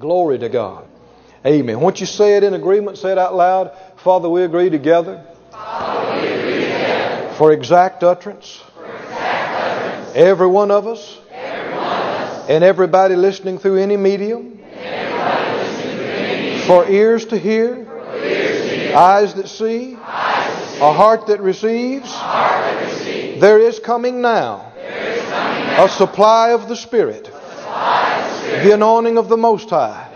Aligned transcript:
Glory 0.00 0.38
to 0.38 0.48
God. 0.48 0.86
Amen. 1.44 1.78
Once 1.78 2.00
you 2.00 2.06
say 2.06 2.38
it 2.38 2.42
in 2.42 2.54
agreement, 2.54 2.96
say 2.96 3.12
it 3.12 3.18
out 3.18 3.34
loud. 3.34 3.72
Father, 3.98 4.30
we 4.30 4.42
agree 4.44 4.70
together. 4.70 5.22
Father, 5.50 6.22
we 6.22 6.26
agree 6.26 6.52
together. 6.62 7.34
For 7.36 7.52
exact 7.52 8.02
utterance. 8.02 8.62
For 8.74 8.86
exact 8.86 9.60
utterance. 9.60 10.16
Every 10.16 10.46
one 10.46 10.70
of 10.70 10.86
us. 10.86 11.18
And 12.48 12.64
everybody 12.64 13.14
listening 13.14 13.58
through 13.58 13.76
any 13.76 13.98
medium. 13.98 14.58
For 16.66 16.88
ears 16.88 17.26
to 17.26 17.38
hear. 17.38 17.86
Eyes 18.96 19.34
that 19.34 19.48
see. 19.48 19.92
A 19.92 20.92
heart 20.94 21.26
that 21.26 21.42
receives. 21.42 22.10
There 23.38 23.58
is 23.58 23.78
coming 23.78 24.22
now. 24.22 24.72
A 24.78 25.90
supply 25.90 26.52
of 26.52 26.68
the 26.70 26.76
Spirit. 26.76 27.30
The 28.50 28.74
anointing 28.74 29.16
of 29.16 29.28
the 29.28 29.36
Most 29.36 29.70
High. 29.70 30.08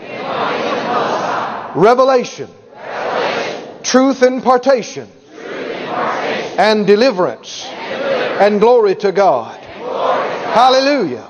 Revelation. 1.74 2.50
Truth 3.82 4.22
impartation. 4.22 5.08
And 6.58 6.86
deliverance. 6.86 7.64
And, 7.64 8.60
glory 8.60 8.96
to 8.96 9.12
God. 9.12 9.60
Hallelujah. 9.60 11.26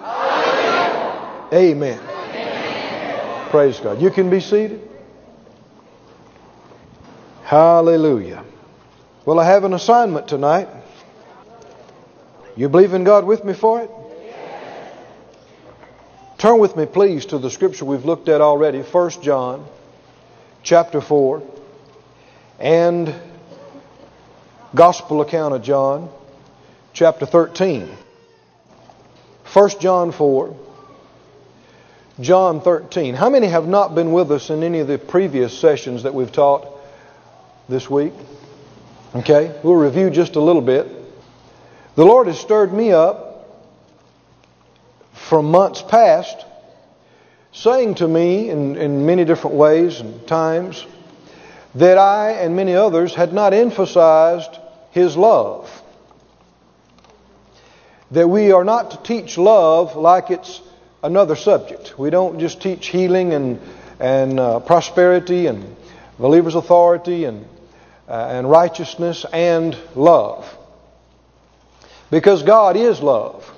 Amen. 1.53 2.01
Amen. 2.01 3.51
Praise 3.51 3.79
God. 3.81 4.01
You 4.01 4.11
can 4.11 4.31
be 4.31 4.41
seated. 4.41 4.81
Hallelujah. 7.45 8.43
Well, 9.25 9.39
I 9.39 9.45
have 9.45 9.65
an 9.65 9.75
assignment 9.75 10.29
tonight. 10.29 10.69
You 12.57 12.69
believe 12.69 12.95
in 12.95 13.05
God 13.05 13.25
with 13.25 13.45
me 13.45 13.53
for 13.53 13.81
it? 13.83 13.91
Turn 16.45 16.59
with 16.59 16.77
me, 16.77 16.85
please, 16.85 17.25
to 17.25 17.39
the 17.39 17.49
scripture 17.49 17.87
we've 17.87 18.05
looked 18.05 18.29
at 18.29 18.43
already, 18.43 18.83
1 18.83 19.11
John 19.23 19.67
chapter 20.63 21.01
4 21.01 21.43
and 22.61 23.15
Gospel 24.75 25.23
account 25.23 25.55
of 25.55 25.63
John 25.63 26.11
chapter 26.93 27.25
13. 27.25 27.89
1 29.55 29.71
John 29.81 30.13
4, 30.13 30.55
John 32.21 32.61
13. 32.61 33.15
How 33.15 33.31
many 33.31 33.47
have 33.47 33.67
not 33.67 33.95
been 33.95 34.13
with 34.13 34.31
us 34.31 34.51
in 34.51 34.63
any 34.63 34.81
of 34.81 34.87
the 34.87 34.99
previous 34.99 35.59
sessions 35.59 36.03
that 36.03 36.13
we've 36.13 36.31
taught 36.31 36.69
this 37.71 37.89
week? 37.89 38.13
Okay, 39.15 39.59
we'll 39.63 39.77
review 39.77 40.11
just 40.11 40.37
a 40.37 40.43
little 40.43 40.61
bit. 40.61 40.89
The 41.95 42.05
Lord 42.05 42.27
has 42.27 42.39
stirred 42.39 42.71
me 42.71 42.93
up 42.93 43.34
from 45.35 45.51
months 45.51 45.83
past, 45.83 46.47
saying 47.51 47.97
to 47.97 48.07
me 48.07 48.51
in, 48.51 48.77
in 48.77 49.05
many 49.05 49.25
different 49.25 49.57
ways 49.57 49.99
and 49.99 50.25
times 50.29 50.87
that 51.75 51.99
I 51.99 52.35
and 52.35 52.55
many 52.55 52.77
others 52.77 53.17
had 53.17 53.33
not 53.33 53.53
emphasized 53.53 54.57
His 54.93 55.17
love. 55.17 55.69
That 58.13 58.29
we 58.29 58.53
are 58.53 58.63
not 58.63 58.93
to 58.93 59.03
teach 59.03 59.37
love 59.37 59.97
like 59.97 60.31
it's 60.31 60.61
another 61.03 61.35
subject. 61.35 61.99
We 61.99 62.11
don't 62.11 62.39
just 62.39 62.63
teach 62.63 62.87
healing 62.87 63.33
and, 63.33 63.61
and 63.99 64.39
uh, 64.39 64.61
prosperity 64.61 65.49
and 65.49 65.75
believer's 66.17 66.55
authority 66.55 67.25
and, 67.25 67.45
uh, 68.09 68.29
and 68.31 68.49
righteousness 68.49 69.27
and 69.33 69.77
love. 69.97 70.57
Because 72.13 72.45
God 72.45 72.77
is 72.77 73.01
love. 73.01 73.51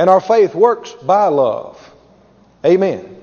And 0.00 0.08
our 0.08 0.22
faith 0.22 0.54
works 0.54 0.94
by 0.94 1.26
love. 1.26 1.78
Amen. 2.64 3.18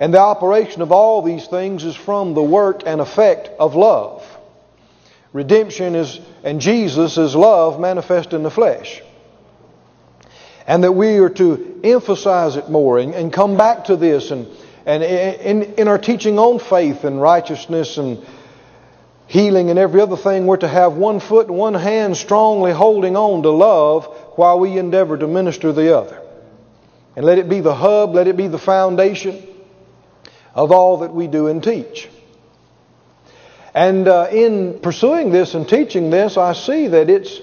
And 0.00 0.12
the 0.12 0.18
operation 0.18 0.82
of 0.82 0.90
all 0.90 1.22
these 1.22 1.46
things 1.46 1.84
is 1.84 1.94
from 1.94 2.34
the 2.34 2.42
work 2.42 2.82
and 2.84 3.00
effect 3.00 3.48
of 3.60 3.76
love. 3.76 4.26
Redemption 5.32 5.94
is, 5.94 6.18
and 6.42 6.60
Jesus 6.60 7.16
is 7.16 7.36
love 7.36 7.78
manifest 7.78 8.32
in 8.32 8.42
the 8.42 8.50
flesh. 8.50 9.00
And 10.66 10.82
that 10.82 10.90
we 10.90 11.18
are 11.18 11.30
to 11.30 11.80
emphasize 11.84 12.56
it 12.56 12.68
more 12.68 12.98
and, 12.98 13.14
and 13.14 13.32
come 13.32 13.56
back 13.56 13.84
to 13.84 13.94
this 13.94 14.32
and, 14.32 14.48
and 14.84 15.04
in, 15.04 15.74
in 15.74 15.86
our 15.86 15.98
teaching 15.98 16.40
on 16.40 16.58
faith 16.58 17.04
and 17.04 17.22
righteousness 17.22 17.98
and 17.98 18.26
healing 19.30 19.70
and 19.70 19.78
every 19.78 20.00
other 20.00 20.16
thing, 20.16 20.44
we're 20.44 20.56
to 20.56 20.66
have 20.66 20.94
one 20.94 21.20
foot 21.20 21.46
and 21.46 21.56
one 21.56 21.74
hand 21.74 22.16
strongly 22.16 22.72
holding 22.72 23.16
on 23.16 23.44
to 23.44 23.50
love 23.50 24.06
while 24.34 24.58
we 24.58 24.76
endeavor 24.76 25.16
to 25.16 25.28
minister 25.28 25.72
the 25.72 25.96
other. 25.96 26.20
And 27.14 27.24
let 27.24 27.38
it 27.38 27.48
be 27.48 27.60
the 27.60 27.74
hub, 27.74 28.12
let 28.12 28.26
it 28.26 28.36
be 28.36 28.48
the 28.48 28.58
foundation 28.58 29.40
of 30.52 30.72
all 30.72 30.98
that 30.98 31.14
we 31.14 31.28
do 31.28 31.46
and 31.46 31.62
teach. 31.62 32.08
And 33.72 34.08
uh, 34.08 34.30
in 34.32 34.80
pursuing 34.80 35.30
this 35.30 35.54
and 35.54 35.68
teaching 35.68 36.10
this, 36.10 36.36
I 36.36 36.52
see 36.52 36.88
that 36.88 37.08
it's, 37.08 37.38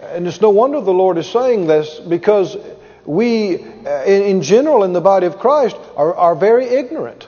and 0.00 0.28
it's 0.28 0.40
no 0.40 0.50
wonder 0.50 0.80
the 0.80 0.92
Lord 0.92 1.18
is 1.18 1.28
saying 1.28 1.66
this 1.66 1.98
because 1.98 2.56
we, 3.04 3.56
uh, 3.56 4.04
in, 4.04 4.22
in, 4.22 4.42
general, 4.42 4.84
in 4.84 4.92
the 4.92 5.00
body 5.00 5.26
of 5.26 5.40
Christ, 5.40 5.74
are, 5.96 6.14
are 6.14 6.36
very 6.36 6.66
ignorant 6.66 7.26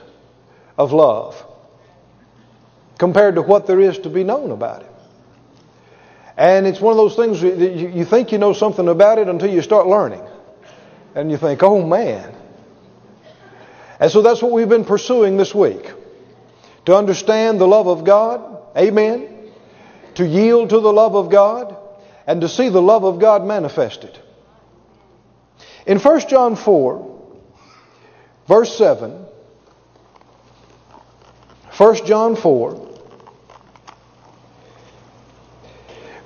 of 0.77 0.93
love 0.93 1.43
compared 2.97 3.35
to 3.35 3.41
what 3.41 3.67
there 3.67 3.79
is 3.79 3.99
to 3.99 4.09
be 4.09 4.23
known 4.23 4.51
about 4.51 4.81
it. 4.81 4.91
And 6.37 6.67
it's 6.67 6.79
one 6.79 6.91
of 6.91 6.97
those 6.97 7.15
things 7.15 7.41
that 7.41 7.75
you 7.75 8.05
think 8.05 8.31
you 8.31 8.37
know 8.37 8.53
something 8.53 8.87
about 8.87 9.17
it 9.17 9.27
until 9.27 9.49
you 9.49 9.61
start 9.63 9.87
learning. 9.87 10.21
And 11.15 11.31
you 11.31 11.37
think, 11.37 11.63
oh 11.63 11.83
man. 11.83 12.35
And 13.99 14.11
so 14.11 14.21
that's 14.21 14.41
what 14.41 14.51
we've 14.51 14.69
been 14.69 14.85
pursuing 14.85 15.37
this 15.37 15.53
week. 15.55 15.91
To 16.85 16.95
understand 16.95 17.59
the 17.59 17.67
love 17.67 17.87
of 17.87 18.03
God. 18.03 18.61
Amen. 18.77 19.51
To 20.15 20.25
yield 20.25 20.69
to 20.69 20.79
the 20.79 20.93
love 20.93 21.15
of 21.15 21.31
God. 21.31 21.75
And 22.27 22.41
to 22.41 22.49
see 22.49 22.69
the 22.69 22.81
love 22.81 23.03
of 23.03 23.19
God 23.19 23.43
manifested. 23.43 24.17
In 25.87 25.99
1 25.99 26.27
John 26.27 26.55
4, 26.55 27.21
verse 28.47 28.77
7, 28.77 29.25
1 31.77 32.05
John 32.05 32.35
4, 32.35 32.86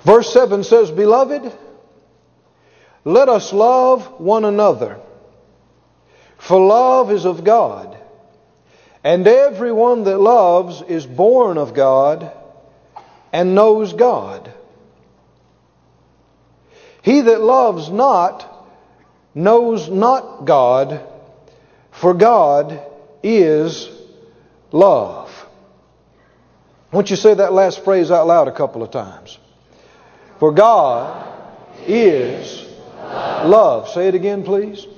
Verse 0.04 0.32
7 0.32 0.64
says, 0.64 0.90
Beloved, 0.90 1.52
let 3.04 3.28
us 3.28 3.52
love 3.52 4.20
one 4.20 4.44
another, 4.44 4.98
for 6.38 6.64
love 6.64 7.12
is 7.12 7.24
of 7.24 7.44
God, 7.44 7.96
and 9.04 9.26
everyone 9.26 10.04
that 10.04 10.18
loves 10.18 10.82
is 10.82 11.06
born 11.06 11.58
of 11.58 11.74
God 11.74 12.32
and 13.32 13.54
knows 13.54 13.92
God. 13.92 14.52
He 17.02 17.20
that 17.22 17.40
loves 17.40 17.90
not 17.90 18.48
knows 19.34 19.88
not 19.88 20.44
God, 20.44 21.00
for 21.90 22.14
God 22.14 22.80
is 23.22 23.88
love. 24.70 25.46
Won't 26.92 27.10
you 27.10 27.16
say 27.16 27.34
that 27.34 27.52
last 27.52 27.84
phrase 27.84 28.10
out 28.10 28.26
loud 28.26 28.48
a 28.48 28.52
couple 28.52 28.82
of 28.82 28.90
times? 28.90 29.38
For 30.42 30.50
God 30.50 31.38
is 31.86 32.66
love. 33.06 33.88
Say 33.90 34.08
it 34.08 34.16
again, 34.16 34.42
please. 34.42 34.88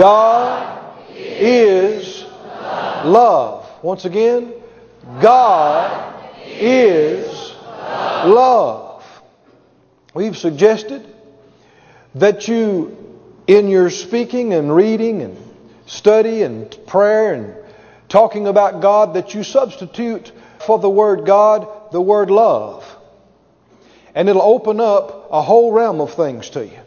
God 0.00 0.96
is 1.14 2.24
love. 3.04 3.70
Once 3.84 4.04
again, 4.04 4.52
God 5.22 6.20
is 6.44 7.52
love. 7.72 9.04
We've 10.12 10.36
suggested 10.36 11.06
that 12.16 12.48
you, 12.48 13.16
in 13.46 13.68
your 13.68 13.90
speaking 13.90 14.54
and 14.54 14.74
reading 14.74 15.22
and 15.22 15.36
study 15.86 16.42
and 16.42 16.76
prayer 16.88 17.34
and 17.34 17.54
talking 18.08 18.48
about 18.48 18.82
God, 18.82 19.14
that 19.14 19.34
you 19.34 19.44
substitute 19.44 20.32
for 20.58 20.80
the 20.80 20.90
word 20.90 21.26
God 21.26 21.92
the 21.92 22.00
word 22.00 22.28
love. 22.28 22.96
And 24.20 24.28
it'll 24.28 24.42
open 24.42 24.80
up 24.80 25.28
a 25.30 25.40
whole 25.40 25.72
realm 25.72 26.02
of 26.02 26.12
things 26.12 26.50
to 26.50 26.66
you. 26.66 26.78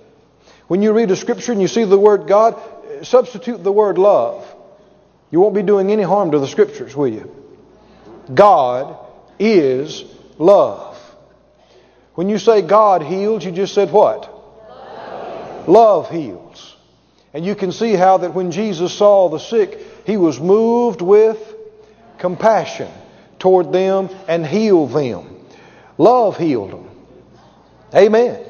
When 0.67 0.83
you 0.83 0.93
read 0.93 1.09
a 1.09 1.15
scripture 1.15 1.51
and 1.51 1.59
you 1.59 1.67
see 1.67 1.83
the 1.83 1.97
word 1.97 2.27
God, 2.27 2.61
substitute 3.01 3.63
the 3.63 3.71
word 3.71 3.97
love. 3.97 4.45
You 5.31 5.39
won't 5.39 5.55
be 5.55 5.63
doing 5.63 5.91
any 5.91 6.03
harm 6.03 6.29
to 6.29 6.37
the 6.37 6.47
scriptures, 6.47 6.95
will 6.95 7.07
you? 7.07 7.35
God 8.31 8.95
is 9.39 10.05
love. 10.37 10.95
When 12.13 12.29
you 12.29 12.37
say 12.37 12.61
God 12.61 13.01
heals, 13.01 13.43
you 13.43 13.51
just 13.51 13.73
said 13.73 13.91
what? 13.91 14.31
Love, 14.69 15.67
love 15.67 16.11
heals. 16.11 16.75
And 17.33 17.43
you 17.43 17.55
can 17.55 17.71
see 17.71 17.93
how 17.93 18.19
that 18.19 18.35
when 18.35 18.51
Jesus 18.51 18.93
saw 18.93 19.29
the 19.29 19.39
sick, 19.39 19.79
he 20.05 20.17
was 20.17 20.39
moved 20.39 21.01
with 21.01 21.39
compassion 22.19 22.91
toward 23.39 23.73
them 23.73 24.11
and 24.27 24.45
healed 24.45 24.91
them. 24.91 25.47
Love 25.97 26.37
healed 26.37 26.69
them. 26.69 26.82
Amen. 27.95 28.43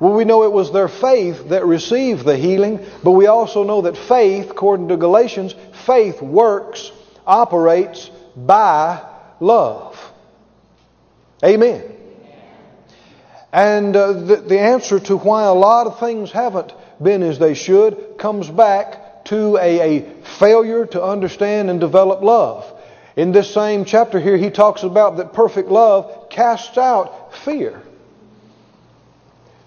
Well, 0.00 0.12
we 0.12 0.24
know 0.24 0.44
it 0.44 0.52
was 0.52 0.72
their 0.72 0.88
faith 0.88 1.48
that 1.48 1.66
received 1.66 2.24
the 2.24 2.36
healing, 2.36 2.84
but 3.02 3.12
we 3.12 3.26
also 3.26 3.64
know 3.64 3.82
that 3.82 3.96
faith, 3.96 4.50
according 4.50 4.88
to 4.88 4.96
Galatians, 4.96 5.54
faith 5.86 6.22
works, 6.22 6.92
operates 7.26 8.08
by 8.36 9.04
love. 9.40 9.98
Amen. 11.44 11.82
And 13.52 13.96
uh, 13.96 14.12
the, 14.12 14.36
the 14.36 14.60
answer 14.60 15.00
to 15.00 15.16
why 15.16 15.44
a 15.44 15.54
lot 15.54 15.86
of 15.86 15.98
things 15.98 16.30
haven't 16.30 16.72
been 17.02 17.22
as 17.22 17.38
they 17.38 17.54
should 17.54 18.18
comes 18.18 18.48
back 18.48 19.24
to 19.26 19.56
a, 19.56 19.98
a 19.98 20.22
failure 20.38 20.86
to 20.86 21.02
understand 21.02 21.70
and 21.70 21.80
develop 21.80 22.22
love. 22.22 22.72
In 23.16 23.32
this 23.32 23.52
same 23.52 23.84
chapter 23.84 24.20
here, 24.20 24.36
he 24.36 24.50
talks 24.50 24.84
about 24.84 25.16
that 25.16 25.32
perfect 25.32 25.70
love 25.70 26.30
casts 26.30 26.78
out 26.78 27.34
fear. 27.44 27.82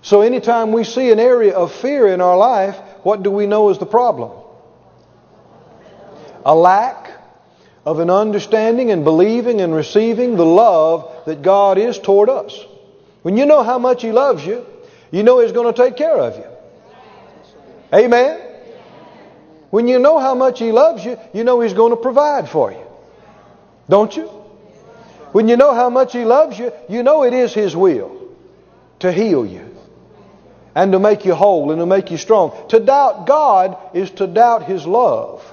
So 0.02 0.22
anytime 0.22 0.72
we 0.72 0.84
see 0.84 1.12
an 1.12 1.20
area 1.20 1.54
of 1.54 1.72
fear 1.74 2.08
in 2.08 2.22
our 2.22 2.38
life, 2.38 2.76
what 3.04 3.22
do 3.24 3.30
we 3.30 3.46
know 3.46 3.70
is 3.70 3.78
the 3.78 3.86
problem? 3.86 4.32
A 6.44 6.56
lack 6.56 7.12
of 7.86 8.00
an 8.00 8.10
understanding 8.10 8.90
and 8.90 9.04
believing 9.04 9.62
and 9.62 9.76
receiving 9.76 10.36
the 10.36 10.46
love 10.46 11.26
that 11.26 11.44
God 11.44 11.78
is 11.78 12.00
toward 12.00 12.30
us. 12.30 12.66
When 13.22 13.38
you 13.38 13.46
know 13.46 13.62
how 13.62 13.78
much 13.78 14.02
He 14.02 14.12
loves 14.12 14.44
you, 14.44 14.66
you 15.12 15.22
know 15.22 15.40
He's 15.40 15.52
going 15.52 15.72
to 15.72 15.84
take 15.84 15.98
care 15.98 16.18
of 16.18 16.36
you. 16.36 16.46
Amen? 17.94 18.40
When 19.70 19.88
you 19.88 20.00
know 20.00 20.18
how 20.18 20.34
much 20.34 20.58
He 20.58 20.72
loves 20.72 21.06
you, 21.06 21.20
you 21.34 21.44
know 21.44 21.62
He's 21.62 21.74
going 21.74 21.92
to 21.92 21.98
provide 21.98 22.50
for 22.50 22.72
you. 22.72 22.86
Don't 23.88 24.16
you? 24.16 24.26
When 25.32 25.48
you 25.48 25.58
know 25.58 25.76
how 25.76 25.92
much 25.92 26.14
He 26.14 26.26
loves 26.26 26.58
you, 26.58 26.72
you 26.90 27.04
know 27.04 27.24
it 27.24 27.34
is 27.34 27.54
His 27.54 27.76
will 27.76 28.30
to 29.00 29.12
heal 29.12 29.46
you 29.46 29.71
and 30.76 30.92
to 30.92 31.00
make 31.00 31.26
you 31.26 31.36
whole 31.36 31.72
and 31.72 31.80
to 31.80 31.86
make 31.86 32.12
you 32.12 32.18
strong. 32.18 32.54
To 32.70 32.80
doubt 32.80 33.28
God 33.28 33.78
is 33.94 34.10
to 34.12 34.28
doubt 34.28 34.64
His 34.64 34.86
love. 34.86 35.44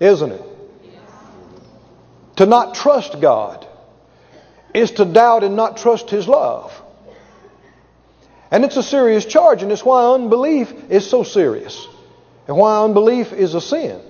Isn't 0.00 0.32
it? 0.32 0.42
To 2.36 2.46
not 2.46 2.74
trust 2.74 3.20
God 3.20 3.66
is 4.74 4.92
to 4.92 5.04
doubt 5.04 5.44
and 5.44 5.56
not 5.56 5.76
trust 5.76 6.10
His 6.10 6.28
love. 6.28 6.72
And 8.50 8.64
it's 8.64 8.76
a 8.76 8.82
serious 8.82 9.26
charge, 9.26 9.62
and 9.62 9.70
it's 9.70 9.84
why 9.84 10.14
unbelief 10.14 10.72
is 10.88 11.08
so 11.08 11.22
serious, 11.22 11.86
and 12.46 12.56
why 12.56 12.82
unbelief 12.82 13.32
is 13.32 13.54
a 13.54 13.60
sin. 13.60 14.00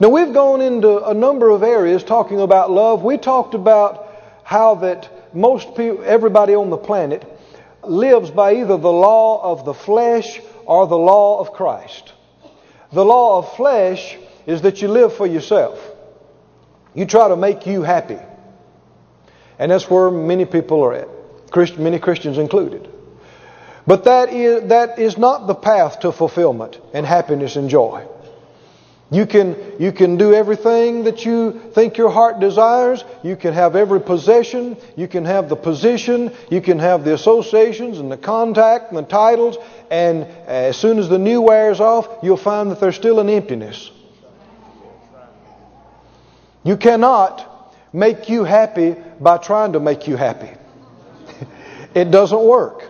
Now, 0.00 0.08
we've 0.08 0.32
gone 0.32 0.62
into 0.62 1.04
a 1.04 1.12
number 1.12 1.50
of 1.50 1.62
areas 1.62 2.02
talking 2.02 2.40
about 2.40 2.70
love. 2.70 3.04
We 3.04 3.18
talked 3.18 3.54
about 3.54 4.08
how 4.42 4.76
that 4.76 5.08
most 5.32 5.74
people, 5.76 6.02
everybody 6.04 6.54
on 6.54 6.70
the 6.70 6.76
planet, 6.76 7.24
lives 7.82 8.30
by 8.30 8.56
either 8.56 8.76
the 8.76 8.92
law 8.92 9.52
of 9.52 9.64
the 9.64 9.74
flesh 9.74 10.40
or 10.66 10.86
the 10.86 10.98
law 10.98 11.40
of 11.40 11.52
Christ. 11.52 12.12
The 12.92 13.04
law 13.04 13.38
of 13.38 13.56
flesh 13.56 14.16
is 14.46 14.62
that 14.62 14.82
you 14.82 14.88
live 14.88 15.14
for 15.14 15.26
yourself. 15.26 15.78
You 16.94 17.06
try 17.06 17.28
to 17.28 17.36
make 17.36 17.66
you 17.66 17.82
happy. 17.82 18.18
And 19.58 19.70
that's 19.70 19.88
where 19.88 20.10
many 20.10 20.44
people 20.44 20.82
are 20.82 20.94
at, 20.94 21.78
many 21.78 21.98
Christians 21.98 22.38
included. 22.38 22.88
But 23.86 24.04
that 24.04 24.32
is, 24.32 24.68
that 24.68 24.98
is 24.98 25.18
not 25.18 25.46
the 25.46 25.54
path 25.54 26.00
to 26.00 26.12
fulfillment 26.12 26.78
and 26.92 27.06
happiness 27.06 27.56
and 27.56 27.70
joy. 27.70 28.06
You 29.12 29.26
can, 29.26 29.56
you 29.80 29.90
can 29.90 30.16
do 30.18 30.34
everything 30.34 31.02
that 31.04 31.24
you 31.24 31.60
think 31.72 31.98
your 31.98 32.10
heart 32.10 32.38
desires. 32.38 33.04
You 33.24 33.34
can 33.34 33.52
have 33.54 33.74
every 33.74 34.00
possession. 34.00 34.76
You 34.96 35.08
can 35.08 35.24
have 35.24 35.48
the 35.48 35.56
position. 35.56 36.32
You 36.48 36.60
can 36.60 36.78
have 36.78 37.04
the 37.04 37.14
associations 37.14 37.98
and 37.98 38.10
the 38.10 38.16
contact 38.16 38.90
and 38.90 38.98
the 38.98 39.02
titles. 39.02 39.58
And 39.90 40.24
as 40.46 40.76
soon 40.76 41.00
as 41.00 41.08
the 41.08 41.18
new 41.18 41.40
wears 41.40 41.80
off, 41.80 42.08
you'll 42.22 42.36
find 42.36 42.70
that 42.70 42.78
there's 42.78 42.94
still 42.94 43.18
an 43.18 43.28
emptiness. 43.28 43.90
You 46.62 46.76
cannot 46.76 47.74
make 47.92 48.28
you 48.28 48.44
happy 48.44 48.94
by 49.18 49.38
trying 49.38 49.72
to 49.72 49.80
make 49.80 50.06
you 50.06 50.14
happy. 50.14 50.50
it 51.96 52.12
doesn't 52.12 52.42
work. 52.42 52.84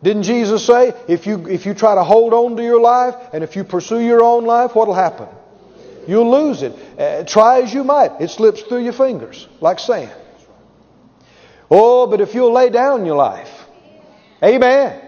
Didn't 0.00 0.24
Jesus 0.24 0.64
say, 0.64 0.94
if 1.08 1.26
you, 1.26 1.48
if 1.48 1.66
you 1.66 1.74
try 1.74 1.96
to 1.96 2.04
hold 2.04 2.34
on 2.34 2.56
to 2.56 2.62
your 2.62 2.80
life 2.80 3.16
and 3.32 3.42
if 3.42 3.56
you 3.56 3.64
pursue 3.64 3.98
your 3.98 4.22
own 4.22 4.44
life, 4.44 4.76
what'll 4.76 4.94
happen? 4.94 5.26
You'll 6.06 6.30
lose 6.30 6.62
it. 6.62 6.72
Uh, 6.98 7.24
try 7.24 7.62
as 7.62 7.72
you 7.72 7.84
might, 7.84 8.20
it 8.20 8.30
slips 8.30 8.62
through 8.62 8.84
your 8.84 8.92
fingers 8.92 9.48
like 9.60 9.78
sand. 9.78 10.12
Oh, 11.70 12.06
but 12.06 12.20
if 12.20 12.34
you'll 12.34 12.52
lay 12.52 12.70
down 12.70 13.04
your 13.06 13.16
life, 13.16 13.66
amen, 14.42 15.02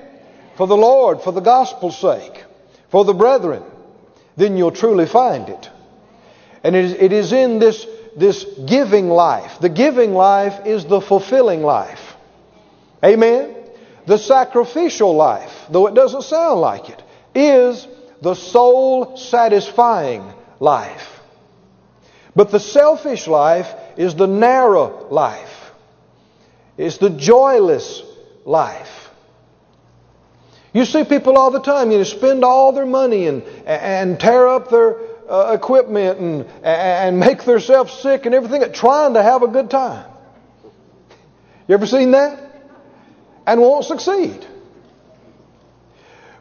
for 0.56 0.66
the 0.66 0.76
Lord, 0.76 1.22
for 1.22 1.32
the 1.32 1.40
gospel's 1.40 1.96
sake, 1.96 2.44
for 2.88 3.04
the 3.04 3.14
brethren, 3.14 3.62
then 4.36 4.56
you'll 4.56 4.72
truly 4.72 5.06
find 5.06 5.48
it. 5.48 5.70
And 6.64 6.74
it 6.74 6.84
is, 6.84 6.92
it 6.94 7.12
is 7.12 7.32
in 7.32 7.60
this, 7.60 7.86
this 8.16 8.44
giving 8.66 9.08
life. 9.08 9.60
The 9.60 9.68
giving 9.68 10.14
life 10.14 10.66
is 10.66 10.84
the 10.84 11.00
fulfilling 11.00 11.62
life. 11.62 12.16
Amen? 13.04 13.54
The 14.06 14.18
sacrificial 14.18 15.14
life, 15.14 15.66
though 15.70 15.86
it 15.86 15.94
doesn't 15.94 16.22
sound 16.22 16.60
like 16.60 16.88
it, 16.88 17.02
is 17.34 17.86
the 18.20 18.34
soul 18.34 19.16
satisfying 19.16 20.32
life. 20.60 21.20
But 22.34 22.50
the 22.50 22.60
selfish 22.60 23.26
life 23.26 23.72
is 23.96 24.14
the 24.14 24.26
narrow 24.26 25.08
life. 25.10 25.72
It's 26.76 26.98
the 26.98 27.10
joyless 27.10 28.02
life. 28.44 29.10
You 30.72 30.84
see 30.84 31.02
people 31.04 31.36
all 31.36 31.50
the 31.50 31.60
time, 31.60 31.90
you 31.90 31.98
know, 31.98 32.04
spend 32.04 32.44
all 32.44 32.72
their 32.72 32.86
money 32.86 33.26
and, 33.26 33.42
and 33.66 34.20
tear 34.20 34.46
up 34.46 34.70
their 34.70 34.96
uh, 35.28 35.52
equipment 35.54 36.20
and, 36.20 36.46
and 36.62 37.18
make 37.18 37.42
themselves 37.44 37.92
sick 37.92 38.26
and 38.26 38.34
everything, 38.34 38.72
trying 38.72 39.14
to 39.14 39.22
have 39.22 39.42
a 39.42 39.48
good 39.48 39.70
time. 39.70 40.08
You 41.66 41.74
ever 41.74 41.86
seen 41.86 42.12
that? 42.12 42.38
And 43.46 43.60
won't 43.60 43.84
succeed. 43.84 44.46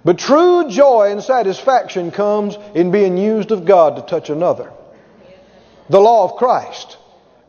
But 0.07 0.19
true 0.19 0.69
joy 0.69 1.11
and 1.11 1.21
satisfaction 1.21 2.11
comes 2.11 2.57
in 2.73 2.91
being 2.91 3.17
used 3.17 3.51
of 3.51 3.65
God 3.65 3.97
to 3.97 4.01
touch 4.03 4.29
another. 4.29 4.71
The 5.89 5.99
law 5.99 6.23
of 6.23 6.37
Christ. 6.37 6.95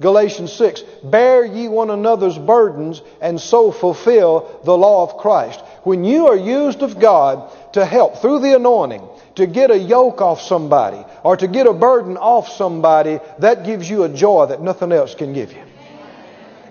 Galatians 0.01 0.53
6. 0.55 0.83
Bear 1.05 1.45
ye 1.45 1.69
one 1.69 1.89
another's 1.89 2.37
burdens 2.37 3.01
and 3.21 3.41
so 3.41 3.71
fulfill 3.71 4.61
the 4.65 4.77
law 4.77 5.05
of 5.05 5.19
Christ. 5.19 5.61
When 5.85 6.03
you 6.05 6.27
are 6.27 6.37
used 6.37 6.83
of 6.83 6.99
God 6.99 7.49
to 7.75 7.85
help 7.85 8.17
through 8.17 8.41
the 8.41 8.57
anointing, 8.57 9.09
to 9.37 9.47
get 9.47 9.71
a 9.71 9.79
yoke 9.79 10.21
off 10.21 10.43
somebody, 10.43 11.05
or 11.23 11.37
to 11.37 11.47
get 11.47 11.69
a 11.69 11.73
burden 11.73 12.17
off 12.17 12.49
somebody, 12.49 13.21
that 13.39 13.65
gives 13.65 13.89
you 13.89 14.03
a 14.03 14.09
joy 14.09 14.47
that 14.47 14.63
nothing 14.63 14.91
else 14.91 15.15
can 15.15 15.33
give 15.33 15.53
you. 15.53 15.63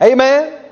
Amen? 0.02 0.67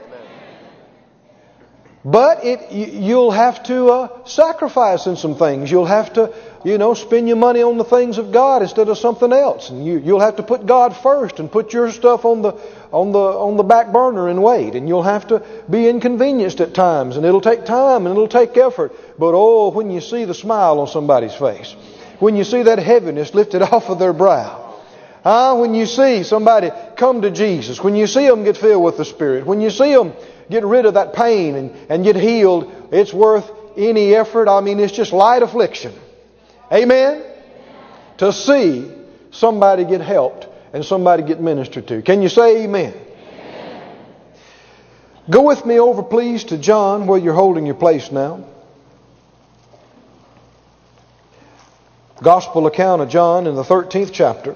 But 2.05 2.45
it, 2.45 2.71
you'll 2.71 3.31
have 3.31 3.63
to 3.63 3.87
uh, 3.87 4.25
sacrifice 4.25 5.07
in 5.07 5.15
some 5.15 5.35
things. 5.35 5.71
You'll 5.71 5.87
have 5.87 6.13
to, 6.13 6.35
you 6.63 6.77
know, 6.77 6.93
spend 6.93 7.27
your 7.27 7.37
money 7.37 7.63
on 7.63 7.79
the 7.79 7.83
things 7.83 8.19
of 8.19 8.31
God 8.31 8.61
instead 8.61 8.89
of 8.89 8.99
something 8.99 9.33
else. 9.33 9.71
And 9.71 9.83
you, 9.83 9.97
you'll 9.97 10.19
have 10.19 10.35
to 10.35 10.43
put 10.43 10.67
God 10.67 10.95
first 10.95 11.39
and 11.39 11.51
put 11.51 11.73
your 11.73 11.91
stuff 11.91 12.23
on 12.23 12.43
the, 12.43 12.51
on 12.91 13.11
the, 13.11 13.17
on 13.17 13.57
the 13.57 13.63
back 13.63 13.91
burner 13.91 14.29
and 14.29 14.43
wait. 14.43 14.75
And 14.75 14.87
you'll 14.87 15.01
have 15.01 15.25
to 15.29 15.41
be 15.67 15.89
inconvenienced 15.89 16.61
at 16.61 16.75
times. 16.75 17.17
And 17.17 17.25
it'll 17.25 17.41
take 17.41 17.65
time 17.65 18.05
and 18.05 18.15
it'll 18.15 18.27
take 18.27 18.55
effort. 18.55 18.91
But 19.17 19.33
oh, 19.33 19.71
when 19.71 19.89
you 19.89 19.99
see 19.99 20.25
the 20.25 20.35
smile 20.35 20.79
on 20.81 20.87
somebody's 20.87 21.33
face, 21.33 21.73
when 22.19 22.35
you 22.35 22.43
see 22.43 22.61
that 22.61 22.77
heaviness 22.77 23.33
lifted 23.33 23.61
off 23.73 23.89
of 23.89 23.97
their 23.97 24.13
brow, 24.13 24.61
Ah, 25.27 25.55
when 25.55 25.73
you 25.73 25.87
see 25.87 26.21
somebody 26.21 26.69
come 26.97 27.23
to 27.23 27.31
Jesus, 27.31 27.83
when 27.83 27.95
you 27.95 28.05
see 28.05 28.27
them 28.27 28.43
get 28.43 28.57
filled 28.57 28.83
with 28.83 28.95
the 28.95 29.05
Spirit, 29.05 29.47
when 29.47 29.59
you 29.59 29.71
see 29.71 29.91
them 29.91 30.13
get 30.49 30.63
rid 30.63 30.85
of 30.85 30.95
that 30.95 31.13
pain 31.13 31.55
and, 31.55 31.71
and 31.89 32.03
get 32.03 32.15
healed, 32.15 32.89
it's 32.91 33.13
worth 33.13 33.49
any 33.77 34.13
effort. 34.15 34.47
I 34.49 34.61
mean, 34.61 34.79
it's 34.79 34.93
just 34.93 35.13
light 35.13 35.43
affliction. 35.43 35.93
Amen? 36.71 37.23
To 38.17 38.31
see 38.31 38.91
somebody 39.31 39.85
get 39.85 40.01
helped 40.01 40.47
and 40.73 40.83
somebody 40.83 41.23
get 41.23 41.39
ministered 41.39 41.87
to. 41.87 42.01
Can 42.01 42.21
you 42.21 42.29
say 42.29 42.63
amen? 42.63 42.93
amen? 42.93 43.93
Go 45.29 45.43
with 45.43 45.65
me 45.65 45.79
over, 45.79 46.03
please, 46.03 46.45
to 46.45 46.57
John, 46.57 47.07
where 47.07 47.19
you're 47.19 47.33
holding 47.33 47.65
your 47.65 47.75
place 47.75 48.11
now. 48.11 48.45
Gospel 52.23 52.65
account 52.65 53.01
of 53.01 53.09
John 53.09 53.45
in 53.45 53.55
the 53.55 53.63
13th 53.63 54.11
chapter. 54.13 54.55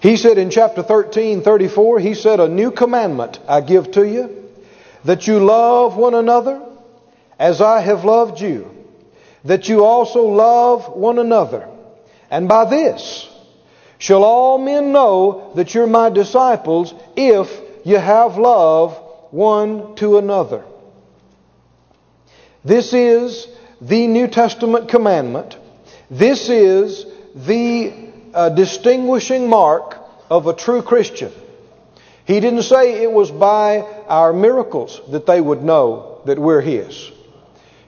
He 0.00 0.16
said 0.16 0.38
in 0.38 0.50
chapter 0.50 0.82
13, 0.82 1.42
34, 1.42 1.98
He 2.00 2.14
said, 2.14 2.40
A 2.40 2.48
new 2.48 2.70
commandment 2.70 3.40
I 3.48 3.60
give 3.60 3.90
to 3.92 4.06
you, 4.06 4.44
that 5.04 5.26
you 5.26 5.40
love 5.40 5.96
one 5.96 6.14
another 6.14 6.62
as 7.38 7.60
I 7.60 7.80
have 7.80 8.04
loved 8.04 8.40
you, 8.40 8.70
that 9.44 9.68
you 9.68 9.84
also 9.84 10.22
love 10.26 10.88
one 10.96 11.18
another. 11.18 11.68
And 12.30 12.48
by 12.48 12.64
this 12.66 13.28
shall 13.98 14.22
all 14.22 14.58
men 14.58 14.92
know 14.92 15.52
that 15.56 15.74
you're 15.74 15.86
my 15.86 16.10
disciples 16.10 16.94
if 17.16 17.48
you 17.84 17.96
have 17.96 18.36
love 18.36 18.96
one 19.30 19.96
to 19.96 20.18
another. 20.18 20.64
This 22.64 22.92
is 22.92 23.46
the 23.80 24.06
New 24.06 24.28
Testament 24.28 24.88
commandment. 24.88 25.56
This 26.10 26.48
is 26.48 27.06
the 27.34 28.07
uh, 28.38 28.48
distinguishing 28.50 29.48
mark 29.48 29.96
of 30.30 30.46
a 30.46 30.54
true 30.54 30.80
Christian. 30.80 31.32
He 32.24 32.38
didn't 32.38 32.62
say 32.62 33.02
it 33.02 33.10
was 33.10 33.32
by 33.32 33.80
our 34.06 34.32
miracles 34.32 35.00
that 35.10 35.26
they 35.26 35.40
would 35.40 35.64
know 35.64 36.20
that 36.24 36.38
we're 36.38 36.60
His. 36.60 37.10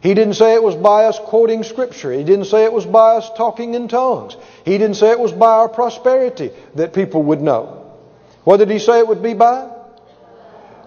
He 0.02 0.12
didn't 0.12 0.34
say 0.34 0.54
it 0.54 0.62
was 0.62 0.74
by 0.74 1.04
us 1.04 1.20
quoting 1.20 1.62
Scripture. 1.62 2.10
He 2.10 2.24
didn't 2.24 2.46
say 2.46 2.64
it 2.64 2.72
was 2.72 2.84
by 2.84 3.18
us 3.18 3.30
talking 3.36 3.74
in 3.74 3.86
tongues. 3.86 4.36
He 4.64 4.76
didn't 4.76 4.96
say 4.96 5.12
it 5.12 5.20
was 5.20 5.30
by 5.30 5.52
our 5.52 5.68
prosperity 5.68 6.50
that 6.74 6.94
people 6.94 7.22
would 7.24 7.40
know. 7.40 7.94
What 8.42 8.56
did 8.56 8.70
He 8.70 8.80
say 8.80 8.98
it 8.98 9.06
would 9.06 9.22
be 9.22 9.34
by? 9.34 9.70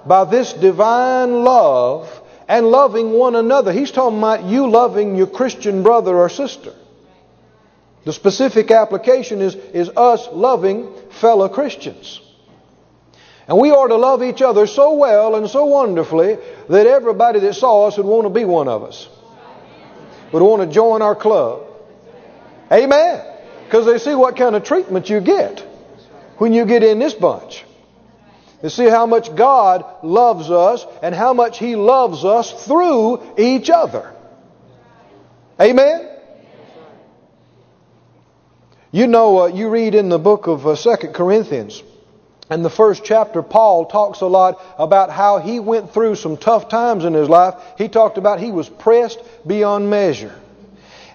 By 0.05 0.25
this 0.25 0.51
divine 0.51 1.45
love 1.45 2.21
and 2.49 2.67
loving 2.67 3.11
one 3.11 3.37
another. 3.37 3.71
He's 3.71 3.91
talking 3.91 4.17
about 4.17 4.43
you 4.43 4.69
loving 4.69 5.15
your 5.15 5.27
Christian 5.27 5.83
brother 5.83 6.17
or 6.17 6.27
sister. 6.27 6.73
The 8.05 8.13
specific 8.13 8.71
application 8.71 9.41
is, 9.41 9.55
is 9.55 9.89
us 9.89 10.27
loving 10.31 10.93
fellow 11.21 11.47
Christians. 11.47 12.19
And 13.47 13.57
we 13.57 13.71
are 13.71 13.87
to 13.87 13.95
love 13.95 14.23
each 14.23 14.41
other 14.41 14.67
so 14.67 14.95
well 14.95 15.35
and 15.35 15.49
so 15.49 15.65
wonderfully 15.65 16.37
that 16.69 16.87
everybody 16.87 17.39
that 17.39 17.53
saw 17.55 17.87
us 17.87 17.97
would 17.97 18.05
want 18.05 18.25
to 18.25 18.29
be 18.29 18.45
one 18.45 18.67
of 18.67 18.83
us. 18.83 19.07
Would 20.31 20.41
want 20.41 20.67
to 20.67 20.73
join 20.73 21.01
our 21.01 21.15
club. 21.15 21.67
Amen. 22.71 23.25
Because 23.65 23.85
they 23.85 23.99
see 23.99 24.15
what 24.15 24.35
kind 24.35 24.55
of 24.55 24.63
treatment 24.63 25.09
you 25.09 25.19
get 25.19 25.59
when 26.37 26.53
you 26.53 26.65
get 26.65 26.83
in 26.83 26.99
this 26.99 27.13
bunch. 27.13 27.65
They 28.61 28.69
see 28.69 28.87
how 28.87 29.05
much 29.05 29.35
God 29.35 30.03
loves 30.03 30.49
us 30.49 30.85
and 31.01 31.13
how 31.13 31.33
much 31.33 31.59
He 31.59 31.75
loves 31.75 32.23
us 32.23 32.65
through 32.65 33.21
each 33.37 33.69
other. 33.69 34.13
Amen. 35.59 36.12
You 38.93 39.07
know, 39.07 39.39
uh, 39.39 39.45
you 39.47 39.69
read 39.69 39.95
in 39.95 40.09
the 40.09 40.19
book 40.19 40.45
of 40.45 40.67
uh, 40.67 40.75
2 40.75 41.07
Corinthians 41.13 41.81
in 42.51 42.61
the 42.61 42.69
first 42.69 43.03
chapter, 43.03 43.41
Paul 43.41 43.87
talks 43.87 44.21
a 44.21 44.27
lot 44.27 44.63
about 44.77 45.09
how 45.09 45.39
he 45.39 45.59
went 45.59 45.91
through 45.91 46.13
some 46.13 46.37
tough 46.37 46.69
times 46.69 47.03
in 47.03 47.15
his 47.15 47.27
life. 47.27 47.55
He 47.75 47.87
talked 47.87 48.19
about 48.19 48.39
he 48.39 48.51
was 48.51 48.69
pressed 48.69 49.19
beyond 49.47 49.89
measure. 49.89 50.35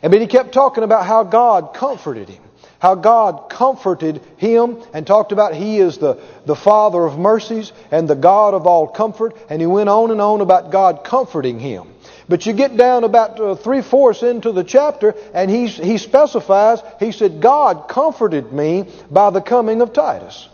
And 0.03 0.11
but 0.11 0.21
he 0.21 0.27
kept 0.27 0.53
talking 0.53 0.83
about 0.83 1.07
how 1.07 1.23
God 1.23 1.73
comforted 1.73 2.29
him. 2.29 2.43
How 2.81 2.97
God 2.97 3.49
comforted 3.49 4.23
him 4.39 4.83
and 4.93 5.07
talked 5.07 5.31
about 5.31 5.55
he 5.55 5.79
is 5.79 5.99
the, 5.99 6.21
the 6.47 6.57
Father 6.57 7.05
of 7.05 7.17
mercies 7.17 7.73
and 7.93 8.09
the 8.09 8.17
God 8.17 8.55
of 8.55 8.67
all 8.67 8.89
comfort. 8.89 9.37
And 9.49 9.61
he 9.61 9.69
went 9.69 9.89
on 9.89 10.11
and 10.11 10.21
on 10.21 10.41
about 10.41 10.73
God 10.73 11.05
comforting 11.05 11.61
him. 11.61 11.87
But 12.29 12.45
you 12.45 12.53
get 12.53 12.77
down 12.77 13.05
about 13.05 13.41
uh, 13.41 13.55
three 13.55 13.81
fourths 13.81 14.23
into 14.23 14.53
the 14.53 14.65
chapter, 14.65 15.15
and 15.33 15.51
he, 15.51 15.67
he 15.67 15.97
specifies, 15.97 16.81
he 17.01 17.11
said, 17.11 17.41
God 17.41 17.89
comforted 17.89 18.53
me 18.53 18.87
by 19.11 19.31
the 19.31 19.41
coming 19.41 19.81
of 19.81 19.93
Titus. 19.95 20.49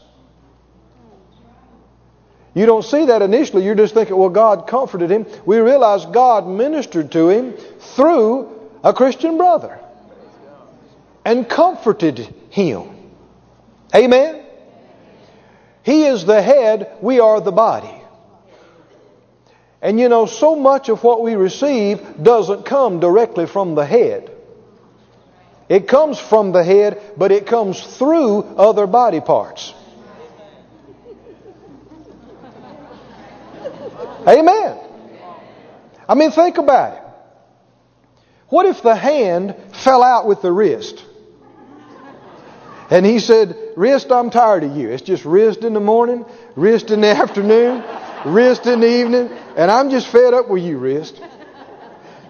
You 2.54 2.66
don't 2.66 2.85
see 2.85 3.07
that 3.07 3.21
initially. 3.21 3.64
You're 3.64 3.75
just 3.75 3.95
thinking, 3.95 4.16
well, 4.16 4.28
God 4.28 4.69
comforted 4.69 5.11
him. 5.11 5.26
We 5.45 5.59
realize 5.59 6.07
God 6.07 6.47
ministered 6.47 7.11
to 7.12 7.28
him 7.28 7.54
through 7.97 8.71
a 8.85 8.93
Christian 8.93 9.37
brother 9.37 9.81
and 11.25 11.49
comforted 11.49 12.19
him. 12.50 12.90
Amen? 13.93 14.45
He 15.83 16.04
is 16.04 16.25
the 16.25 16.40
head, 16.40 16.97
we 17.00 17.19
are 17.19 17.40
the 17.40 17.52
body. 17.52 18.04
And 19.85 20.00
you 20.00 20.09
know, 20.09 20.25
so 20.25 20.57
much 20.57 20.88
of 20.88 21.05
what 21.05 21.21
we 21.21 21.35
receive 21.35 22.00
doesn't 22.23 22.64
come 22.64 23.00
directly 23.00 23.47
from 23.47 23.75
the 23.75 23.85
head. 23.85 24.35
It 25.69 25.88
comes 25.88 26.19
from 26.19 26.53
the 26.53 26.64
head, 26.64 27.03
but 27.19 27.31
it 27.31 27.47
comes 27.47 27.83
through 27.99 28.41
other 28.57 28.87
body 28.87 29.21
parts. 29.21 29.75
Amen. 34.26 34.79
I 36.09 36.14
mean, 36.14 36.31
think 36.31 36.57
about 36.57 36.97
it. 36.97 37.03
What 38.49 38.64
if 38.64 38.81
the 38.81 38.97
hand 38.97 39.55
fell 39.75 40.03
out 40.03 40.26
with 40.26 40.41
the 40.41 40.50
wrist? 40.50 41.05
And 42.88 43.05
he 43.05 43.19
said, 43.19 43.55
Wrist, 43.76 44.11
I'm 44.11 44.31
tired 44.31 44.64
of 44.64 44.75
you. 44.76 44.88
It's 44.88 45.03
just 45.03 45.26
wrist 45.26 45.62
in 45.62 45.75
the 45.75 45.81
morning, 45.81 46.25
wrist 46.57 46.91
in 46.91 47.03
the 47.03 47.09
afternoon, 47.23 47.83
wrist 48.25 48.66
in 48.66 48.81
the 48.81 49.00
evening, 49.00 49.31
and 49.57 49.71
I'm 49.71 49.90
just 49.90 50.09
fed 50.09 50.35
up 50.35 50.49
with 50.49 50.62
you, 50.62 50.78
wrist. 50.78 51.21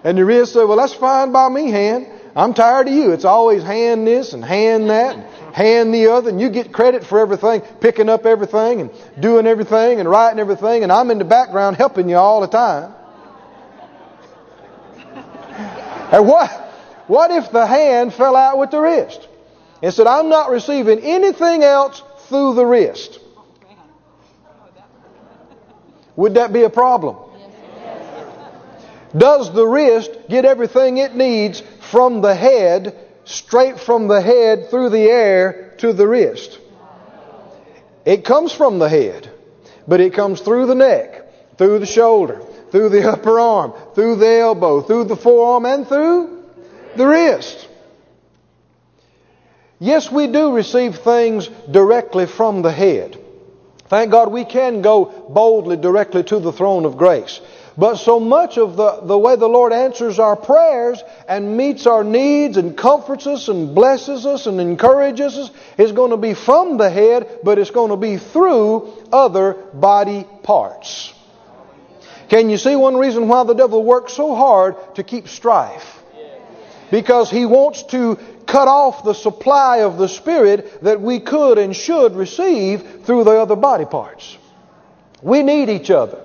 And 0.03 0.17
the 0.17 0.25
wrist 0.25 0.53
said, 0.53 0.65
Well, 0.65 0.77
that's 0.77 0.93
fine 0.93 1.31
by 1.31 1.49
me, 1.49 1.71
hand. 1.71 2.07
I'm 2.35 2.53
tired 2.53 2.87
of 2.87 2.93
you. 2.93 3.11
It's 3.13 3.23
always 3.23 3.63
hand 3.63 4.05
this 4.05 4.33
and 4.33 4.43
hand 4.43 4.89
that 4.89 5.15
and 5.15 5.55
hand 5.55 5.93
the 5.93 6.11
other, 6.11 6.29
and 6.29 6.39
you 6.39 6.49
get 6.49 6.73
credit 6.73 7.05
for 7.05 7.19
everything, 7.19 7.61
picking 7.79 8.09
up 8.09 8.25
everything 8.25 8.81
and 8.81 8.91
doing 9.19 9.47
everything 9.47 9.99
and 10.01 10.09
writing 10.09 10.39
everything, 10.39 10.83
and 10.83 10.91
I'm 10.91 11.09
in 11.11 11.17
the 11.17 11.25
background 11.25 11.77
helping 11.77 12.09
you 12.09 12.17
all 12.17 12.41
the 12.41 12.47
time. 12.47 12.93
and 16.11 16.27
what, 16.27 16.51
what 17.07 17.31
if 17.31 17.51
the 17.51 17.65
hand 17.65 18.13
fell 18.13 18.35
out 18.35 18.57
with 18.57 18.71
the 18.71 18.79
wrist? 18.79 19.27
And 19.81 19.93
said, 19.93 20.07
I'm 20.07 20.29
not 20.29 20.49
receiving 20.49 20.99
anything 20.99 21.63
else 21.63 22.03
through 22.27 22.55
the 22.55 22.65
wrist. 22.65 23.19
Would 26.15 26.35
that 26.35 26.53
be 26.53 26.63
a 26.63 26.69
problem? 26.69 27.17
Does 29.15 29.53
the 29.53 29.65
wrist 29.65 30.11
get 30.29 30.45
everything 30.45 30.97
it 30.97 31.15
needs 31.15 31.61
from 31.79 32.21
the 32.21 32.35
head 32.35 33.05
straight 33.25 33.79
from 33.79 34.07
the 34.07 34.21
head 34.21 34.69
through 34.69 34.89
the 34.89 35.03
air 35.03 35.73
to 35.79 35.91
the 35.91 36.07
wrist. 36.07 36.59
It 38.05 38.23
comes 38.23 38.51
from 38.51 38.79
the 38.79 38.87
head, 38.87 39.29
but 39.87 39.99
it 39.99 40.13
comes 40.13 40.41
through 40.41 40.67
the 40.67 40.75
neck, 40.75 41.57
through 41.57 41.79
the 41.79 41.85
shoulder, 41.87 42.41
through 42.71 42.89
the 42.89 43.09
upper 43.11 43.39
arm, 43.39 43.73
through 43.95 44.17
the 44.17 44.39
elbow, 44.39 44.81
through 44.81 45.05
the 45.05 45.15
forearm, 45.15 45.65
and 45.65 45.87
through 45.87 46.43
the 46.95 47.05
wrist. 47.05 47.67
Yes, 49.79 50.11
we 50.11 50.27
do 50.27 50.53
receive 50.53 50.97
things 50.97 51.47
directly 51.69 52.27
from 52.27 52.61
the 52.61 52.71
head. 52.71 53.19
Thank 53.87 54.11
God 54.11 54.31
we 54.31 54.45
can 54.45 54.81
go 54.81 55.05
boldly 55.29 55.77
directly 55.77 56.23
to 56.23 56.39
the 56.39 56.51
throne 56.51 56.85
of 56.85 56.97
grace. 56.97 57.39
But 57.77 57.97
so 57.97 58.19
much 58.19 58.57
of 58.57 58.77
the, 58.77 59.01
the 59.01 59.17
way 59.17 59.35
the 59.35 59.49
Lord 59.49 59.73
answers 59.73 60.17
our 60.17 60.37
prayers 60.37 61.03
and 61.27 61.57
meets 61.57 61.85
our 61.85 62.03
needs 62.03 62.55
and 62.57 62.77
comforts 62.77 63.27
us 63.27 63.49
and 63.49 63.75
blesses 63.75 64.25
us 64.25 64.47
and 64.47 64.61
encourages 64.61 65.37
us 65.37 65.51
is 65.77 65.91
going 65.91 66.11
to 66.11 66.17
be 66.17 66.33
from 66.33 66.77
the 66.77 66.89
head, 66.89 67.39
but 67.43 67.59
it's 67.59 67.71
going 67.71 67.91
to 67.91 67.97
be 67.97 68.17
through 68.17 68.93
other 69.11 69.53
body 69.73 70.25
parts. 70.43 71.13
Can 72.29 72.49
you 72.49 72.57
see 72.57 72.75
one 72.75 72.95
reason 72.95 73.27
why 73.27 73.43
the 73.43 73.53
devil 73.53 73.83
works 73.83 74.13
so 74.13 74.35
hard 74.35 74.95
to 74.95 75.03
keep 75.03 75.27
strife? 75.27 76.01
Because 76.91 77.29
he 77.29 77.45
wants 77.45 77.83
to 77.83 78.17
cut 78.45 78.67
off 78.67 79.03
the 79.03 79.13
supply 79.13 79.77
of 79.77 79.97
the 79.97 80.07
Spirit 80.07 80.83
that 80.83 81.01
we 81.01 81.19
could 81.19 81.57
and 81.57 81.75
should 81.75 82.15
receive 82.15 83.03
through 83.05 83.23
the 83.23 83.39
other 83.39 83.55
body 83.55 83.85
parts. 83.85 84.37
We 85.21 85.43
need 85.43 85.69
each 85.69 85.89
other. 85.89 86.21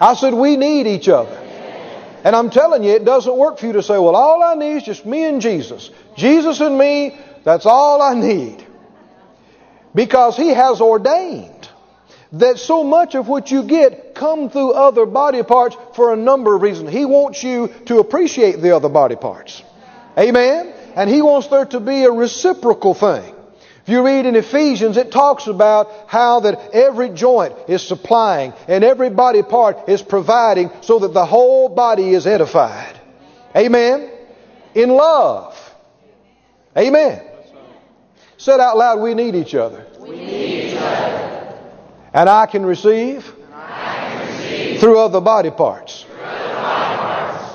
I 0.00 0.14
said, 0.14 0.32
we 0.32 0.56
need 0.56 0.86
each 0.86 1.08
other. 1.08 1.36
And 2.24 2.36
I'm 2.36 2.50
telling 2.50 2.84
you, 2.84 2.92
it 2.92 3.04
doesn't 3.04 3.36
work 3.36 3.58
for 3.58 3.66
you 3.66 3.72
to 3.74 3.82
say, 3.82 3.94
well, 3.94 4.16
all 4.16 4.42
I 4.42 4.54
need 4.54 4.76
is 4.76 4.82
just 4.82 5.06
me 5.06 5.24
and 5.24 5.40
Jesus. 5.40 5.90
Jesus 6.16 6.60
and 6.60 6.76
me, 6.76 7.18
that's 7.44 7.66
all 7.66 8.02
I 8.02 8.14
need. 8.14 8.66
Because 9.94 10.36
He 10.36 10.48
has 10.48 10.80
ordained 10.80 11.68
that 12.32 12.58
so 12.58 12.84
much 12.84 13.14
of 13.14 13.28
what 13.28 13.50
you 13.50 13.64
get 13.64 14.14
come 14.14 14.50
through 14.50 14.72
other 14.72 15.06
body 15.06 15.42
parts 15.42 15.76
for 15.94 16.12
a 16.12 16.16
number 16.16 16.54
of 16.54 16.62
reasons. 16.62 16.90
He 16.90 17.04
wants 17.04 17.42
you 17.42 17.68
to 17.86 17.98
appreciate 17.98 18.60
the 18.60 18.76
other 18.76 18.88
body 18.88 19.16
parts. 19.16 19.62
Amen? 20.16 20.72
And 20.96 21.08
He 21.10 21.22
wants 21.22 21.48
there 21.48 21.66
to 21.66 21.80
be 21.80 22.04
a 22.04 22.10
reciprocal 22.10 22.94
thing. 22.94 23.34
If 23.82 23.88
you 23.88 24.04
read 24.04 24.26
in 24.26 24.36
Ephesians, 24.36 24.96
it 24.96 25.10
talks 25.10 25.46
about 25.46 25.90
how 26.06 26.40
that 26.40 26.74
every 26.74 27.08
joint 27.08 27.54
is 27.68 27.82
supplying 27.82 28.52
and 28.68 28.84
every 28.84 29.10
body 29.10 29.42
part 29.42 29.88
is 29.88 30.02
providing 30.02 30.70
so 30.82 30.98
that 31.00 31.14
the 31.14 31.24
whole 31.24 31.68
body 31.68 32.10
is 32.10 32.26
edified. 32.26 33.00
Amen? 33.56 34.10
In 34.74 34.90
love. 34.90 35.56
Amen. 36.76 37.22
Said 38.36 38.60
out 38.60 38.76
loud, 38.76 39.00
we 39.00 39.14
need 39.14 39.34
each 39.34 39.54
other. 39.54 39.86
We 39.98 40.16
need 40.16 40.72
each 40.72 40.76
other. 40.76 41.58
And 42.14 42.28
I 42.28 42.46
can 42.46 42.64
receive, 42.64 43.30
I 43.52 43.66
can 43.66 44.28
receive 44.28 44.80
through 44.80 44.98
other 44.98 45.20
body 45.20 45.50
parts. 45.50 46.04
through 46.04 46.22
other 46.22 46.54
body 46.54 46.98
parts. 46.98 47.54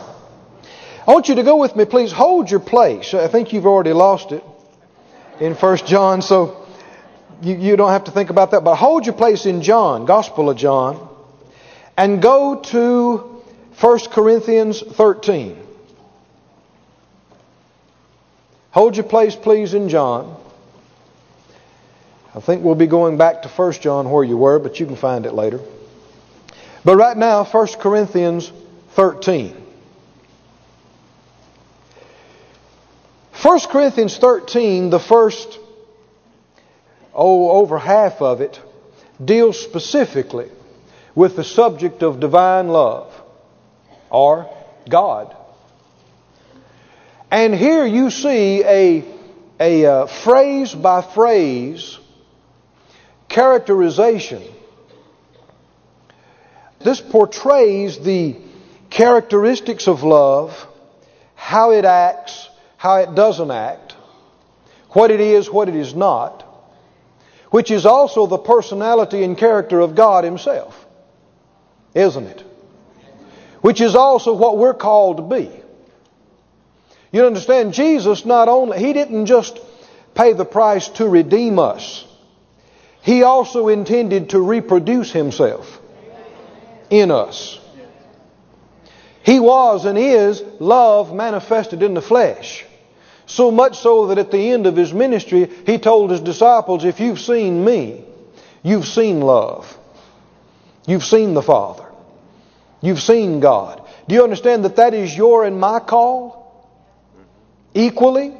I 1.07 1.12
want 1.12 1.29
you 1.29 1.35
to 1.35 1.43
go 1.43 1.57
with 1.57 1.75
me, 1.75 1.85
please. 1.85 2.12
Hold 2.12 2.50
your 2.50 2.59
place. 2.59 3.13
I 3.13 3.27
think 3.27 3.53
you've 3.53 3.67
already 3.67 3.93
lost 3.93 4.31
it. 4.31 4.43
in 5.39 5.53
1 5.53 5.77
John, 5.85 6.24
so 6.24 6.65
you, 7.43 7.55
you 7.55 7.75
don't 7.75 7.91
have 7.91 8.05
to 8.05 8.12
think 8.12 8.31
about 8.31 8.51
that. 8.51 8.63
But 8.63 8.75
hold 8.75 9.05
your 9.05 9.13
place 9.13 9.45
in 9.45 9.62
John, 9.62 10.05
Gospel 10.05 10.50
of 10.50 10.57
John, 10.57 11.07
and 11.95 12.21
go 12.21 12.59
to 12.59 13.43
1 13.79 14.00
Corinthians 14.12 14.81
13. 14.81 15.57
Hold 18.71 18.95
your 18.95 19.05
place, 19.05 19.35
please, 19.35 19.75
in 19.75 19.89
John. 19.89 20.35
I 22.33 22.39
think 22.39 22.63
we'll 22.63 22.75
be 22.75 22.88
going 22.88 23.17
back 23.17 23.43
to 23.43 23.47
1 23.47 23.74
John 23.74 24.09
where 24.09 24.24
you 24.24 24.38
were, 24.38 24.57
but 24.57 24.79
you 24.79 24.88
can 24.88 24.95
find 24.95 25.27
it 25.27 25.33
later. 25.33 25.59
But 26.83 26.97
right 26.97 27.15
now, 27.15 27.43
1 27.43 27.67
Corinthians 27.79 28.51
13. 28.91 29.64
1 33.46 33.60
Corinthians 33.70 34.18
13, 34.18 34.90
the 34.90 35.00
first, 35.00 35.60
oh, 37.14 37.52
over 37.52 37.78
half 37.78 38.20
of 38.20 38.42
it, 38.42 38.60
deals 39.24 39.60
specifically 39.62 40.50
with 41.14 41.36
the 41.36 41.44
subject 41.44 42.02
of 42.02 42.20
divine 42.20 42.70
love 42.70 43.14
or 44.10 44.50
God. 44.90 45.38
And 47.30 47.54
here 47.54 47.86
you 47.86 48.10
see 48.10 48.64
a, 48.64 49.06
a 49.60 49.86
uh, 49.86 50.08
phrase 50.08 50.74
by 50.74 51.04
phrase 51.04 52.00
characterization. 53.30 54.42
This 56.80 57.00
portrays 57.00 58.00
the 58.00 58.38
characteristics 58.90 59.88
of 59.88 60.02
love, 60.02 60.68
how 61.36 61.74
it 61.74 61.86
acts, 61.86 62.50
how 62.77 62.98
it 62.98 63.15
doesn't 63.15 63.51
act, 63.51 63.94
what 64.89 65.12
it 65.12 65.20
is, 65.20 65.50
what 65.50 65.70
it 65.70 65.75
is 65.75 65.94
not, 65.94 66.44
which 67.51 67.72
is 67.72 67.86
also 67.86 68.27
the 68.27 68.38
personality 68.38 69.24
and 69.24 69.38
character 69.38 69.79
of 69.79 69.96
God 69.96 70.24
Himself, 70.24 70.86
isn't 71.94 72.25
it? 72.25 72.44
Which 73.62 73.82
is 73.82 73.96
also 73.96 74.34
what 74.34 74.58
we're 74.58 74.74
called 74.74 75.17
to 75.17 75.24
be. 75.24 75.51
You 77.12 77.25
understand, 77.25 77.74
Jesus 77.74 78.25
not 78.25 78.50
only, 78.50 78.79
He 78.79 78.94
didn't 78.94 79.25
just 79.25 79.60
pay 80.13 80.34
the 80.34 80.46
price 80.46 80.89
to 80.89 81.08
redeem 81.08 81.60
us, 81.60 82.05
He 83.01 83.24
also 83.24 83.70
intended 83.70 84.32
to 84.32 84.39
reproduce 84.39 85.12
Himself 85.12 85.79
in 86.89 87.12
us. 87.12 87.60
He 89.25 89.39
was 89.39 89.86
and 89.86 89.98
is 89.98 90.44
love 90.60 91.13
manifested 91.13 91.82
in 91.82 91.96
the 91.96 92.01
flesh. 92.01 92.63
So 93.25 93.50
much 93.50 93.79
so 93.79 94.08
that 94.08 94.20
at 94.20 94.29
the 94.29 94.51
end 94.51 94.67
of 94.67 94.75
his 94.75 94.94
ministry, 94.94 95.50
he 95.65 95.79
told 95.79 96.12
his 96.12 96.20
disciples, 96.20 96.86
If 96.86 97.00
you've 97.00 97.20
seen 97.20 97.65
me, 97.65 98.05
you've 98.62 98.86
seen 98.86 99.22
love. 99.22 99.75
You've 100.86 101.03
seen 101.03 101.34
the 101.34 101.41
Father. 101.41 101.86
You've 102.82 103.01
seen 103.01 103.39
God. 103.39 103.82
Do 104.08 104.13
you 104.13 104.24
understand 104.24 104.63
that 104.63 104.75
that 104.75 104.94
is 104.94 105.17
your 105.17 105.44
and 105.44 105.60
my 105.60 105.79
call? 105.79 106.70
Equally? 107.74 108.38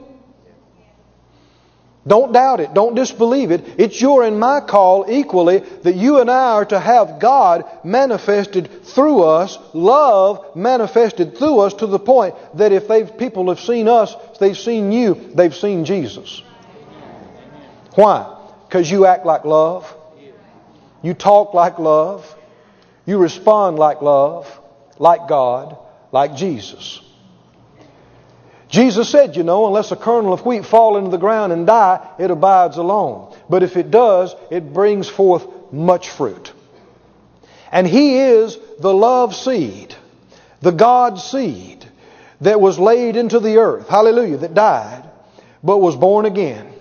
Don't 2.08 2.34
doubt 2.34 2.60
it. 2.60 2.74
Don't 2.74 2.94
disbelieve 2.94 3.50
it. 3.50 3.64
It's 3.80 4.00
your 4.00 4.24
and 4.24 4.40
my 4.40 4.62
call 4.62 5.06
equally 5.10 5.60
that 5.60 5.96
you 5.96 6.20
and 6.20 6.30
I 6.30 6.52
are 6.54 6.66
to 6.66 6.80
have 6.80 7.20
God 7.20 7.66
manifested 7.84 8.84
through 8.84 9.24
us, 9.24 9.58
love 9.74 10.56
manifested 10.56 11.36
through 11.38 11.62
us 11.62 11.74
to 11.76 11.88
the 11.88 11.98
point 11.98 12.36
that 12.56 12.72
if 12.72 12.88
they've, 12.88 13.18
people 13.18 13.50
have 13.50 13.60
seen 13.60 13.88
us, 13.88 14.16
they've 14.40 14.58
seen 14.58 14.92
you, 14.92 15.16
they've 15.34 15.56
seen 15.56 15.84
Jesus. 15.84 16.44
Why? 17.96 18.32
Because 18.68 18.90
you 18.92 19.08
act 19.08 19.26
like 19.26 19.44
love. 19.44 19.92
You 21.02 21.16
talk 21.16 21.56
like 21.56 21.80
love. 21.80 22.36
You 23.08 23.18
respond 23.20 23.78
like 23.78 24.02
love, 24.02 24.60
like 24.98 25.28
God, 25.28 25.78
like 26.12 26.36
Jesus. 26.36 27.02
Jesus 28.70 29.10
said, 29.10 29.36
you 29.36 29.44
know, 29.44 29.68
unless 29.68 29.92
a 29.92 29.96
kernel 29.96 30.34
of 30.34 30.46
wheat 30.46 30.66
fall 30.66 30.98
into 30.98 31.12
the 31.12 31.18
ground 31.18 31.54
and 31.54 31.68
die, 31.68 32.06
it 32.18 32.32
abides 32.32 32.78
alone. 32.78 33.36
But 33.50 33.64
if 33.64 33.78
it 33.78 33.92
does, 33.92 34.36
it 34.50 34.74
brings 34.74 35.08
forth 35.08 35.46
much 35.72 36.10
fruit. 36.10 36.52
And 37.72 37.86
He 37.86 38.18
is 38.18 38.58
the 38.80 38.94
love 38.94 39.36
seed, 39.36 39.96
the 40.62 40.72
God 40.72 41.20
seed 41.20 41.86
that 42.42 42.60
was 42.60 42.80
laid 42.80 43.16
into 43.16 43.40
the 43.40 43.58
earth, 43.58 43.88
hallelujah, 43.88 44.38
that 44.38 44.54
died, 44.54 45.04
but 45.64 45.78
was 45.78 45.96
born 45.96 46.26
again, 46.26 46.72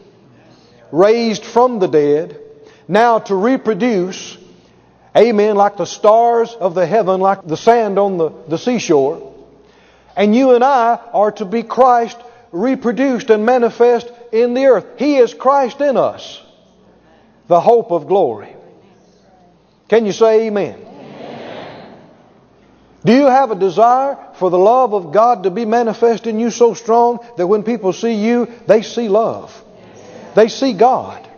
raised 0.90 1.44
from 1.44 1.78
the 1.78 1.88
dead, 1.88 2.40
now 2.88 3.18
to 3.18 3.34
reproduce, 3.34 4.36
amen, 5.16 5.56
like 5.56 5.76
the 5.76 5.86
stars 5.86 6.52
of 6.54 6.74
the 6.74 6.86
heaven, 6.86 7.20
like 7.20 7.46
the 7.46 7.56
sand 7.56 7.98
on 7.98 8.18
the, 8.18 8.30
the 8.48 8.58
seashore 8.58 9.33
and 10.16 10.34
you 10.34 10.54
and 10.54 10.62
I 10.62 10.98
are 11.12 11.32
to 11.32 11.44
be 11.44 11.62
Christ 11.62 12.18
reproduced 12.52 13.30
and 13.30 13.44
manifest 13.44 14.10
in 14.32 14.54
the 14.54 14.66
earth. 14.66 14.86
He 14.98 15.16
is 15.16 15.34
Christ 15.34 15.80
in 15.80 15.96
us, 15.96 16.40
the 17.48 17.60
hope 17.60 17.90
of 17.90 18.06
glory. 18.06 18.54
Can 19.88 20.06
you 20.06 20.12
say 20.12 20.46
amen? 20.46 20.78
amen? 20.80 21.98
Do 23.04 23.12
you 23.12 23.26
have 23.26 23.50
a 23.50 23.54
desire 23.54 24.16
for 24.34 24.50
the 24.50 24.58
love 24.58 24.94
of 24.94 25.12
God 25.12 25.42
to 25.42 25.50
be 25.50 25.64
manifest 25.64 26.26
in 26.26 26.38
you 26.38 26.50
so 26.50 26.74
strong 26.74 27.18
that 27.36 27.46
when 27.46 27.62
people 27.62 27.92
see 27.92 28.14
you, 28.14 28.48
they 28.66 28.82
see 28.82 29.08
love? 29.08 29.62
They 30.34 30.48
see 30.48 30.72
God. 30.72 31.28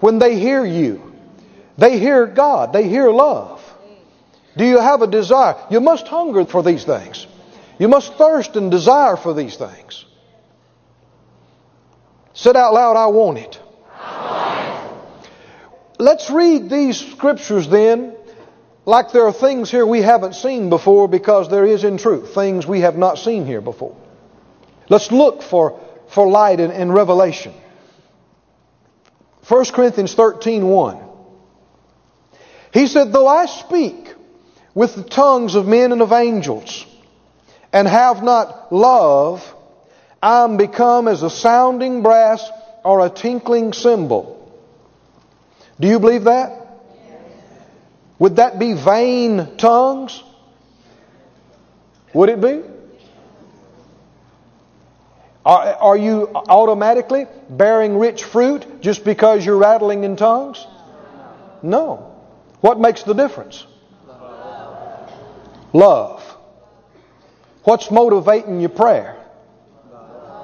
When 0.00 0.18
they 0.18 0.38
hear 0.38 0.64
you, 0.64 1.12
they 1.78 1.98
hear 1.98 2.26
God. 2.26 2.72
They 2.72 2.88
hear 2.88 3.10
love. 3.10 3.60
Do 4.56 4.64
you 4.64 4.78
have 4.78 5.00
a 5.00 5.06
desire? 5.06 5.56
You 5.70 5.80
must 5.80 6.06
hunger 6.08 6.44
for 6.44 6.62
these 6.62 6.84
things. 6.84 7.26
You 7.82 7.88
must 7.88 8.14
thirst 8.14 8.54
and 8.54 8.70
desire 8.70 9.16
for 9.16 9.34
these 9.34 9.56
things. 9.56 10.04
Said 12.32 12.54
out 12.54 12.74
loud, 12.74 12.96
I 12.96 13.08
want 13.08 13.38
it. 13.38 13.60
Let's 15.98 16.30
read 16.30 16.70
these 16.70 16.96
scriptures 16.96 17.66
then 17.66 18.14
like 18.84 19.10
there 19.10 19.26
are 19.26 19.32
things 19.32 19.68
here 19.68 19.84
we 19.84 20.00
haven't 20.00 20.36
seen 20.36 20.70
before 20.70 21.08
because 21.08 21.48
there 21.48 21.64
is 21.64 21.82
in 21.82 21.98
truth 21.98 22.32
things 22.32 22.68
we 22.68 22.82
have 22.82 22.96
not 22.96 23.18
seen 23.18 23.46
here 23.46 23.60
before. 23.60 23.96
Let's 24.88 25.10
look 25.10 25.42
for, 25.42 25.80
for 26.06 26.28
light 26.28 26.60
and, 26.60 26.72
and 26.72 26.94
revelation. 26.94 27.52
1 29.48 29.64
Corinthians 29.72 30.14
13 30.14 30.68
1. 30.68 30.98
He 32.72 32.86
said, 32.86 33.12
Though 33.12 33.26
I 33.26 33.46
speak 33.46 34.14
with 34.72 34.94
the 34.94 35.02
tongues 35.02 35.56
of 35.56 35.66
men 35.66 35.90
and 35.90 36.00
of 36.00 36.12
angels, 36.12 36.86
and 37.72 37.88
have 37.88 38.22
not 38.22 38.72
love, 38.72 39.54
I 40.22 40.44
am 40.44 40.56
become 40.56 41.08
as 41.08 41.22
a 41.22 41.30
sounding 41.30 42.02
brass 42.02 42.48
or 42.84 43.04
a 43.04 43.10
tinkling 43.10 43.72
cymbal. 43.72 44.38
Do 45.80 45.88
you 45.88 45.98
believe 45.98 46.24
that? 46.24 46.58
Would 48.18 48.36
that 48.36 48.58
be 48.58 48.74
vain 48.74 49.56
tongues? 49.56 50.22
Would 52.14 52.28
it 52.28 52.40
be? 52.40 52.62
Are, 55.44 55.74
are 55.74 55.96
you 55.96 56.28
automatically 56.34 57.26
bearing 57.50 57.98
rich 57.98 58.22
fruit 58.22 58.80
just 58.80 59.04
because 59.04 59.44
you're 59.44 59.56
rattling 59.56 60.04
in 60.04 60.14
tongues? 60.16 60.64
No. 61.62 62.14
What 62.60 62.78
makes 62.78 63.02
the 63.02 63.14
difference? 63.14 63.66
Love. 65.72 66.31
What's 67.64 67.90
motivating 67.90 68.60
your 68.60 68.70
prayer? 68.70 69.18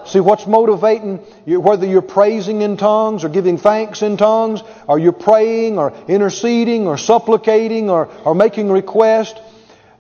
See, 0.07 0.21
what's 0.21 0.47
motivating 0.47 1.21
you, 1.45 1.61
whether 1.61 1.87
you're 1.87 2.01
praising 2.01 2.63
in 2.63 2.79
tongues 2.79 3.25
or 3.25 3.29
giving 3.29 3.59
thanks 3.59 4.01
in 4.01 4.17
tongues, 4.17 4.63
or 4.87 4.99
you're 4.99 5.13
praying 5.13 5.79
or 5.79 5.93
interceding 6.09 6.87
or 6.87 6.97
supplicating 6.97 7.91
or, 7.91 8.09
or 8.25 8.35
making 8.35 8.71
request, 8.71 9.39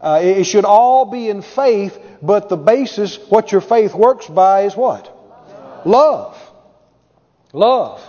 uh, 0.01 0.21
it 0.23 0.45
should 0.45 0.65
all 0.65 1.05
be 1.05 1.29
in 1.29 1.43
faith, 1.43 1.99
but 2.23 2.49
the 2.49 2.57
basis, 2.57 3.19
what 3.29 3.53
your 3.53 3.61
faith 3.61 3.95
works 3.95 4.27
by, 4.27 4.63
is 4.63 4.75
what? 4.75 5.15
Love. 5.85 6.39
Love. 7.53 8.01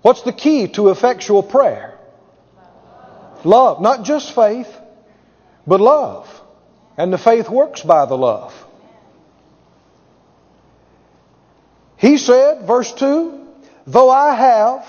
What's 0.00 0.22
the 0.22 0.32
key 0.32 0.68
to 0.68 0.88
effectual 0.88 1.42
prayer? 1.42 1.98
Love. 3.44 3.82
Not 3.82 4.04
just 4.04 4.34
faith, 4.34 4.74
but 5.66 5.80
love. 5.80 6.28
And 6.96 7.12
the 7.12 7.18
faith 7.18 7.48
works 7.48 7.82
by 7.82 8.06
the 8.06 8.16
love. 8.16 8.54
He 11.96 12.18
said, 12.18 12.66
verse 12.66 12.92
2, 12.92 13.46
Though 13.86 14.10
I 14.10 14.34
have 14.34 14.86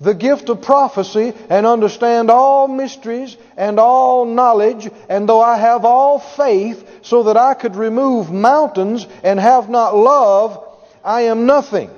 the 0.00 0.14
gift 0.14 0.48
of 0.48 0.62
prophecy 0.62 1.32
and 1.48 1.64
understand 1.64 2.30
all 2.30 2.66
mysteries 2.66 3.36
and 3.56 3.78
all 3.78 4.24
knowledge, 4.24 4.90
and 5.08 5.28
though 5.28 5.40
I 5.40 5.56
have 5.56 5.84
all 5.84 6.18
faith 6.18 6.88
so 7.02 7.24
that 7.24 7.36
I 7.36 7.54
could 7.54 7.76
remove 7.76 8.30
mountains 8.30 9.06
and 9.22 9.38
have 9.38 9.70
not 9.70 9.96
love, 9.96 10.68
I 11.04 11.22
am 11.22 11.46
nothing. 11.46 11.90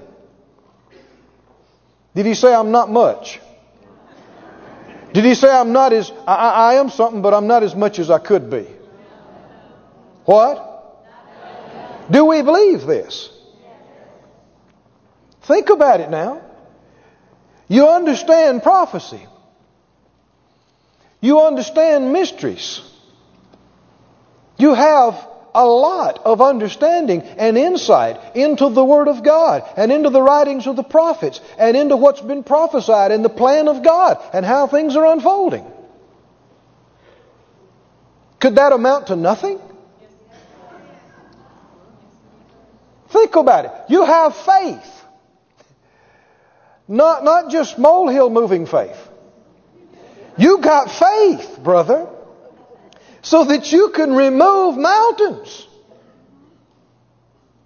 Did 2.14 2.26
he 2.26 2.34
say 2.34 2.54
I'm 2.54 2.70
not 2.70 2.90
much? 2.90 3.40
Did 5.14 5.24
he 5.24 5.34
say 5.34 5.50
I'm 5.50 5.72
not 5.72 5.92
as, 5.92 6.12
I, 6.26 6.34
I 6.34 6.74
am 6.74 6.90
something, 6.90 7.22
but 7.22 7.34
I'm 7.34 7.46
not 7.46 7.62
as 7.62 7.74
much 7.74 7.98
as 7.98 8.10
I 8.10 8.18
could 8.18 8.50
be? 8.50 8.66
What? 10.24 10.70
Do 12.10 12.24
we 12.26 12.42
believe 12.42 12.86
this? 12.86 13.30
Think 15.42 15.70
about 15.70 16.00
it 16.00 16.10
now. 16.10 16.42
You 17.68 17.88
understand 17.88 18.62
prophecy. 18.62 19.26
You 21.20 21.40
understand 21.40 22.12
mysteries. 22.12 22.80
You 24.58 24.74
have 24.74 25.26
a 25.54 25.64
lot 25.64 26.20
of 26.24 26.40
understanding 26.40 27.22
and 27.22 27.56
insight 27.56 28.36
into 28.36 28.68
the 28.70 28.84
Word 28.84 29.08
of 29.08 29.22
God 29.22 29.62
and 29.76 29.92
into 29.92 30.10
the 30.10 30.20
writings 30.20 30.66
of 30.66 30.76
the 30.76 30.82
prophets 30.82 31.40
and 31.58 31.76
into 31.76 31.96
what's 31.96 32.20
been 32.20 32.42
prophesied 32.42 33.12
and 33.12 33.24
the 33.24 33.30
plan 33.30 33.68
of 33.68 33.82
God 33.82 34.22
and 34.32 34.44
how 34.44 34.66
things 34.66 34.96
are 34.96 35.06
unfolding. 35.06 35.64
Could 38.40 38.56
that 38.56 38.72
amount 38.72 39.06
to 39.06 39.16
nothing? 39.16 39.60
Think 43.14 43.36
about 43.36 43.64
it. 43.64 43.72
You 43.88 44.04
have 44.04 44.36
faith. 44.36 45.04
Not, 46.86 47.24
not 47.24 47.50
just 47.50 47.78
molehill 47.78 48.28
moving 48.28 48.66
faith. 48.66 48.98
You 50.36 50.58
got 50.58 50.90
faith, 50.90 51.58
brother 51.62 52.08
so 53.24 53.42
that 53.44 53.72
you 53.72 53.88
can 53.88 54.14
remove 54.14 54.76
mountains. 54.76 55.66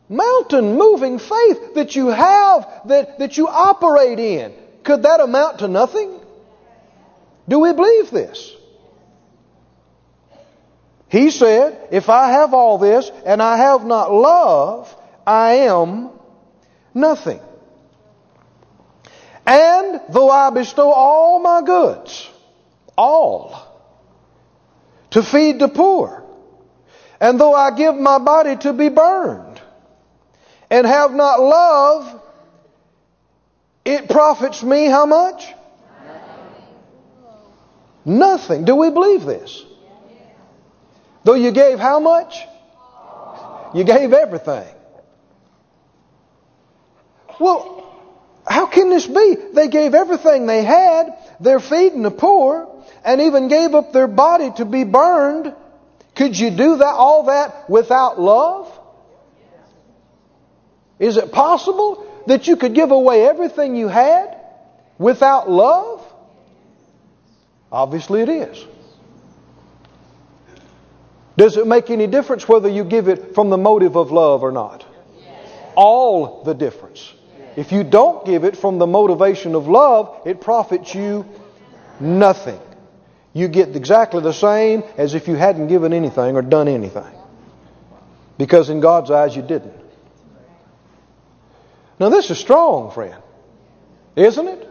Mountain 0.08 0.76
moving 0.76 1.18
faith 1.18 1.74
that 1.74 1.96
you 1.96 2.06
have, 2.06 2.82
that, 2.86 3.18
that 3.18 3.36
you 3.36 3.48
operate 3.48 4.20
in. 4.20 4.54
Could 4.84 5.02
that 5.02 5.20
amount 5.20 5.58
to 5.58 5.68
nothing? 5.68 6.20
Do 7.48 7.58
we 7.58 7.72
believe 7.72 8.10
this? 8.10 8.54
He 11.08 11.30
said, 11.30 11.88
If 11.90 12.08
I 12.08 12.30
have 12.30 12.54
all 12.54 12.78
this 12.78 13.10
and 13.26 13.42
I 13.42 13.56
have 13.56 13.84
not 13.84 14.12
love, 14.12 14.94
I 15.28 15.68
am 15.68 16.08
nothing. 16.94 17.38
And 19.46 20.00
though 20.08 20.30
I 20.30 20.48
bestow 20.48 20.90
all 20.90 21.38
my 21.38 21.60
goods, 21.60 22.30
all, 22.96 23.62
to 25.10 25.22
feed 25.22 25.58
the 25.58 25.68
poor. 25.68 26.24
And 27.20 27.38
though 27.38 27.52
I 27.52 27.76
give 27.76 27.94
my 27.94 28.18
body 28.18 28.56
to 28.56 28.72
be 28.72 28.88
burned 28.88 29.60
and 30.70 30.86
have 30.86 31.12
not 31.12 31.40
love, 31.40 32.22
it 33.84 34.08
profits 34.08 34.62
me 34.62 34.86
how 34.86 35.04
much? 35.04 35.46
Nothing. 38.06 38.64
Do 38.64 38.76
we 38.76 38.88
believe 38.88 39.26
this? 39.26 39.62
Though 41.24 41.34
you 41.34 41.50
gave 41.50 41.78
how 41.78 42.00
much? 42.00 42.40
You 43.74 43.84
gave 43.84 44.14
everything. 44.14 44.76
Well, 47.38 47.78
how 48.46 48.66
can 48.66 48.90
this 48.90 49.06
be? 49.06 49.36
They 49.52 49.68
gave 49.68 49.94
everything 49.94 50.46
they 50.46 50.64
had. 50.64 51.16
They're 51.40 51.60
feeding 51.60 52.02
the 52.02 52.10
poor 52.10 52.68
and 53.04 53.20
even 53.20 53.48
gave 53.48 53.74
up 53.74 53.92
their 53.92 54.08
body 54.08 54.50
to 54.56 54.64
be 54.64 54.84
burned. 54.84 55.54
Could 56.14 56.38
you 56.38 56.50
do 56.50 56.76
that, 56.78 56.94
all 56.94 57.24
that 57.24 57.68
without 57.70 58.20
love? 58.20 58.72
Is 60.98 61.16
it 61.16 61.30
possible 61.30 62.06
that 62.26 62.48
you 62.48 62.56
could 62.56 62.74
give 62.74 62.90
away 62.90 63.26
everything 63.26 63.76
you 63.76 63.88
had 63.88 64.36
without 64.98 65.48
love? 65.48 66.04
Obviously 67.70 68.22
it 68.22 68.28
is. 68.28 68.64
Does 71.36 71.56
it 71.56 71.68
make 71.68 71.88
any 71.90 72.08
difference 72.08 72.48
whether 72.48 72.68
you 72.68 72.82
give 72.82 73.06
it 73.06 73.34
from 73.34 73.48
the 73.48 73.58
motive 73.58 73.96
of 73.96 74.10
love 74.10 74.42
or 74.42 74.50
not? 74.50 74.84
All 75.76 76.42
the 76.42 76.54
difference. 76.54 77.12
If 77.58 77.72
you 77.72 77.82
don't 77.82 78.24
give 78.24 78.44
it 78.44 78.56
from 78.56 78.78
the 78.78 78.86
motivation 78.86 79.54
of 79.54 79.66
love, 79.66 80.22
it 80.24 80.40
profits 80.40 80.94
you 80.94 81.26
nothing 81.98 82.60
you 83.38 83.48
get 83.48 83.76
exactly 83.76 84.20
the 84.20 84.32
same 84.32 84.82
as 84.96 85.14
if 85.14 85.28
you 85.28 85.36
hadn't 85.36 85.68
given 85.68 85.92
anything 85.92 86.36
or 86.36 86.42
done 86.42 86.66
anything. 86.66 87.14
Because 88.36 88.68
in 88.68 88.80
God's 88.80 89.10
eyes, 89.10 89.36
you 89.36 89.42
didn't. 89.42 89.74
Now, 92.00 92.08
this 92.08 92.30
is 92.30 92.38
strong, 92.38 92.90
friend. 92.90 93.22
Isn't 94.16 94.48
it? 94.48 94.68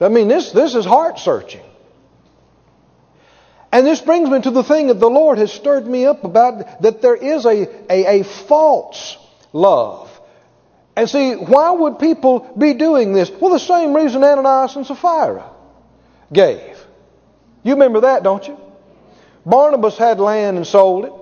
I 0.00 0.08
mean, 0.08 0.28
this, 0.28 0.52
this 0.52 0.74
is 0.74 0.84
heart 0.84 1.18
searching. 1.18 1.64
And 3.72 3.86
this 3.86 4.00
brings 4.00 4.28
me 4.28 4.40
to 4.42 4.50
the 4.50 4.64
thing 4.64 4.88
that 4.88 5.00
the 5.00 5.10
Lord 5.10 5.38
has 5.38 5.52
stirred 5.52 5.86
me 5.86 6.06
up 6.06 6.24
about 6.24 6.82
that 6.82 7.02
there 7.02 7.16
is 7.16 7.46
a, 7.46 7.66
a, 7.90 8.20
a 8.20 8.24
false 8.24 9.16
love. 9.52 10.05
And 10.96 11.10
see, 11.10 11.34
why 11.34 11.70
would 11.70 11.98
people 11.98 12.50
be 12.56 12.72
doing 12.72 13.12
this? 13.12 13.30
Well, 13.30 13.50
the 13.52 13.58
same 13.58 13.94
reason 13.94 14.24
Ananias 14.24 14.76
and 14.76 14.86
Sapphira 14.86 15.50
gave. 16.32 16.78
You 17.62 17.74
remember 17.74 18.00
that, 18.00 18.22
don't 18.22 18.46
you? 18.48 18.58
Barnabas 19.44 19.98
had 19.98 20.18
land 20.18 20.56
and 20.56 20.66
sold 20.66 21.04
it, 21.04 21.12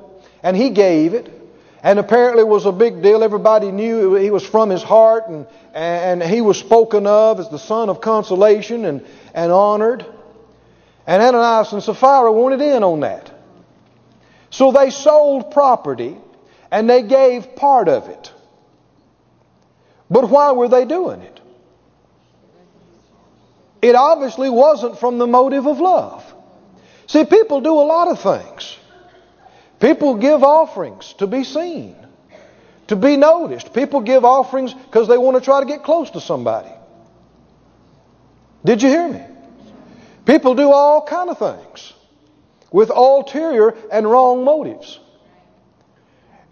and 0.45 0.57
he 0.57 0.71
gave 0.71 1.15
it. 1.15 1.31
And 1.83 1.99
apparently 1.99 2.43
it 2.43 2.49
was 2.49 2.65
a 2.65 2.73
big 2.73 3.03
deal. 3.03 3.23
Everybody 3.23 3.71
knew 3.71 4.15
he 4.15 4.31
was 4.31 4.47
from 4.47 4.71
his 4.71 4.83
heart, 4.83 5.29
and, 5.29 5.47
and 5.75 6.23
he 6.23 6.41
was 6.41 6.59
spoken 6.59 7.07
of 7.07 7.41
as 7.41 7.51
the 7.51 7.59
son 7.59 7.91
of 7.91 8.01
consolation 8.01 8.87
and, 8.87 9.05
and 9.35 9.53
honored. 9.53 10.07
And 11.07 11.21
Ananias 11.21 11.73
and 11.73 11.83
Sapphira 11.83 12.33
wanted 12.33 12.63
in 12.63 12.83
on 12.83 13.01
that. 13.01 13.31
So 14.49 14.73
they 14.73 14.91
sold 14.91 15.51
property, 15.51 16.17
and 16.71 16.89
they 16.89 17.03
gave 17.03 17.57
part 17.57 17.89
of 17.89 18.09
it. 18.09 18.33
But 20.14 20.31
why 20.31 20.53
were 20.53 20.68
they 20.68 20.85
doing 20.85 21.22
it? 21.22 21.40
It 23.83 23.96
obviously 23.96 24.48
wasn't 24.48 25.00
from 25.00 25.18
the 25.18 25.27
motive 25.27 25.66
of 25.66 25.81
love. 25.81 26.22
See, 27.09 27.24
people 27.24 27.61
do 27.61 27.72
a 27.72 27.83
lot 27.83 28.07
of 28.07 28.20
things. 28.20 28.79
People 29.81 30.14
give 30.14 30.44
offerings 30.44 31.14
to 31.14 31.27
be 31.27 31.42
seen, 31.42 31.96
to 32.87 32.94
be 32.94 33.16
noticed. 33.16 33.74
People 33.74 34.03
give 34.03 34.24
offerings 34.24 34.72
because 34.72 35.09
they 35.09 35.18
want 35.18 35.37
to 35.37 35.40
try 35.40 35.59
to 35.59 35.66
get 35.66 35.83
close 35.83 36.11
to 36.11 36.20
somebody. 36.20 36.70
Did 38.64 38.83
you 38.83 38.90
hear 38.90 39.09
me? 39.09 39.22
People 40.27 40.55
do 40.55 40.70
all 40.70 41.05
kind 41.05 41.29
of 41.29 41.38
things 41.40 41.92
with 42.70 42.90
ulterior 42.90 43.77
and 43.90 44.09
wrong 44.09 44.44
motives. 44.44 45.00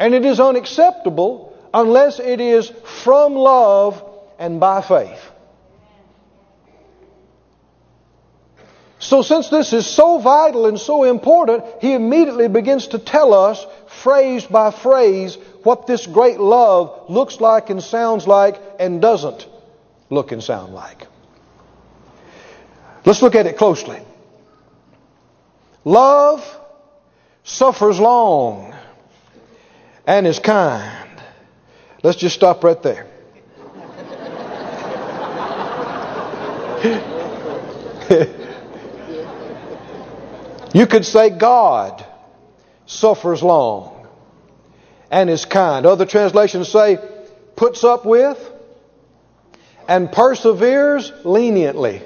And 0.01 0.15
it 0.15 0.25
is 0.25 0.41
unacceptable 0.41 1.52
unless 1.73 2.21
it 2.21 2.41
is 2.41 2.71
from 3.05 3.35
love 3.35 4.03
and 4.39 4.61
by 4.61 4.83
faith. 4.83 5.21
So, 8.99 9.23
since 9.23 9.49
this 9.49 9.73
is 9.73 9.85
so 9.85 10.19
vital 10.19 10.67
and 10.67 10.79
so 10.79 11.03
important, 11.03 11.65
he 11.81 11.93
immediately 11.93 12.47
begins 12.47 12.87
to 12.89 13.01
tell 13.01 13.35
us, 13.35 13.67
phrase 13.89 14.47
by 14.47 14.71
phrase, 14.71 15.37
what 15.65 15.89
this 15.89 16.07
great 16.07 16.39
love 16.39 17.11
looks 17.11 17.41
like 17.41 17.69
and 17.69 17.83
sounds 17.83 18.29
like 18.29 18.61
and 18.79 19.03
doesn't 19.03 19.47
look 20.09 20.31
and 20.31 20.43
sound 20.43 20.73
like. 20.73 21.09
Let's 23.05 23.23
look 23.23 23.35
at 23.35 23.47
it 23.47 23.57
closely. 23.59 24.01
Love 25.85 26.59
suffers 27.43 27.99
long 27.99 28.73
and 30.07 30.29
is 30.29 30.39
kind. 30.39 31.02
Let's 32.03 32.19
just 32.19 32.35
stop 32.35 32.65
right 32.65 32.83
there. 32.83 33.07
You 40.75 40.87
could 40.87 41.05
say 41.05 41.31
God 41.31 42.05
suffers 42.87 43.43
long 43.43 44.07
and 45.11 45.29
is 45.29 45.45
kind. 45.45 45.85
Other 45.85 46.07
translations 46.07 46.69
say 46.69 46.99
puts 47.57 47.85
up 47.85 48.07
with 48.07 48.39
and 49.87 50.11
perseveres 50.11 51.13
leniently. 51.25 52.03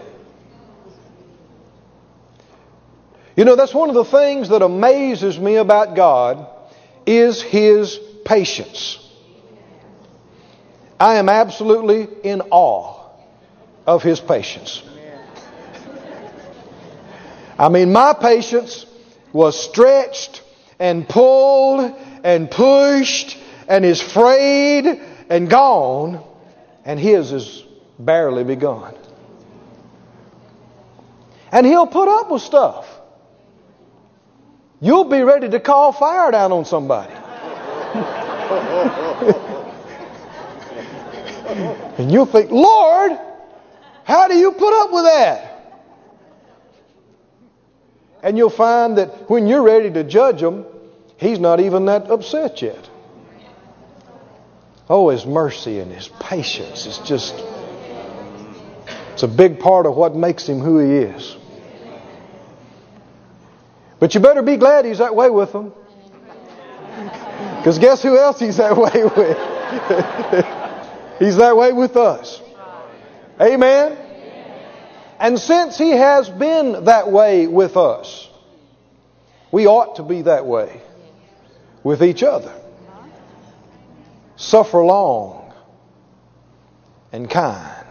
You 3.37 3.45
know, 3.45 3.55
that's 3.55 3.75
one 3.75 3.89
of 3.91 3.95
the 3.95 4.05
things 4.05 4.49
that 4.49 4.63
amazes 4.63 5.39
me 5.39 5.57
about 5.57 5.95
God 5.95 6.49
is 7.05 7.43
His 7.43 8.01
patience. 8.25 8.99
I 10.99 11.17
am 11.17 11.29
absolutely 11.29 12.09
in 12.23 12.43
awe 12.51 12.95
of 13.87 14.03
His 14.03 14.21
patience. 14.21 14.83
I 17.59 17.69
mean, 17.69 17.93
my 17.93 18.13
patience 18.13 18.87
was 19.33 19.59
stretched 19.59 20.43
and 20.79 21.09
pulled 21.09 21.95
and 22.23 22.51
pushed 22.51 23.39
and 23.69 23.85
is 23.85 24.01
frayed 24.01 25.01
and 25.29 25.49
gone, 25.49 26.23
and 26.85 27.01
his 27.01 27.33
is 27.33 27.65
barely 27.99 28.45
begun. 28.45 28.95
And 31.51 31.67
He'll 31.67 31.87
put 31.87 32.09
up 32.09 32.31
with 32.31 32.43
stuff. 32.43 32.87
You'll 34.81 35.05
be 35.05 35.23
ready 35.23 35.49
to 35.49 35.61
call 35.61 35.93
fire 35.93 36.31
down 36.31 36.53
on 36.53 36.65
somebody. 36.67 37.13
and 41.47 42.11
you'll 42.11 42.27
think, 42.27 42.51
Lord, 42.51 43.13
how 44.05 44.29
do 44.29 44.37
you 44.37 44.53
put 44.53 44.83
up 44.83 44.93
with 44.93 45.05
that? 45.05 45.53
And 48.23 48.37
you'll 48.37 48.51
find 48.51 48.99
that 48.99 49.31
when 49.31 49.47
you're 49.47 49.63
ready 49.63 49.91
to 49.91 50.05
judge 50.05 50.43
him, 50.43 50.65
He's 51.19 51.39
not 51.39 51.61
even 51.61 51.87
that 51.87 52.11
upset 52.11 52.61
yet. 52.61 52.91
Oh, 54.89 55.09
His 55.09 55.25
mercy 55.25 55.79
and 55.79 55.91
His 55.91 56.09
patience 56.09 56.87
is 56.87 56.99
just, 56.99 57.35
it's 59.13 59.23
a 59.23 59.29
big 59.29 59.59
part 59.61 59.87
of 59.87 59.97
what 59.97 60.15
makes 60.15 60.47
Him 60.47 60.61
who 60.61 60.79
He 60.79 60.99
is. 60.99 61.37
But 63.99 64.15
you 64.15 64.21
better 64.21 64.43
be 64.43 64.57
glad 64.57 64.85
He's 64.85 64.99
that 64.99 65.15
way 65.15 65.31
with 65.31 65.53
them. 65.53 65.73
Because 67.59 67.79
guess 67.79 68.03
who 68.03 68.19
else 68.19 68.39
He's 68.39 68.59
that 68.59 68.77
way 68.77 69.05
with? 69.05 70.63
he's 71.19 71.37
that 71.37 71.57
way 71.57 71.73
with 71.73 71.97
us. 71.97 72.41
Amen? 73.41 73.97
And 75.19 75.39
since 75.39 75.79
He 75.79 75.91
has 75.91 76.29
been 76.29 76.85
that 76.85 77.11
way 77.11 77.47
with 77.47 77.77
us, 77.77 78.29
we 79.51 79.67
ought 79.67 79.97
to 79.97 80.03
be 80.03 80.23
that 80.23 80.47
way 80.47 80.81
with 81.83 82.03
each 82.03 82.23
other. 82.23 82.53
Suffer 84.37 84.85
long 84.85 85.53
and 87.13 87.31
kind. 87.31 87.87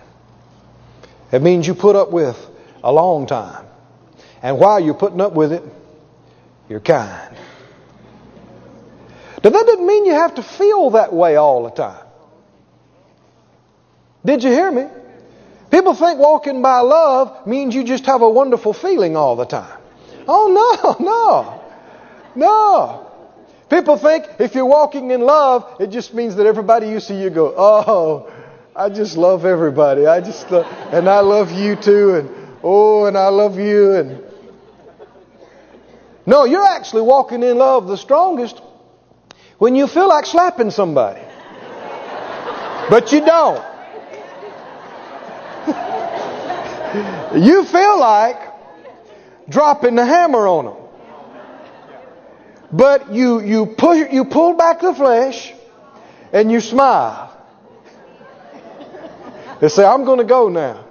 It 1.31 1.41
means 1.41 1.65
you 1.65 1.73
put 1.73 1.95
up 1.95 2.11
with 2.11 2.37
a 2.83 2.91
long 2.91 3.25
time. 3.25 3.65
And 4.43 4.59
while 4.59 4.79
you're 4.79 4.93
putting 4.93 5.21
up 5.21 5.33
with 5.33 5.53
it, 5.53 5.63
you're 6.69 6.79
kind. 6.79 7.35
Now, 9.43 9.49
that 9.49 9.65
doesn't 9.65 9.85
mean 9.85 10.05
you 10.05 10.13
have 10.13 10.35
to 10.35 10.43
feel 10.43 10.91
that 10.91 11.13
way 11.13 11.35
all 11.35 11.63
the 11.63 11.71
time. 11.71 12.04
Did 14.25 14.43
you 14.43 14.49
hear 14.49 14.71
me? 14.71 14.87
People 15.69 15.93
think 15.93 16.19
walking 16.19 16.61
by 16.61 16.79
love 16.79 17.45
means 17.45 17.75
you 17.75 17.83
just 17.83 18.07
have 18.07 18.21
a 18.23 18.29
wonderful 18.29 18.73
feeling 18.73 19.15
all 19.15 19.35
the 19.35 19.45
time. 19.45 19.79
Oh, 20.27 20.95
no, 20.99 21.05
no, 21.05 21.63
no. 22.35 23.11
People 23.69 23.97
think 23.97 24.25
if 24.39 24.55
you're 24.55 24.65
walking 24.65 25.11
in 25.11 25.21
love, 25.21 25.79
it 25.79 25.87
just 25.87 26.13
means 26.13 26.35
that 26.37 26.45
everybody 26.45 26.89
you 26.89 26.99
see 26.99 27.21
you 27.21 27.29
go, 27.29 27.53
oh, 27.55 28.31
I 28.75 28.89
just 28.89 29.15
love 29.15 29.45
everybody. 29.45 30.07
I 30.07 30.21
just, 30.21 30.51
uh, 30.51 30.63
and 30.91 31.07
I 31.07 31.19
love 31.19 31.51
you 31.51 31.75
too, 31.75 32.15
and 32.15 32.29
oh, 32.63 33.05
and 33.05 33.17
I 33.17 33.29
love 33.29 33.59
you, 33.59 33.93
and 33.93 34.23
no, 36.25 36.45
you're 36.45 36.65
actually 36.65 37.03
walking 37.03 37.43
in 37.43 37.57
love 37.57 37.87
the 37.87 37.97
strongest 37.97 38.61
when 39.57 39.75
you 39.75 39.87
feel 39.87 40.07
like 40.07 40.25
slapping 40.25 40.71
somebody, 40.71 41.21
but 42.89 43.11
you 43.11 43.23
don't. 43.25 43.74
You 47.33 47.65
feel 47.65 47.99
like 47.99 48.37
dropping 49.49 49.95
the 49.95 50.05
hammer 50.05 50.47
on 50.47 50.65
them. 50.65 50.75
But 52.71 53.11
you, 53.13 53.41
you, 53.41 53.65
push, 53.67 54.11
you 54.11 54.25
pull 54.25 54.53
back 54.53 54.81
the 54.81 54.93
flesh 54.93 55.53
and 56.33 56.51
you 56.51 56.59
smile. 56.59 57.31
They 59.61 59.69
say, 59.69 59.85
I'm 59.85 60.03
going 60.03 60.19
to 60.19 60.25
go 60.25 60.49
now. 60.49 60.83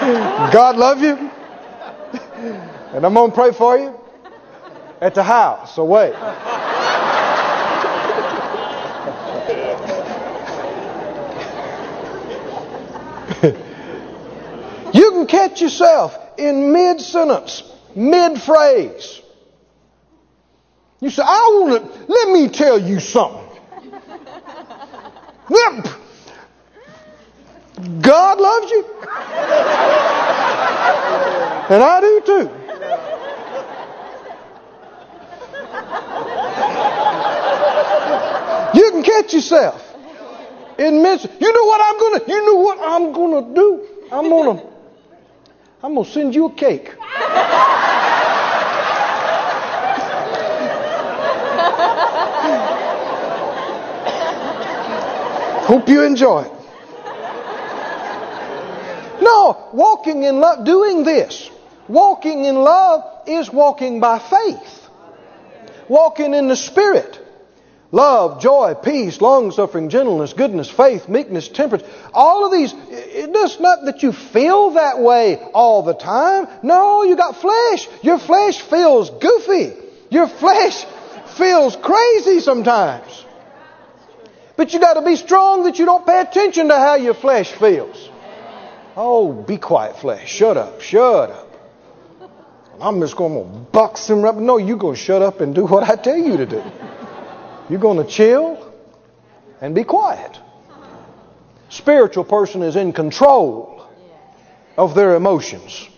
God 0.52 0.76
love 0.76 1.02
you. 1.02 1.30
And 2.94 3.04
I'm 3.04 3.12
going 3.14 3.30
to 3.30 3.34
pray 3.34 3.52
for 3.52 3.76
you 3.76 3.94
at 5.00 5.14
the 5.14 5.22
house. 5.22 5.74
So 5.74 5.84
wait. 5.84 6.14
Catch 15.30 15.60
yourself 15.62 16.16
in 16.38 16.72
mid 16.72 17.00
sentence 17.00 17.62
mid 17.94 18.40
phrase. 18.40 19.20
You 21.00 21.10
say, 21.10 21.22
I 21.24 21.64
want 21.66 21.82
to, 21.82 22.04
let 22.12 22.28
me 22.30 22.48
tell 22.48 22.78
you 22.78 23.00
something. 23.00 23.46
God 28.02 28.38
loves 28.38 28.70
you. 28.70 28.84
and 31.70 31.82
I 31.82 32.00
do 32.00 32.20
too. 32.26 32.50
You 38.72 38.92
can 38.92 39.02
catch 39.02 39.34
yourself 39.34 39.82
in 40.78 41.02
mid. 41.02 41.24
You 41.40 41.52
know 41.52 41.64
what 41.64 41.80
I'm 41.82 41.98
gonna. 41.98 42.20
You 42.28 42.46
know 42.46 42.54
what 42.60 42.78
I'm 42.80 43.12
gonna 43.12 43.54
do. 43.54 43.86
I'm 44.12 44.28
gonna. 44.30 44.69
I'm 45.82 45.94
gonna 45.94 46.08
send 46.08 46.34
you 46.34 46.46
a 46.46 46.52
cake. 46.52 46.94
Hope 55.64 55.88
you 55.88 56.02
enjoy 56.02 56.42
it. 56.42 56.52
No, 59.22 59.70
walking 59.72 60.24
in 60.24 60.40
love, 60.40 60.64
doing 60.66 61.04
this, 61.04 61.50
walking 61.88 62.44
in 62.44 62.56
love 62.56 63.28
is 63.28 63.50
walking 63.50 64.00
by 64.00 64.18
faith. 64.18 64.88
Walking 65.88 66.34
in 66.34 66.48
the 66.48 66.56
Spirit. 66.56 67.20
Love, 67.92 68.40
joy, 68.40 68.74
peace, 68.74 69.20
long 69.20 69.50
suffering, 69.50 69.88
gentleness, 69.88 70.32
goodness, 70.32 70.70
faith, 70.70 71.08
meekness, 71.08 71.48
temperance. 71.48 71.84
All 72.14 72.46
of 72.46 72.52
these, 72.52 72.72
it's 72.88 73.58
not 73.58 73.84
that 73.86 74.04
you 74.04 74.12
feel 74.12 74.70
that 74.72 75.00
way 75.00 75.36
all 75.36 75.82
the 75.82 75.94
time. 75.94 76.46
No, 76.62 77.02
you 77.02 77.16
got 77.16 77.36
flesh. 77.36 77.88
Your 78.02 78.18
flesh 78.18 78.60
feels 78.60 79.10
goofy. 79.10 79.72
Your 80.08 80.28
flesh 80.28 80.84
feels 81.36 81.74
crazy 81.74 82.38
sometimes. 82.38 83.24
But 84.56 84.72
you 84.72 84.78
got 84.78 84.94
to 84.94 85.02
be 85.02 85.16
strong 85.16 85.64
that 85.64 85.78
you 85.80 85.84
don't 85.84 86.06
pay 86.06 86.20
attention 86.20 86.68
to 86.68 86.76
how 86.76 86.94
your 86.94 87.14
flesh 87.14 87.50
feels. 87.50 88.08
Oh, 88.96 89.32
be 89.32 89.56
quiet, 89.56 89.96
flesh. 89.96 90.30
Shut 90.30 90.56
up. 90.56 90.80
Shut 90.80 91.30
up. 91.30 91.46
I'm 92.80 93.00
just 93.00 93.16
going 93.16 93.34
to 93.34 93.58
box 93.72 94.08
him 94.08 94.24
up. 94.24 94.36
No, 94.36 94.58
you're 94.58 94.76
going 94.76 94.94
to 94.94 95.00
shut 95.00 95.22
up 95.22 95.40
and 95.40 95.54
do 95.54 95.66
what 95.66 95.82
I 95.82 95.96
tell 95.96 96.16
you 96.16 96.36
to 96.36 96.46
do. 96.46 96.62
You're 97.70 97.78
going 97.78 98.04
to 98.04 98.10
chill 98.10 98.74
and 99.60 99.76
be 99.76 99.84
quiet. 99.84 100.38
Spiritual 101.68 102.24
person 102.24 102.62
is 102.64 102.74
in 102.74 102.92
control 102.92 103.86
of 104.76 104.96
their 104.96 105.14
emotions. 105.14 105.88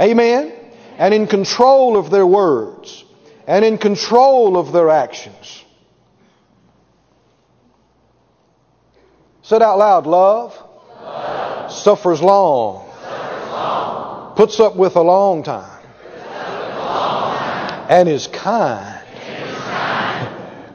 Amen? 0.00 0.52
And 0.98 1.14
in 1.14 1.28
control 1.28 1.96
of 1.96 2.10
their 2.10 2.26
words. 2.26 3.04
And 3.46 3.64
in 3.64 3.78
control 3.78 4.56
of 4.56 4.72
their 4.72 4.90
actions. 4.90 5.64
Said 9.42 9.62
out 9.62 9.78
loud, 9.78 10.08
love, 10.08 10.60
love. 11.00 11.70
Suffers, 11.70 12.20
long. 12.20 12.90
suffers 13.00 13.50
long, 13.52 14.34
puts 14.34 14.58
up 14.58 14.74
with 14.74 14.96
a 14.96 15.02
long 15.02 15.44
time, 15.44 15.84
a 16.02 16.78
long 16.80 17.38
time. 17.38 17.86
And, 17.88 18.08
is 18.08 18.26
kind. 18.26 18.95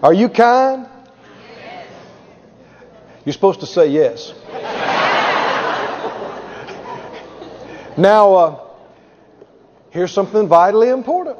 Are 0.02 0.14
you 0.14 0.30
kind? 0.30 0.88
Yes. 1.60 1.88
You're 3.24 3.34
supposed 3.34 3.60
to 3.60 3.68
say 3.68 3.90
yes. 3.90 4.34
now, 7.98 8.34
uh, 8.34 8.60
here's 9.92 10.12
something 10.12 10.48
vitally 10.48 10.90
important. 10.90 11.38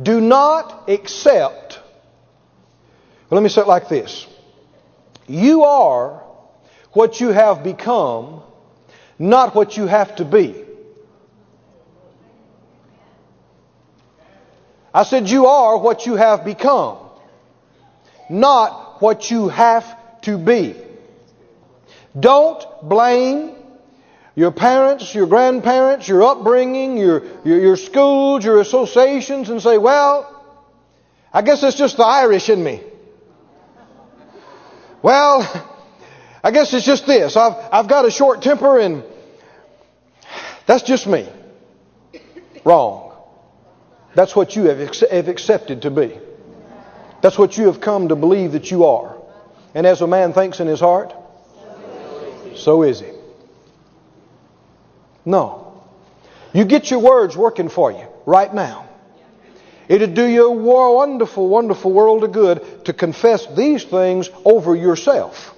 Do 0.00 0.20
not 0.20 0.88
accept. 0.88 1.80
Let 3.30 3.42
me 3.42 3.48
say 3.48 3.62
it 3.62 3.66
like 3.66 3.88
this. 3.88 4.28
You 5.26 5.64
are 5.64 6.22
what 6.92 7.20
you 7.20 7.30
have 7.30 7.64
become, 7.64 8.42
not 9.18 9.56
what 9.56 9.76
you 9.76 9.86
have 9.86 10.14
to 10.16 10.24
be. 10.24 10.64
I 14.92 15.02
said, 15.02 15.28
You 15.28 15.46
are 15.46 15.78
what 15.78 16.06
you 16.06 16.14
have 16.16 16.44
become, 16.44 16.98
not 18.30 19.00
what 19.00 19.30
you 19.30 19.48
have 19.48 19.84
to 20.22 20.38
be. 20.38 20.76
Don't 22.18 22.64
blame 22.82 23.54
your 24.34 24.50
parents, 24.50 25.14
your 25.14 25.26
grandparents, 25.26 26.08
your 26.08 26.22
upbringing, 26.22 26.96
your, 26.96 27.24
your, 27.44 27.60
your 27.60 27.76
schools, 27.76 28.44
your 28.44 28.60
associations, 28.60 29.50
and 29.50 29.60
say, 29.62 29.78
Well, 29.78 30.34
I 31.32 31.42
guess 31.42 31.62
it's 31.62 31.76
just 31.76 31.96
the 31.96 32.04
Irish 32.04 32.48
in 32.48 32.62
me. 32.62 32.82
Well, 35.02 35.42
I 36.42 36.50
guess 36.50 36.72
it's 36.72 36.86
just 36.86 37.06
this. 37.06 37.36
I've, 37.36 37.54
I've 37.72 37.88
got 37.88 38.04
a 38.04 38.10
short 38.10 38.42
temper 38.42 38.78
and 38.78 39.02
that's 40.66 40.82
just 40.82 41.06
me. 41.06 41.28
Wrong. 42.64 43.07
That's 44.18 44.34
what 44.34 44.56
you 44.56 44.64
have, 44.64 44.80
have 44.80 45.28
accepted 45.28 45.82
to 45.82 45.92
be. 45.92 46.18
That's 47.20 47.38
what 47.38 47.56
you 47.56 47.66
have 47.66 47.80
come 47.80 48.08
to 48.08 48.16
believe 48.16 48.50
that 48.50 48.68
you 48.68 48.86
are. 48.86 49.16
And 49.76 49.86
as 49.86 50.00
a 50.00 50.08
man 50.08 50.32
thinks 50.32 50.58
in 50.58 50.66
his 50.66 50.80
heart, 50.80 51.14
so 52.56 52.82
is 52.82 52.98
he. 52.98 53.12
No. 55.24 55.80
You 56.52 56.64
get 56.64 56.90
your 56.90 56.98
words 56.98 57.36
working 57.36 57.68
for 57.68 57.92
you 57.92 58.04
right 58.26 58.52
now. 58.52 58.88
It'd 59.86 60.14
do 60.14 60.26
you 60.26 60.48
a 60.48 60.52
wonderful, 60.96 61.48
wonderful 61.48 61.92
world 61.92 62.24
of 62.24 62.32
good 62.32 62.86
to 62.86 62.92
confess 62.92 63.46
these 63.46 63.84
things 63.84 64.30
over 64.44 64.74
yourself. 64.74 65.54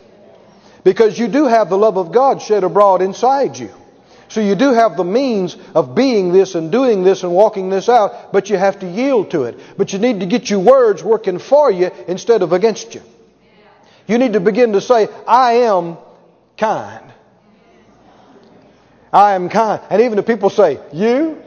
Because 0.84 1.18
you 1.18 1.28
do 1.28 1.46
have 1.46 1.70
the 1.70 1.78
love 1.78 1.96
of 1.96 2.12
God 2.12 2.42
shed 2.42 2.62
abroad 2.62 3.00
inside 3.00 3.56
you. 3.56 3.72
So 4.30 4.40
you 4.40 4.54
do 4.54 4.72
have 4.72 4.96
the 4.96 5.04
means 5.04 5.56
of 5.74 5.96
being 5.96 6.32
this 6.32 6.54
and 6.54 6.70
doing 6.70 7.02
this 7.02 7.24
and 7.24 7.32
walking 7.32 7.68
this 7.68 7.88
out, 7.88 8.32
but 8.32 8.48
you 8.48 8.56
have 8.56 8.78
to 8.78 8.86
yield 8.88 9.32
to 9.32 9.42
it. 9.42 9.58
But 9.76 9.92
you 9.92 9.98
need 9.98 10.20
to 10.20 10.26
get 10.26 10.48
your 10.48 10.60
words 10.60 11.02
working 11.02 11.40
for 11.40 11.68
you 11.70 11.90
instead 12.06 12.42
of 12.42 12.52
against 12.52 12.94
you. 12.94 13.02
You 14.06 14.18
need 14.18 14.34
to 14.34 14.40
begin 14.40 14.72
to 14.74 14.80
say, 14.80 15.08
I 15.26 15.54
am 15.64 15.98
kind. 16.56 17.12
I 19.12 19.34
am 19.34 19.48
kind. 19.48 19.82
And 19.90 20.00
even 20.02 20.20
if 20.20 20.26
people 20.26 20.48
say, 20.48 20.78
You? 20.92 21.42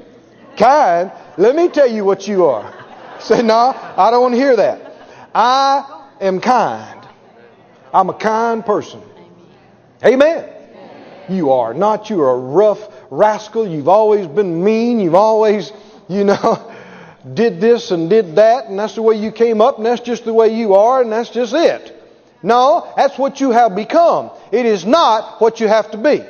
Kind? 0.57 1.11
Let 1.37 1.55
me 1.55 1.69
tell 1.69 1.89
you 1.89 2.03
what 2.03 2.27
you 2.27 2.45
are. 2.45 2.71
Say, 3.19 3.41
no, 3.41 3.73
I 3.73 4.11
don't 4.11 4.21
want 4.21 4.33
to 4.33 4.39
hear 4.39 4.55
that. 4.57 4.93
I 5.33 6.05
am 6.19 6.41
kind. 6.41 7.07
I'm 7.93 8.09
a 8.09 8.13
kind 8.13 8.63
person. 8.63 9.01
Amen. 10.05 10.52
You 11.29 11.51
are 11.51 11.73
not. 11.73 12.09
You're 12.09 12.29
a 12.29 12.37
rough 12.37 12.79
rascal. 13.09 13.67
You've 13.67 13.87
always 13.87 14.27
been 14.27 14.63
mean. 14.63 14.99
You've 14.99 15.15
always, 15.15 15.71
you 16.07 16.23
know, 16.23 16.71
did 17.33 17.61
this 17.61 17.91
and 17.91 18.09
did 18.09 18.35
that, 18.35 18.65
and 18.65 18.77
that's 18.77 18.95
the 18.95 19.01
way 19.01 19.15
you 19.15 19.31
came 19.31 19.61
up, 19.61 19.77
and 19.77 19.85
that's 19.85 20.01
just 20.01 20.25
the 20.25 20.33
way 20.33 20.55
you 20.55 20.75
are, 20.75 21.01
and 21.01 21.11
that's 21.11 21.29
just 21.29 21.53
it. 21.53 21.99
No, 22.43 22.91
that's 22.97 23.17
what 23.17 23.39
you 23.39 23.51
have 23.51 23.73
become. 23.75 24.29
It 24.51 24.65
is 24.65 24.85
not 24.85 25.39
what 25.39 25.61
you 25.61 25.67
have 25.69 25.91
to 25.91 25.97
be. 25.97 26.23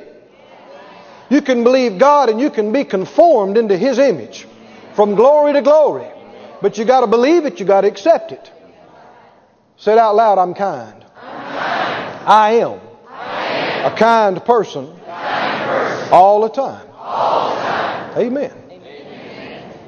You 1.29 1.41
can 1.41 1.63
believe 1.63 1.97
God 1.97 2.29
and 2.29 2.39
you 2.39 2.51
can 2.51 2.71
be 2.71 2.83
conformed 2.83 3.57
into 3.57 3.75
His 3.75 3.97
image 3.97 4.45
from 4.95 5.15
glory 5.15 5.53
to 5.53 5.63
glory. 5.63 6.07
But 6.61 6.77
you 6.77 6.85
got 6.85 7.01
to 7.01 7.07
believe 7.07 7.45
it, 7.45 7.59
you 7.59 7.65
got 7.65 7.81
to 7.81 7.87
accept 7.87 8.31
it. 8.31 8.51
Say 9.77 9.93
it 9.93 9.97
out 9.97 10.15
loud, 10.15 10.37
I'm 10.37 10.53
kind. 10.53 11.03
I'm 11.19 11.31
kind. 11.31 12.29
I, 12.29 12.51
am. 12.61 12.79
A 13.83 13.93
kind 13.97 14.43
person. 14.45 14.87
All, 16.11 16.41
the 16.41 16.49
time. 16.49 16.87
Amen. 18.17 18.53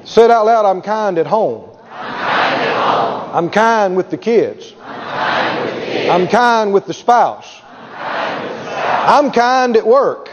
Say 0.04 0.24
it 0.24 0.30
out 0.30 0.44
loud, 0.44 0.66
I'm 0.66 0.82
kind 0.82 1.18
at 1.18 1.26
home. 1.26 1.70
I'm 1.90 3.48
kind, 3.50 3.96
with 3.96 4.10
the 4.10 4.18
kids. 4.18 4.74
I'm 4.82 6.28
kind 6.28 6.72
with 6.72 6.86
the, 6.86 6.94
spouse. 6.94 7.60
I'm 7.94 9.30
kind, 9.30 9.76
at 9.76 9.86
work. 9.86 10.30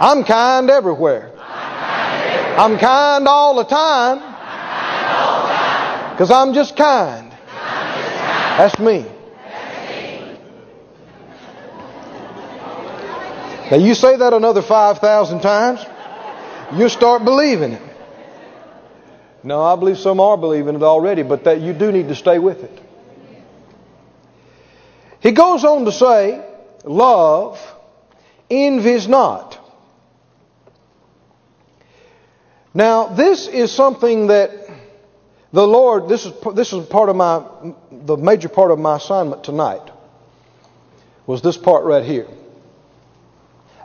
I'm 0.00 0.24
kind 0.24 0.70
everywhere. 0.70 1.32
I'm 1.36 2.78
kind 2.78 3.28
all 3.28 3.56
the 3.56 3.64
time. 3.64 4.18
Because 6.12 6.30
I'm 6.30 6.54
just 6.54 6.76
kind. 6.76 7.32
That's 7.52 8.78
me. 8.78 9.06
Now 13.70 13.76
you 13.76 13.94
say 13.94 14.16
that 14.16 14.32
another 14.32 14.62
5,000 14.62 15.40
times, 15.40 15.84
you'll 16.74 16.88
start 16.88 17.24
believing 17.24 17.72
it. 17.72 17.82
No, 19.42 19.62
I 19.62 19.76
believe 19.76 19.98
some 19.98 20.20
are 20.20 20.36
believing 20.36 20.74
it 20.74 20.82
already, 20.82 21.22
but 21.22 21.44
that 21.44 21.60
you 21.60 21.72
do 21.72 21.92
need 21.92 22.08
to 22.08 22.14
stay 22.14 22.38
with 22.38 22.64
it. 22.64 22.82
He 25.20 25.32
goes 25.32 25.64
on 25.64 25.84
to 25.84 25.92
say, 25.92 26.44
love 26.84 27.60
envies 28.50 29.06
not. 29.06 29.58
Now, 32.72 33.08
this 33.08 33.48
is 33.48 33.72
something 33.72 34.28
that 34.28 34.50
the 35.52 35.66
Lord, 35.66 36.08
this 36.08 36.24
is, 36.24 36.32
this 36.54 36.72
is 36.72 36.86
part 36.86 37.08
of 37.08 37.16
my, 37.16 37.44
the 37.90 38.16
major 38.16 38.48
part 38.48 38.70
of 38.70 38.78
my 38.78 38.96
assignment 38.96 39.44
tonight, 39.44 39.90
was 41.26 41.42
this 41.42 41.56
part 41.56 41.84
right 41.84 42.04
here. 42.04 42.28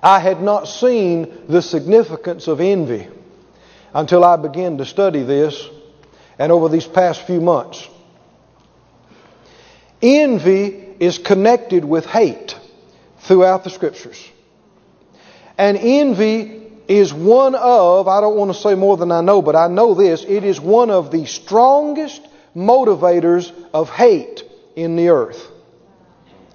I 0.04 0.20
had 0.20 0.42
not 0.42 0.68
seen 0.68 1.46
the 1.48 1.62
significance 1.62 2.48
of 2.50 2.60
envy 2.60 3.08
until 3.94 4.26
I 4.26 4.36
began 4.36 4.78
to 4.80 4.86
study 4.86 5.24
this 5.24 5.70
and 6.38 6.52
over 6.52 6.68
these 6.68 6.86
past 6.86 7.26
few 7.26 7.40
months. 7.40 7.88
Envy 10.02 10.96
is 11.00 11.18
connected 11.18 11.86
with 11.86 12.06
hate 12.06 12.58
throughout 13.20 13.64
the 13.64 13.70
scriptures. 13.70 14.30
And 15.58 15.78
envy 15.78 16.62
is 16.90 17.14
one 17.14 17.56
of, 17.56 18.10
I 18.10 18.20
don't 18.20 18.36
want 18.36 18.54
to 18.54 18.60
say 18.60 18.76
more 18.76 18.98
than 18.98 19.10
I 19.10 19.22
know, 19.22 19.42
but 19.42 19.56
I 19.56 19.68
know 19.70 19.94
this, 19.94 20.26
it 20.28 20.44
is 20.44 20.60
one 20.60 20.90
of 20.90 21.12
the 21.12 21.26
strongest 21.26 22.22
motivators 22.54 23.54
of 23.74 23.90
hate 23.90 24.44
in 24.76 24.98
the 24.98 25.10
earth. 25.10 25.50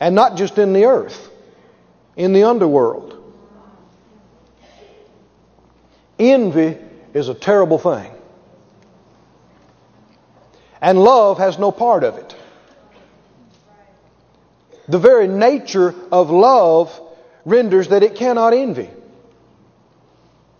And 0.00 0.14
not 0.14 0.36
just 0.36 0.58
in 0.58 0.74
the 0.74 0.84
earth, 0.84 1.30
in 2.14 2.34
the 2.34 2.44
underworld. 2.44 3.17
Envy 6.18 6.76
is 7.14 7.28
a 7.28 7.34
terrible 7.34 7.78
thing. 7.78 8.12
And 10.80 10.98
love 10.98 11.38
has 11.38 11.58
no 11.58 11.72
part 11.72 12.04
of 12.04 12.16
it. 12.16 12.36
The 14.88 14.98
very 14.98 15.28
nature 15.28 15.94
of 16.10 16.30
love 16.30 17.00
renders 17.44 17.88
that 17.88 18.02
it 18.02 18.14
cannot 18.14 18.52
envy. 18.54 18.90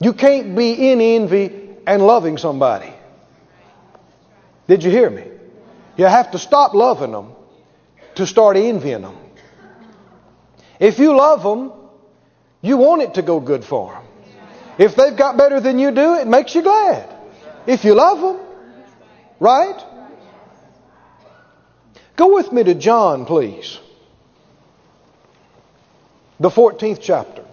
You 0.00 0.12
can't 0.12 0.54
be 0.54 0.90
in 0.90 1.00
envy 1.00 1.70
and 1.86 2.06
loving 2.06 2.38
somebody. 2.38 2.92
Did 4.66 4.84
you 4.84 4.90
hear 4.90 5.08
me? 5.08 5.24
You 5.96 6.04
have 6.04 6.32
to 6.32 6.38
stop 6.38 6.74
loving 6.74 7.12
them 7.12 7.32
to 8.16 8.26
start 8.26 8.56
envying 8.56 9.02
them. 9.02 9.16
If 10.78 10.98
you 10.98 11.16
love 11.16 11.42
them, 11.42 11.72
you 12.60 12.76
want 12.76 13.02
it 13.02 13.14
to 13.14 13.22
go 13.22 13.40
good 13.40 13.64
for 13.64 13.92
them. 13.94 14.07
If 14.78 14.94
they've 14.94 15.16
got 15.16 15.36
better 15.36 15.60
than 15.60 15.78
you 15.80 15.90
do, 15.90 16.14
it 16.14 16.26
makes 16.28 16.54
you 16.54 16.62
glad. 16.62 17.12
If 17.66 17.84
you 17.84 17.94
love 17.94 18.20
them, 18.20 18.46
right? 19.40 19.84
Go 22.14 22.34
with 22.34 22.52
me 22.52 22.62
to 22.62 22.74
John, 22.74 23.26
please. 23.26 23.78
The 26.38 26.48
14th 26.48 27.00
chapter. 27.02 27.44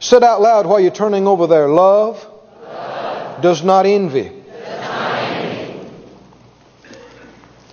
Said 0.00 0.22
out 0.22 0.42
loud 0.42 0.66
while 0.66 0.78
you're 0.78 0.90
turning 0.90 1.26
over 1.26 1.46
there 1.46 1.68
love, 1.68 2.24
love. 2.62 3.42
Does, 3.42 3.64
not 3.64 3.86
envy. 3.86 4.24
does 4.24 4.80
not 4.80 5.22
envy. 5.22 5.90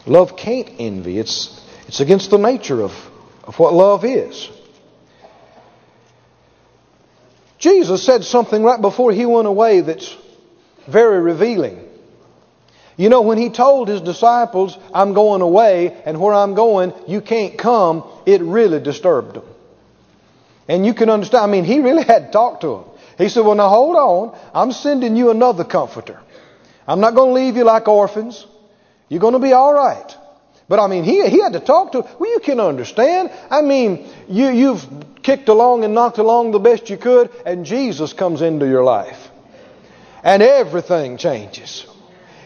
Love 0.06 0.38
can't 0.38 0.72
envy. 0.80 1.20
It's, 1.20 1.62
it's 1.88 2.00
against 2.00 2.32
the 2.32 2.38
nature 2.38 2.82
of, 2.82 2.94
of 3.44 3.60
what 3.60 3.74
love 3.74 4.06
is. 4.06 4.50
Jesus 7.58 8.04
said 8.04 8.24
something 8.24 8.64
right 8.64 8.82
before 8.82 9.12
he 9.12 9.26
went 9.26 9.48
away 9.48 9.82
that's 9.82 10.16
very 10.88 11.20
revealing. 11.22 11.82
You 12.98 13.10
know, 13.10 13.22
when 13.22 13.38
he 13.38 13.50
told 13.50 13.88
his 13.88 14.02
disciples, 14.02 14.78
I'm 14.94 15.14
going 15.14 15.42
away, 15.42 16.02
and 16.06 16.20
where 16.20 16.34
I'm 16.34 16.54
going, 16.54 16.94
you 17.08 17.22
can't 17.22 17.58
come, 17.58 18.04
it 18.26 18.42
really 18.42 18.80
disturbed 18.80 19.36
them. 19.36 19.44
And 20.68 20.86
you 20.86 20.94
can 20.94 21.10
understand, 21.10 21.44
I 21.44 21.48
mean, 21.48 21.66
he 21.66 21.80
really 21.80 22.04
had 22.04 22.28
to 22.28 22.32
talk 22.32 22.62
to 22.62 22.68
them. 22.68 22.84
He 23.18 23.30
said, 23.30 23.46
Well, 23.46 23.56
now 23.56 23.70
hold 23.70 23.96
on. 23.96 24.38
I'm 24.54 24.72
sending 24.72 25.16
you 25.16 25.30
another 25.30 25.64
comforter. 25.64 26.20
I'm 26.88 27.00
not 27.00 27.16
going 27.16 27.30
to 27.30 27.34
leave 27.34 27.56
you 27.56 27.64
like 27.64 27.88
orphans. 27.88 28.46
You're 29.10 29.22
going 29.22 29.34
to 29.34 29.40
be 29.40 29.54
all 29.54 29.74
right. 29.74 30.18
But 30.68 30.80
I 30.80 30.88
mean, 30.88 31.04
he, 31.04 31.28
he 31.30 31.42
had 31.42 31.54
to 31.54 31.60
talk 31.60 31.92
to, 31.92 32.02
well, 32.02 32.32
you 32.32 32.40
can 32.40 32.60
understand. 32.60 33.32
I 33.52 33.62
mean, 33.62 34.08
you, 34.28 34.50
you've 34.50 34.86
kicked 35.22 35.48
along 35.48 35.84
and 35.84 35.94
knocked 35.94 36.18
along 36.18 36.52
the 36.52 36.60
best 36.60 36.90
you 36.90 36.98
could, 36.98 37.30
and 37.46 37.66
Jesus 37.66 38.14
comes 38.14 38.42
into 38.42 38.68
your 38.68 38.84
life. 38.84 39.30
And 40.24 40.42
everything 40.42 41.18
changes 41.18 41.86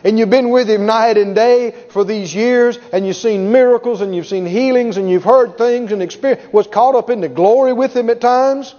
and 0.04 0.18
you've 0.18 0.30
been 0.30 0.50
with 0.50 0.70
Him 0.70 0.86
night 0.86 1.18
and 1.18 1.36
day 1.36 1.72
for 1.90 2.06
these 2.06 2.34
years, 2.34 2.78
and 2.94 3.06
you've 3.06 3.16
seen 3.16 3.52
miracles, 3.52 4.02
and 4.02 4.16
you've 4.16 4.28
seen 4.28 4.46
healings, 4.46 4.98
and 4.98 5.10
you've 5.10 5.24
heard 5.24 5.58
things, 5.58 5.92
and 5.92 6.02
experience, 6.02 6.52
was 6.54 6.68
caught 6.68 6.96
up 6.96 7.10
in 7.10 7.22
the 7.22 7.30
glory 7.30 7.74
with 7.74 7.96
Him 7.96 8.10
at 8.10 8.22
times. 8.22 8.74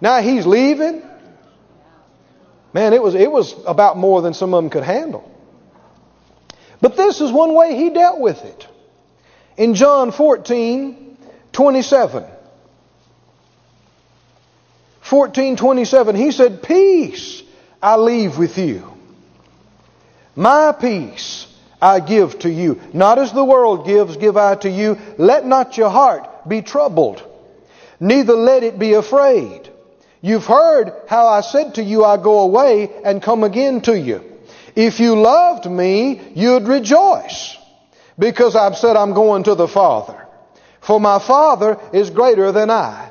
Now 0.00 0.20
He's 0.20 0.46
leaving. 0.46 1.02
Man, 2.72 2.92
it 2.92 3.02
was, 3.02 3.14
it 3.14 3.30
was 3.30 3.54
about 3.66 3.96
more 3.96 4.20
than 4.20 4.34
some 4.34 4.52
of 4.52 4.62
them 4.62 4.70
could 4.70 4.82
handle. 4.82 5.32
But 6.80 6.96
this 6.96 7.20
is 7.20 7.32
one 7.32 7.54
way 7.54 7.76
He 7.76 7.90
dealt 7.90 8.20
with 8.20 8.44
it. 8.44 8.66
In 9.56 9.74
John 9.74 10.12
14, 10.12 11.16
27. 11.52 12.24
14, 15.00 15.56
27, 15.56 16.16
he 16.16 16.32
said, 16.32 16.62
Peace 16.62 17.42
I 17.82 17.96
leave 17.96 18.38
with 18.38 18.58
you. 18.58 18.92
My 20.34 20.72
peace 20.72 21.46
I 21.80 22.00
give 22.00 22.40
to 22.40 22.50
you. 22.50 22.80
Not 22.92 23.18
as 23.18 23.32
the 23.32 23.44
world 23.44 23.86
gives, 23.86 24.16
give 24.16 24.36
I 24.36 24.56
to 24.56 24.70
you. 24.70 24.98
Let 25.18 25.46
not 25.46 25.78
your 25.78 25.90
heart 25.90 26.48
be 26.48 26.62
troubled, 26.62 27.22
neither 28.00 28.34
let 28.34 28.62
it 28.62 28.78
be 28.78 28.94
afraid. 28.94 29.70
You've 30.20 30.46
heard 30.46 30.92
how 31.08 31.28
I 31.28 31.40
said 31.42 31.76
to 31.76 31.82
you, 31.82 32.04
I 32.04 32.16
go 32.16 32.40
away 32.40 32.90
and 33.04 33.22
come 33.22 33.44
again 33.44 33.80
to 33.82 33.96
you. 33.96 34.22
If 34.74 34.98
you 34.98 35.14
loved 35.14 35.70
me, 35.70 36.20
you'd 36.34 36.66
rejoice, 36.66 37.56
because 38.18 38.56
I've 38.56 38.76
said 38.76 38.96
I'm 38.96 39.12
going 39.12 39.44
to 39.44 39.54
the 39.54 39.68
Father. 39.68 40.26
For 40.80 41.00
my 41.00 41.18
Father 41.18 41.78
is 41.92 42.10
greater 42.10 42.52
than 42.52 42.70
I. 42.70 43.10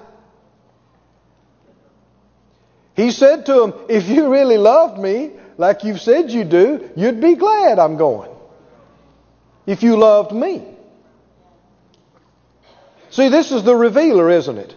He 2.96 3.12
said 3.12 3.46
to 3.48 3.64
him, 3.64 3.74
If 3.90 4.08
you 4.08 4.32
really 4.32 4.58
loved 4.58 4.98
me, 4.98 5.32
like 5.58 5.84
you've 5.84 6.02
said 6.02 6.32
you 6.32 6.44
do, 6.44 6.90
you'd 6.96 7.22
be 7.22 7.36
glad 7.36 7.78
I'm 7.78 7.98
going. 7.98 8.32
If 9.66 9.84
you 9.84 9.98
loved 9.98 10.32
me. 10.32 10.64
See, 13.10 13.30
this 13.30 13.52
is 13.52 13.64
the 13.64 13.76
revealer, 13.76 14.30
isn't 14.30 14.58
it? 14.58 14.76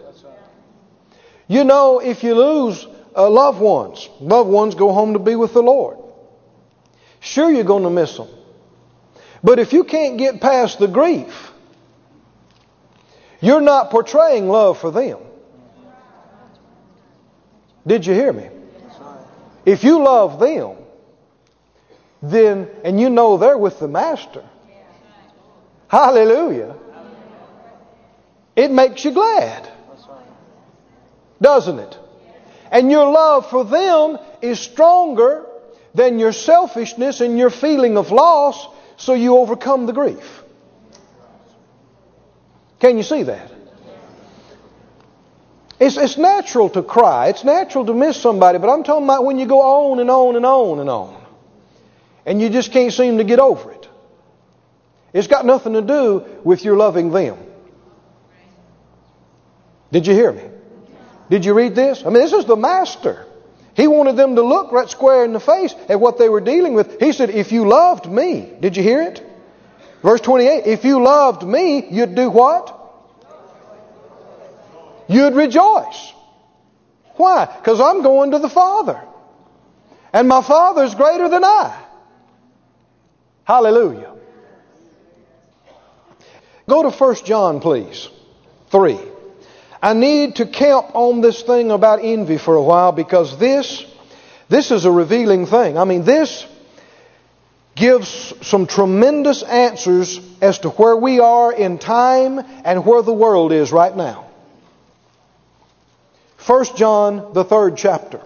You 1.46 1.64
know, 1.64 2.00
if 2.00 2.22
you 2.22 2.34
lose 2.34 2.86
uh, 3.16 3.28
loved 3.28 3.60
ones, 3.60 4.08
loved 4.20 4.50
ones 4.50 4.74
go 4.74 4.92
home 4.92 5.14
to 5.14 5.18
be 5.18 5.34
with 5.34 5.54
the 5.54 5.62
Lord. 5.62 5.98
Sure, 7.20 7.50
you're 7.50 7.64
going 7.64 7.82
to 7.84 7.90
miss 7.90 8.16
them. 8.16 8.28
But 9.42 9.58
if 9.58 9.72
you 9.72 9.84
can't 9.84 10.18
get 10.18 10.40
past 10.40 10.78
the 10.78 10.88
grief, 10.88 11.52
you're 13.40 13.60
not 13.60 13.90
portraying 13.90 14.48
love 14.48 14.78
for 14.78 14.90
them. 14.90 15.18
Did 17.86 18.04
you 18.04 18.14
hear 18.14 18.32
me? 18.32 18.48
If 19.64 19.84
you 19.84 20.02
love 20.02 20.40
them, 20.40 20.76
then, 22.22 22.68
and 22.84 23.00
you 23.00 23.10
know 23.10 23.36
they're 23.36 23.58
with 23.58 23.78
the 23.78 23.88
Master, 23.88 24.44
hallelujah, 25.88 26.74
it 28.56 28.70
makes 28.70 29.04
you 29.04 29.12
glad. 29.12 29.70
Doesn't 31.40 31.78
it? 31.78 31.98
And 32.72 32.90
your 32.90 33.10
love 33.10 33.48
for 33.48 33.64
them 33.64 34.18
is 34.42 34.58
stronger 34.58 35.46
than 35.94 36.18
your 36.18 36.32
selfishness 36.32 37.20
and 37.20 37.38
your 37.38 37.50
feeling 37.50 37.96
of 37.96 38.10
loss, 38.10 38.66
so 38.98 39.14
you 39.14 39.38
overcome 39.38 39.86
the 39.86 39.92
grief. 39.92 40.42
Can 42.80 42.96
you 42.96 43.02
see 43.02 43.22
that? 43.22 43.50
It's, 45.80 45.96
it's 45.96 46.18
natural 46.18 46.68
to 46.70 46.82
cry. 46.82 47.28
It's 47.28 47.44
natural 47.44 47.86
to 47.86 47.94
miss 47.94 48.20
somebody, 48.20 48.58
but 48.58 48.68
I'm 48.68 48.82
talking 48.82 49.04
about 49.04 49.24
when 49.24 49.38
you 49.38 49.46
go 49.46 49.62
on 49.62 50.00
and 50.00 50.10
on 50.10 50.36
and 50.36 50.44
on 50.44 50.80
and 50.80 50.90
on. 50.90 51.24
And 52.26 52.42
you 52.42 52.50
just 52.50 52.72
can't 52.72 52.92
seem 52.92 53.18
to 53.18 53.24
get 53.24 53.38
over 53.38 53.70
it. 53.70 53.88
It's 55.12 55.28
got 55.28 55.46
nothing 55.46 55.72
to 55.74 55.82
do 55.82 56.24
with 56.42 56.64
your 56.64 56.76
loving 56.76 57.10
them. 57.10 57.38
Did 59.92 60.06
you 60.06 60.12
hear 60.12 60.32
me? 60.32 60.42
Did 61.30 61.44
you 61.44 61.54
read 61.54 61.74
this? 61.74 62.02
I 62.02 62.06
mean, 62.06 62.14
this 62.14 62.32
is 62.32 62.44
the 62.44 62.56
master. 62.56 63.27
He 63.78 63.86
wanted 63.86 64.16
them 64.16 64.34
to 64.34 64.42
look 64.42 64.72
right 64.72 64.90
square 64.90 65.24
in 65.24 65.32
the 65.32 65.38
face 65.38 65.72
at 65.88 66.00
what 66.00 66.18
they 66.18 66.28
were 66.28 66.40
dealing 66.40 66.74
with. 66.74 66.98
He 66.98 67.12
said, 67.12 67.30
If 67.30 67.52
you 67.52 67.68
loved 67.68 68.10
me, 68.10 68.52
did 68.58 68.76
you 68.76 68.82
hear 68.82 69.02
it? 69.02 69.24
Verse 70.02 70.20
28 70.20 70.66
If 70.66 70.84
you 70.84 71.00
loved 71.00 71.44
me, 71.44 71.86
you'd 71.88 72.16
do 72.16 72.28
what? 72.28 72.74
you'd 75.08 75.34
rejoice. 75.34 76.12
Why? 77.14 77.46
Because 77.46 77.80
I'm 77.80 78.02
going 78.02 78.32
to 78.32 78.40
the 78.40 78.48
Father. 78.48 79.00
And 80.12 80.26
my 80.26 80.42
Father's 80.42 80.96
greater 80.96 81.28
than 81.28 81.44
I. 81.44 81.80
Hallelujah. 83.44 84.12
Go 86.68 86.82
to 86.82 86.90
1 86.90 87.14
John, 87.24 87.60
please. 87.60 88.08
3. 88.70 88.98
I 89.80 89.92
need 89.92 90.36
to 90.36 90.46
camp 90.46 90.94
on 90.94 91.20
this 91.20 91.42
thing 91.42 91.70
about 91.70 92.00
envy 92.02 92.38
for 92.38 92.56
a 92.56 92.62
while 92.62 92.92
because 92.92 93.38
this, 93.38 93.84
this 94.48 94.70
is 94.70 94.84
a 94.84 94.90
revealing 94.90 95.46
thing. 95.46 95.78
I 95.78 95.84
mean, 95.84 96.04
this 96.04 96.46
gives 97.76 98.34
some 98.42 98.66
tremendous 98.66 99.42
answers 99.44 100.20
as 100.40 100.58
to 100.60 100.70
where 100.70 100.96
we 100.96 101.20
are 101.20 101.52
in 101.52 101.78
time 101.78 102.40
and 102.64 102.84
where 102.84 103.02
the 103.02 103.12
world 103.12 103.52
is 103.52 103.70
right 103.70 103.96
now. 103.96 104.26
1 106.44 106.76
John, 106.76 107.32
the 107.34 107.44
third 107.44 107.76
chapter. 107.76 108.20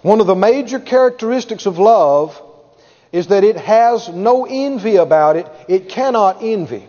One 0.00 0.20
of 0.20 0.26
the 0.26 0.34
major 0.34 0.80
characteristics 0.80 1.66
of 1.66 1.78
love 1.78 2.40
is 3.12 3.26
that 3.26 3.44
it 3.44 3.56
has 3.56 4.08
no 4.08 4.46
envy 4.46 4.96
about 4.96 5.36
it. 5.36 5.46
It 5.68 5.90
cannot 5.90 6.42
envy. 6.42 6.88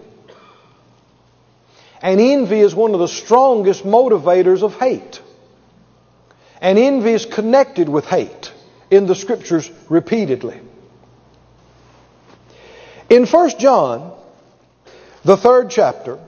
And 2.04 2.20
envy 2.20 2.60
is 2.60 2.76
one 2.76 2.94
of 2.94 3.00
the 3.00 3.08
strongest 3.08 3.84
motivators 3.84 4.62
of 4.62 4.76
hate. 4.76 5.22
And 6.62 6.78
envy 6.78 7.14
is 7.14 7.26
connected 7.26 7.90
with 7.90 8.06
hate 8.06 8.52
in 8.92 9.08
the 9.08 9.16
scriptures 9.16 9.72
repeatedly. 9.90 10.60
In 13.10 13.26
1 13.26 13.58
John, 13.58 14.16
the 15.26 15.38
third 15.38 15.72
chapter, 15.72 16.20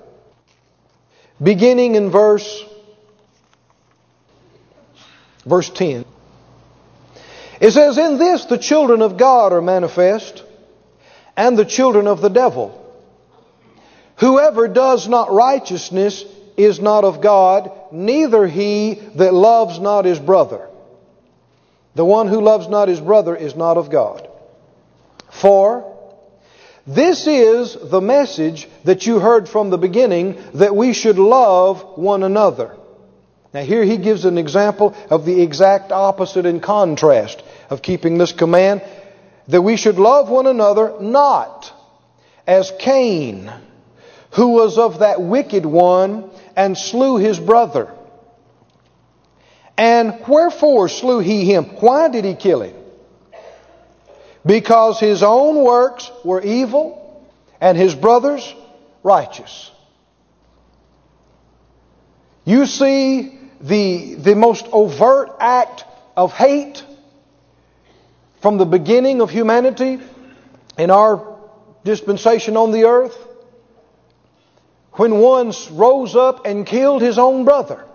beginning 1.39 1.95
in 1.95 2.09
verse 2.09 2.65
Verse 5.45 5.69
10. 5.69 6.05
It 7.61 7.71
says, 7.71 7.97
In 7.97 8.17
this 8.17 8.45
the 8.45 8.57
children 8.57 9.01
of 9.01 9.17
God 9.17 9.53
are 9.53 9.61
manifest, 9.61 10.43
and 11.37 11.57
the 11.57 11.65
children 11.65 12.07
of 12.07 12.21
the 12.21 12.29
devil. 12.29 12.81
Whoever 14.17 14.67
does 14.67 15.07
not 15.07 15.31
righteousness 15.31 16.23
is 16.57 16.79
not 16.79 17.03
of 17.03 17.21
God, 17.21 17.71
neither 17.91 18.47
he 18.47 18.93
that 19.15 19.33
loves 19.33 19.79
not 19.79 20.05
his 20.05 20.19
brother. 20.19 20.69
The 21.95 22.05
one 22.05 22.27
who 22.27 22.41
loves 22.41 22.67
not 22.67 22.87
his 22.87 23.01
brother 23.01 23.35
is 23.35 23.55
not 23.55 23.77
of 23.77 23.89
God. 23.89 24.27
For 25.31 25.91
this 26.87 27.25
is 27.25 27.75
the 27.75 28.01
message 28.01 28.67
that 28.83 29.05
you 29.05 29.19
heard 29.19 29.49
from 29.49 29.69
the 29.69 29.77
beginning, 29.77 30.37
that 30.53 30.75
we 30.75 30.93
should 30.93 31.17
love 31.17 31.97
one 31.97 32.23
another. 32.23 32.75
Now, 33.53 33.63
here 33.63 33.83
he 33.83 33.97
gives 33.97 34.25
an 34.25 34.37
example 34.37 34.95
of 35.09 35.25
the 35.25 35.41
exact 35.41 35.91
opposite 35.91 36.45
and 36.45 36.61
contrast 36.61 37.41
of 37.69 37.81
keeping 37.81 38.17
this 38.17 38.33
command 38.33 38.83
that 39.47 39.61
we 39.61 39.77
should 39.77 39.97
love 39.97 40.29
one 40.29 40.45
another 40.47 40.93
not 40.99 41.71
as 42.45 42.71
Cain, 42.79 43.51
who 44.35 44.49
was 44.49 44.77
of 44.77 44.99
that 44.99 45.21
wicked 45.21 45.65
one 45.65 46.29
and 46.57 46.77
slew 46.77 47.15
his 47.17 47.39
brother. 47.39 47.89
And 49.77 50.21
wherefore 50.27 50.89
slew 50.89 51.19
he 51.19 51.45
him? 51.45 51.63
Why 51.79 52.09
did 52.09 52.25
he 52.25 52.35
kill 52.35 52.61
him? 52.61 52.75
Because 54.45 54.99
his 54.99 55.23
own 55.23 55.63
works 55.63 56.11
were 56.23 56.41
evil 56.41 57.25
and 57.61 57.77
his 57.77 57.95
brother's 57.95 58.53
righteous. 59.03 59.71
You 62.43 62.65
see 62.65 63.39
the, 63.61 64.15
the 64.15 64.35
most 64.35 64.67
overt 64.71 65.31
act 65.39 65.85
of 66.15 66.33
hate 66.33 66.83
from 68.41 68.57
the 68.57 68.65
beginning 68.65 69.21
of 69.21 69.29
humanity 69.29 69.99
in 70.77 70.91
our 70.91 71.37
dispensation 71.85 72.57
on 72.57 72.71
the 72.71 72.83
earth 72.83 73.17
when 74.95 75.19
one 75.19 75.53
rose 75.71 76.15
up 76.15 76.45
and 76.45 76.65
killed 76.65 77.01
his 77.01 77.17
own 77.17 77.45
brother. 77.45 77.85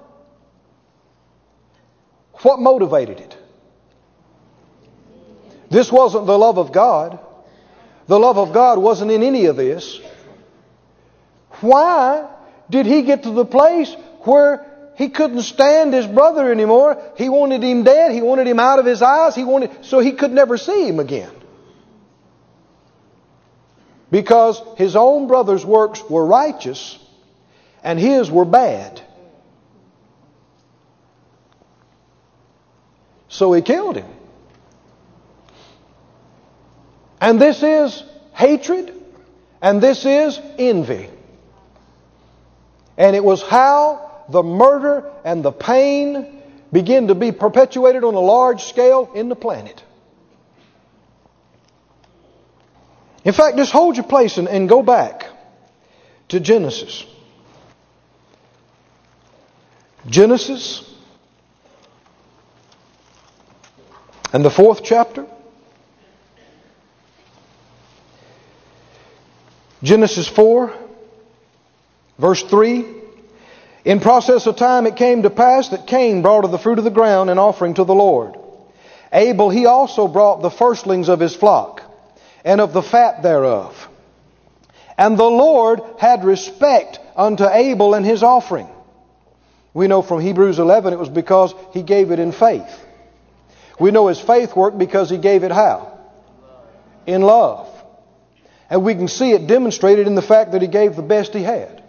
What 2.43 2.59
motivated 2.59 3.21
it? 3.21 3.37
This 5.71 5.91
wasn't 5.93 6.27
the 6.27 6.39
love 6.39 6.59
of 6.59 6.73
God. 6.73 7.19
The 8.07 8.19
love 8.19 8.39
of 8.39 8.53
God 8.53 8.79
wasn't 8.79 9.11
in 9.11 9.23
any 9.23 9.47
of 9.47 9.57
this. 9.57 10.01
Why 11.61 12.29
did 12.69 12.87
he 12.87 13.03
get 13.03 13.25
to 13.25 13.31
the 13.31 13.45
place 13.45 13.95
where 14.23 14.67
he 15.01 15.09
couldn't 15.09 15.43
stand 15.43 15.95
his 15.95 16.07
brother 16.07 16.53
anymore. 16.53 17.03
He 17.17 17.31
wanted 17.31 17.63
him 17.63 17.85
dead. 17.85 18.13
He 18.13 18.21
wanted 18.21 18.47
him 18.47 18.61
out 18.61 18.79
of 18.79 18.85
his 18.85 19.01
eyes. 19.01 19.35
He 19.35 19.45
wanted, 19.45 19.83
so 19.83 20.01
he 20.01 20.13
could 20.13 20.31
never 20.31 20.59
see 20.59 20.87
him 20.87 21.01
again. 21.01 21.33
Because 24.11 24.61
his 24.77 24.97
own 24.97 25.27
brother's 25.27 25.65
works 25.65 26.03
were 26.09 26.25
righteous 26.25 26.99
and 27.83 27.99
his 27.99 28.31
were 28.31 28.45
bad. 28.45 29.01
So 33.29 33.53
he 33.53 33.63
killed 33.63 33.97
him. 33.97 34.09
And 37.21 37.41
this 37.41 37.63
is 37.63 38.03
hatred 38.33 39.01
And 39.63 39.83
this 39.83 40.05
is 40.07 40.41
envy. 40.59 41.09
And 42.97 43.15
it 43.15 43.25
was 43.25 43.43
how 43.43 44.25
the 44.29 44.43
murder 44.43 45.11
and 45.25 45.43
the 45.43 45.53
pain 45.53 46.43
begin 46.73 47.09
to 47.09 47.15
be 47.15 47.33
perpetuated 47.33 48.05
on 48.05 48.15
a 48.15 48.21
large 48.21 48.65
scale 48.65 49.11
in 49.15 49.29
the 49.29 49.37
planet. 49.37 49.83
In 53.25 53.33
fact, 53.33 53.57
just 53.57 53.73
hold 53.73 53.97
your 53.97 54.07
place 54.07 54.39
and, 54.39 54.49
and 54.49 54.69
go 54.69 54.83
back 54.83 55.27
to 56.29 56.41
Genesis. 56.41 57.05
Genesis 60.07 60.91
and 64.33 64.45
the 64.45 64.51
fourth 64.51 64.83
chapter. 64.83 65.27
Genesis 69.83 70.29
4, 70.29 70.75
verse 72.19 72.43
3. 72.43 72.85
In 73.85 74.01
process 74.01 74.47
of 74.47 74.57
time 74.57 74.87
it 74.87 74.97
came 74.97 75.23
to 75.23 75.31
pass 75.31 75.71
that 75.71 75.87
Cain 75.87 76.21
brought 76.21 76.45
of 76.45 76.51
the 76.51 76.59
fruit 76.59 76.79
of 76.79 76.85
the 76.85 76.91
ground 76.91 77.31
an 77.31 77.39
offering 77.39 77.75
to 77.75 77.85
the 77.85 77.95
Lord. 77.95 78.37
Abel 79.13 79.51
he 79.51 79.67
also 79.67 80.07
brought 80.07 80.43
the 80.43 80.51
firstlings 80.51 81.09
of 81.09 81.19
his 81.19 81.35
flock, 81.35 81.80
and 82.45 82.61
of 82.61 82.73
the 82.73 82.83
fat 82.83 83.23
thereof. 83.23 83.89
And 84.97 85.19
the 85.19 85.25
Lord 85.25 85.81
had 85.99 86.25
respect 86.25 87.01
unto 87.17 87.47
Abel 87.47 87.95
and 87.95 88.05
his 88.05 88.23
offering. 88.23 88.69
We 89.73 89.89
know 89.89 90.03
from 90.03 90.21
Hebrews 90.21 90.59
11 90.59 90.93
it 90.93 90.99
was 90.99 91.09
because 91.09 91.55
he 91.73 91.83
gave 91.83 92.11
it 92.11 92.19
in 92.19 92.33
faith. 92.33 92.85
We 93.79 93.91
know 93.91 94.09
his 94.09 94.21
faith 94.21 94.55
worked 94.55 94.79
because 94.79 95.09
he 95.09 95.17
gave 95.17 95.43
it 95.43 95.53
how? 95.53 95.99
In 97.07 97.23
love. 97.23 97.69
And 98.69 98.85
we 98.85 98.95
can 98.95 99.09
see 99.09 99.33
it 99.33 99.47
demonstrated 99.47 100.07
in 100.07 100.15
the 100.15 100.23
fact 100.23 100.53
that 100.53 100.63
he 100.63 100.69
gave 100.69 100.97
the 100.97 101.03
best 101.03 101.33
he 101.33 101.43
had. 101.43 101.83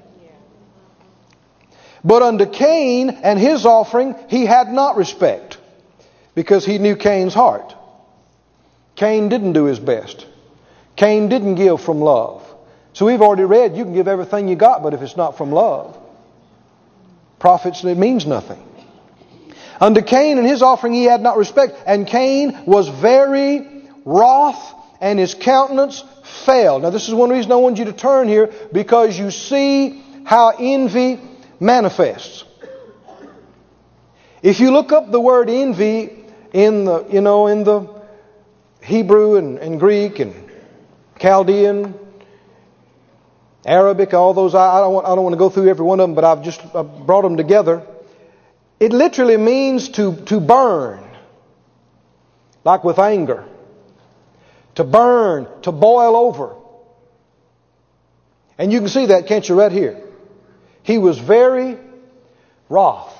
But 2.03 2.23
unto 2.23 2.45
Cain 2.45 3.09
and 3.09 3.37
his 3.37 3.65
offering 3.65 4.15
he 4.27 4.45
had 4.45 4.71
not 4.71 4.95
respect 4.95 5.57
because 6.33 6.65
he 6.65 6.77
knew 6.77 6.95
Cain's 6.95 7.33
heart. 7.33 7.75
Cain 8.95 9.29
didn't 9.29 9.53
do 9.53 9.65
his 9.65 9.79
best. 9.79 10.25
Cain 10.95 11.29
didn't 11.29 11.55
give 11.55 11.81
from 11.81 11.99
love. 11.99 12.47
So 12.93 13.05
we've 13.05 13.21
already 13.21 13.45
read 13.45 13.77
you 13.77 13.83
can 13.83 13.93
give 13.93 14.07
everything 14.07 14.47
you 14.47 14.55
got, 14.55 14.83
but 14.83 14.93
if 14.93 15.01
it's 15.01 15.15
not 15.15 15.37
from 15.37 15.51
love, 15.51 15.97
profits 17.39 17.83
it 17.83 17.97
means 17.97 18.25
nothing. 18.25 18.61
Unto 19.79 20.01
Cain 20.01 20.37
and 20.37 20.45
his 20.45 20.61
offering 20.61 20.93
he 20.93 21.05
had 21.05 21.21
not 21.21 21.37
respect, 21.37 21.75
and 21.87 22.05
Cain 22.05 22.65
was 22.65 22.87
very 22.87 23.65
wroth, 24.05 24.75
and 24.99 25.17
his 25.17 25.33
countenance 25.33 26.03
fell. 26.45 26.79
Now 26.79 26.91
this 26.91 27.07
is 27.07 27.13
one 27.13 27.29
reason 27.29 27.51
I 27.51 27.55
want 27.55 27.77
you 27.77 27.85
to 27.85 27.93
turn 27.93 28.27
here, 28.27 28.53
because 28.71 29.17
you 29.17 29.31
see 29.31 30.03
how 30.23 30.49
envy 30.49 31.19
manifests. 31.59 32.43
If 34.43 34.59
you 34.59 34.71
look 34.71 34.91
up 34.91 35.11
the 35.11 35.19
word 35.19 35.49
envy 35.49 36.25
in 36.53 36.85
the, 36.85 37.05
you 37.11 37.21
know, 37.21 37.47
in 37.47 37.63
the 37.63 37.87
Hebrew 38.83 39.37
and, 39.37 39.57
and 39.59 39.79
Greek 39.79 40.19
and 40.19 40.40
Chaldean, 41.19 41.93
Arabic, 43.65 44.13
all 44.13 44.33
those, 44.33 44.55
I, 44.55 44.79
don't 44.79 44.93
want, 44.93 45.05
I 45.05 45.09
don't 45.15 45.23
want 45.23 45.33
to 45.33 45.39
go 45.39 45.49
through 45.49 45.69
every 45.69 45.85
one 45.85 45.99
of 45.99 46.09
them, 46.09 46.15
but 46.15 46.23
I've 46.23 46.43
just 46.43 46.61
I've 46.75 47.05
brought 47.05 47.21
them 47.21 47.37
together. 47.37 47.85
It 48.79 48.91
literally 48.91 49.37
means 49.37 49.89
to, 49.89 50.15
to 50.25 50.39
burn, 50.39 51.03
like 52.63 52.83
with 52.83 52.97
anger. 52.97 53.45
To 54.75 54.83
burn, 54.83 55.47
to 55.63 55.71
boil 55.71 56.15
over. 56.15 56.55
And 58.57 58.71
you 58.71 58.79
can 58.79 58.89
see 58.89 59.07
that, 59.07 59.27
can't 59.27 59.47
you, 59.47 59.59
right 59.59 59.71
here? 59.71 60.01
He 60.83 60.97
was 60.97 61.19
very 61.19 61.77
wroth. 62.69 63.13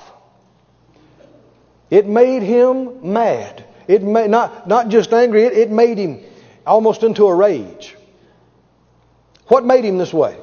It 1.90 2.06
made 2.06 2.42
him 2.42 3.12
mad. 3.12 3.64
It 3.86 4.02
made, 4.02 4.30
not, 4.30 4.66
not 4.66 4.88
just 4.88 5.12
angry, 5.12 5.44
it, 5.44 5.52
it 5.52 5.70
made 5.70 5.98
him 5.98 6.24
almost 6.66 7.02
into 7.02 7.26
a 7.26 7.34
rage. 7.34 7.96
What 9.48 9.64
made 9.64 9.84
him 9.84 9.98
this 9.98 10.12
way? 10.12 10.36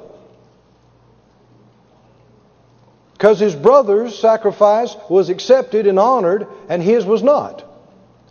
Because 3.13 3.39
his 3.39 3.55
brother's 3.55 4.17
sacrifice 4.17 4.95
was 5.09 5.29
accepted 5.29 5.87
and 5.87 5.99
honored, 5.99 6.47
and 6.69 6.81
his 6.81 7.05
was 7.05 7.21
not. 7.21 7.65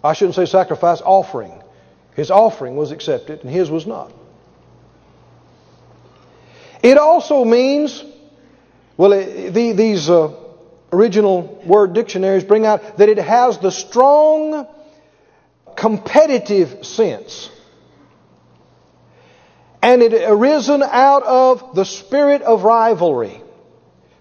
I 0.02 0.14
shouldn't 0.14 0.36
say 0.36 0.46
sacrifice, 0.46 1.02
offering. 1.02 1.62
His 2.14 2.30
offering 2.30 2.76
was 2.76 2.90
accepted, 2.90 3.42
and 3.42 3.50
his 3.50 3.70
was 3.70 3.86
not. 3.86 4.12
It 6.82 6.96
also 6.96 7.44
means, 7.44 8.04
well, 8.96 9.12
it, 9.12 9.52
the, 9.52 9.72
these 9.72 10.08
uh, 10.08 10.32
original 10.92 11.60
word 11.66 11.92
dictionaries 11.92 12.44
bring 12.44 12.64
out 12.64 12.98
that 12.98 13.08
it 13.08 13.18
has 13.18 13.58
the 13.58 13.70
strong 13.70 14.66
competitive 15.76 16.86
sense. 16.86 17.50
And 19.80 20.02
it 20.02 20.12
arisen 20.28 20.82
out 20.82 21.22
of 21.22 21.74
the 21.74 21.84
spirit 21.84 22.42
of 22.42 22.64
rivalry 22.64 23.40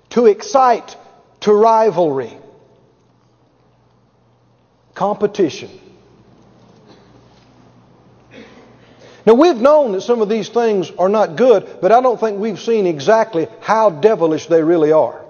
to 0.10 0.26
excite 0.26 0.96
to 1.42 1.54
rivalry, 1.54 2.38
competition. 4.94 5.70
Now, 9.26 9.34
we've 9.34 9.58
known 9.58 9.92
that 9.92 10.02
some 10.02 10.22
of 10.22 10.30
these 10.30 10.48
things 10.48 10.90
are 10.92 11.10
not 11.10 11.36
good, 11.36 11.80
but 11.82 11.92
I 11.92 12.00
don't 12.00 12.18
think 12.18 12.40
we've 12.40 12.60
seen 12.60 12.88
exactly 12.88 13.48
how 13.60 13.90
devilish 13.90 14.48
they 14.48 14.64
really 14.64 14.94
are. 14.94 15.22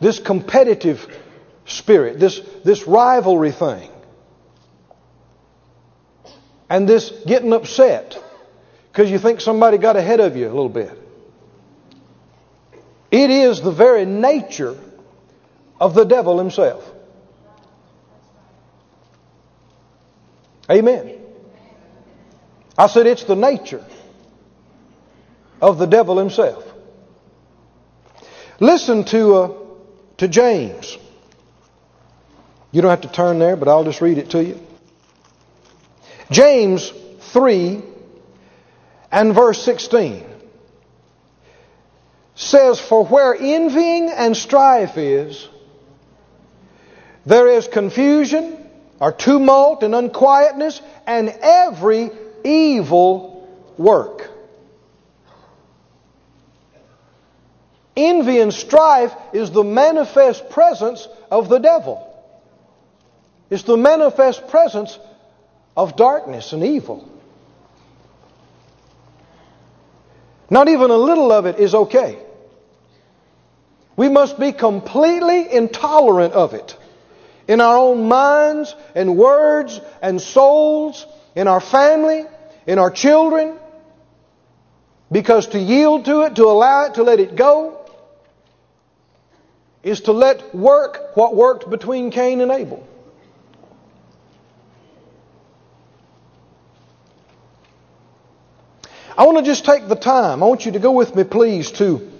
This 0.00 0.20
competitive 0.20 1.06
spirit, 1.66 2.20
this, 2.20 2.40
this 2.64 2.86
rivalry 2.86 3.50
thing, 3.50 3.90
and 6.72 6.88
this 6.88 7.10
getting 7.26 7.52
upset 7.52 8.18
because 8.90 9.10
you 9.10 9.18
think 9.18 9.42
somebody 9.42 9.76
got 9.76 9.94
ahead 9.94 10.20
of 10.20 10.36
you 10.36 10.46
a 10.46 10.48
little 10.48 10.70
bit. 10.70 10.98
It 13.10 13.28
is 13.28 13.60
the 13.60 13.70
very 13.70 14.06
nature 14.06 14.78
of 15.78 15.92
the 15.94 16.04
devil 16.04 16.38
himself. 16.38 16.90
Amen. 20.70 21.18
I 22.78 22.86
said 22.86 23.06
it's 23.06 23.24
the 23.24 23.36
nature 23.36 23.84
of 25.60 25.76
the 25.76 25.86
devil 25.86 26.16
himself. 26.16 26.64
Listen 28.60 29.04
to, 29.04 29.34
uh, 29.34 29.52
to 30.16 30.26
James. 30.26 30.96
You 32.70 32.80
don't 32.80 32.88
have 32.90 33.02
to 33.02 33.12
turn 33.12 33.38
there, 33.38 33.56
but 33.56 33.68
I'll 33.68 33.84
just 33.84 34.00
read 34.00 34.16
it 34.16 34.30
to 34.30 34.42
you. 34.42 34.58
James 36.32 36.90
3 37.32 37.82
and 39.10 39.34
verse 39.34 39.62
16 39.62 40.24
says, 42.34 42.80
For 42.80 43.04
where 43.04 43.34
envying 43.34 44.10
and 44.10 44.36
strife 44.36 44.96
is, 44.96 45.48
there 47.26 47.48
is 47.48 47.68
confusion 47.68 48.58
or 48.98 49.12
tumult 49.12 49.82
and 49.82 49.94
unquietness 49.94 50.80
and 51.06 51.28
every 51.28 52.10
evil 52.44 53.48
work. 53.76 54.30
Envy 57.94 58.40
and 58.40 58.54
strife 58.54 59.14
is 59.34 59.50
the 59.50 59.64
manifest 59.64 60.48
presence 60.48 61.06
of 61.30 61.50
the 61.50 61.58
devil. 61.58 62.08
It's 63.50 63.64
the 63.64 63.76
manifest 63.76 64.48
presence 64.48 64.98
of 65.76 65.96
darkness 65.96 66.52
and 66.52 66.64
evil. 66.64 67.08
Not 70.50 70.68
even 70.68 70.90
a 70.90 70.96
little 70.96 71.32
of 71.32 71.46
it 71.46 71.58
is 71.58 71.74
okay. 71.74 72.18
We 73.96 74.08
must 74.08 74.38
be 74.38 74.52
completely 74.52 75.50
intolerant 75.50 76.34
of 76.34 76.54
it 76.54 76.76
in 77.48 77.60
our 77.60 77.76
own 77.76 78.08
minds 78.08 78.74
and 78.94 79.16
words 79.16 79.80
and 80.00 80.20
souls, 80.20 81.06
in 81.34 81.48
our 81.48 81.60
family, 81.60 82.24
in 82.66 82.78
our 82.78 82.90
children, 82.90 83.58
because 85.10 85.48
to 85.48 85.58
yield 85.58 86.04
to 86.06 86.22
it, 86.22 86.36
to 86.36 86.44
allow 86.44 86.86
it, 86.86 86.94
to 86.94 87.02
let 87.02 87.20
it 87.20 87.36
go, 87.36 87.78
is 89.82 90.02
to 90.02 90.12
let 90.12 90.54
work 90.54 91.16
what 91.16 91.34
worked 91.34 91.68
between 91.68 92.10
Cain 92.10 92.40
and 92.40 92.50
Abel. 92.50 92.86
I 99.16 99.26
want 99.26 99.38
to 99.38 99.44
just 99.44 99.64
take 99.64 99.88
the 99.88 99.96
time. 99.96 100.42
I 100.42 100.46
want 100.46 100.64
you 100.64 100.72
to 100.72 100.78
go 100.78 100.92
with 100.92 101.14
me, 101.14 101.24
please, 101.24 101.70
to, 101.72 102.10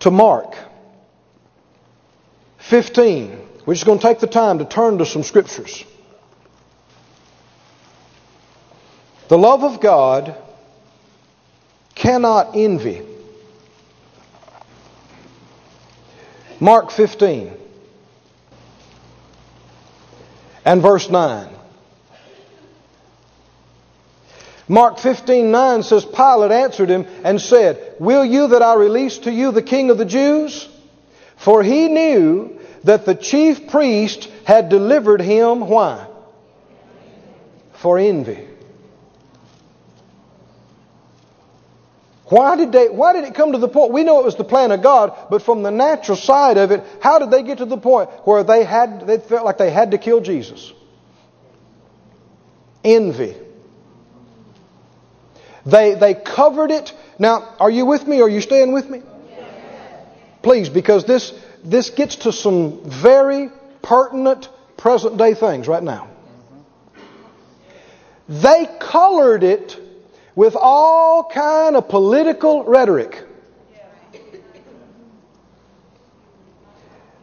to 0.00 0.10
Mark 0.10 0.56
15. 2.58 3.48
We're 3.66 3.74
just 3.74 3.86
going 3.86 3.98
to 3.98 4.06
take 4.06 4.20
the 4.20 4.26
time 4.26 4.58
to 4.58 4.64
turn 4.64 4.98
to 4.98 5.06
some 5.06 5.22
scriptures. 5.22 5.84
The 9.28 9.36
love 9.36 9.62
of 9.62 9.80
God 9.80 10.36
cannot 11.94 12.56
envy. 12.56 13.02
Mark 16.60 16.90
15 16.90 17.52
and 20.64 20.82
verse 20.82 21.08
9. 21.08 21.57
Mark 24.68 24.98
15, 24.98 25.50
9 25.50 25.82
says, 25.82 26.04
Pilate 26.04 26.52
answered 26.52 26.90
him 26.90 27.06
and 27.24 27.40
said, 27.40 27.94
Will 27.98 28.24
you 28.24 28.48
that 28.48 28.60
I 28.60 28.74
release 28.74 29.18
to 29.18 29.32
you 29.32 29.50
the 29.50 29.62
king 29.62 29.90
of 29.90 29.96
the 29.96 30.04
Jews? 30.04 30.68
For 31.36 31.62
he 31.62 31.88
knew 31.88 32.60
that 32.84 33.06
the 33.06 33.14
chief 33.14 33.68
priest 33.68 34.30
had 34.44 34.68
delivered 34.68 35.22
him, 35.22 35.60
why? 35.60 36.06
For 37.72 37.98
envy. 37.98 38.46
Why 42.26 42.56
did, 42.56 42.72
they, 42.72 42.90
why 42.90 43.14
did 43.14 43.24
it 43.24 43.34
come 43.34 43.52
to 43.52 43.58
the 43.58 43.68
point? 43.68 43.90
We 43.90 44.04
know 44.04 44.20
it 44.20 44.24
was 44.26 44.36
the 44.36 44.44
plan 44.44 44.70
of 44.70 44.82
God, 44.82 45.16
but 45.30 45.40
from 45.40 45.62
the 45.62 45.70
natural 45.70 46.16
side 46.16 46.58
of 46.58 46.70
it, 46.72 46.84
how 47.00 47.18
did 47.18 47.30
they 47.30 47.42
get 47.42 47.58
to 47.58 47.64
the 47.64 47.78
point 47.78 48.10
where 48.24 48.44
they 48.44 48.64
had 48.64 49.06
they 49.06 49.16
felt 49.16 49.46
like 49.46 49.56
they 49.56 49.70
had 49.70 49.92
to 49.92 49.98
kill 49.98 50.20
Jesus? 50.20 50.74
Envy. 52.84 53.34
They, 55.66 55.94
they 55.94 56.14
covered 56.14 56.70
it. 56.70 56.92
Now, 57.18 57.54
are 57.60 57.70
you 57.70 57.86
with 57.86 58.06
me? 58.06 58.20
Are 58.20 58.28
you 58.28 58.40
staying 58.40 58.72
with 58.72 58.88
me? 58.88 59.02
Please, 60.42 60.68
because 60.68 61.04
this, 61.04 61.32
this 61.64 61.90
gets 61.90 62.16
to 62.16 62.32
some 62.32 62.80
very 62.84 63.50
pertinent 63.82 64.48
present 64.76 65.16
day 65.16 65.34
things 65.34 65.66
right 65.66 65.82
now. 65.82 66.08
They 68.28 68.68
colored 68.78 69.42
it 69.42 69.80
with 70.34 70.54
all 70.54 71.24
kind 71.24 71.74
of 71.76 71.88
political 71.88 72.64
rhetoric. 72.64 73.24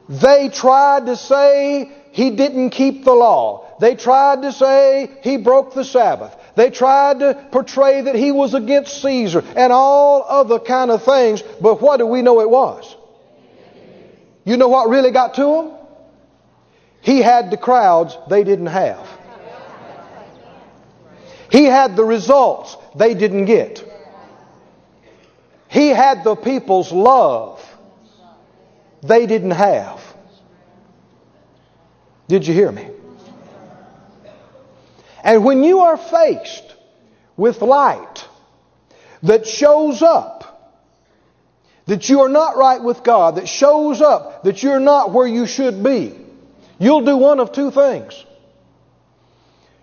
They 0.09 0.49
tried 0.49 1.07
to 1.07 1.15
say 1.15 1.91
he 2.11 2.31
didn't 2.31 2.71
keep 2.71 3.05
the 3.05 3.13
law. 3.13 3.65
They 3.79 3.95
tried 3.95 4.43
to 4.43 4.51
say 4.51 5.11
he 5.21 5.37
broke 5.37 5.73
the 5.73 5.83
Sabbath. 5.83 6.35
They 6.55 6.69
tried 6.69 7.19
to 7.19 7.47
portray 7.51 8.01
that 8.01 8.15
he 8.15 8.31
was 8.31 8.53
against 8.53 9.01
Caesar 9.01 9.43
and 9.55 9.73
all 9.73 10.23
other 10.27 10.59
kind 10.59 10.89
of 10.89 11.03
things. 11.03 11.41
But 11.61 11.81
what 11.81 11.97
do 11.97 12.05
we 12.05 12.21
know 12.21 12.41
it 12.41 12.49
was? 12.49 12.95
You 14.45 14.57
know 14.57 14.67
what 14.67 14.89
really 14.89 15.11
got 15.11 15.33
to 15.35 15.55
him? 15.55 15.71
He 17.01 17.19
had 17.21 17.51
the 17.51 17.57
crowds 17.57 18.17
they 18.29 18.43
didn't 18.43 18.67
have. 18.67 19.07
He 21.51 21.65
had 21.65 21.95
the 21.95 22.03
results 22.03 22.75
they 22.95 23.13
didn't 23.13 23.45
get. 23.45 23.83
He 25.69 25.89
had 25.89 26.23
the 26.23 26.35
people's 26.35 26.91
love 26.91 27.61
they 29.01 29.25
didn't 29.25 29.51
have. 29.51 30.01
Did 32.27 32.47
you 32.47 32.53
hear 32.53 32.71
me? 32.71 32.89
And 35.25 35.43
when 35.43 35.63
you 35.63 35.79
are 35.79 35.97
faced 35.97 36.75
with 37.35 37.63
light 37.63 38.27
that 39.23 39.47
shows 39.47 40.03
up 40.03 40.43
that 41.87 42.07
you 42.09 42.21
are 42.21 42.29
not 42.29 42.57
right 42.57 42.81
with 42.81 43.03
God, 43.03 43.37
that 43.37 43.49
shows 43.49 44.01
up 44.01 44.43
that 44.43 44.61
you're 44.61 44.79
not 44.79 45.11
where 45.11 45.25
you 45.25 45.47
should 45.47 45.83
be, 45.83 46.13
you'll 46.77 47.03
do 47.03 47.17
one 47.17 47.39
of 47.39 47.51
two 47.51 47.71
things. 47.71 48.23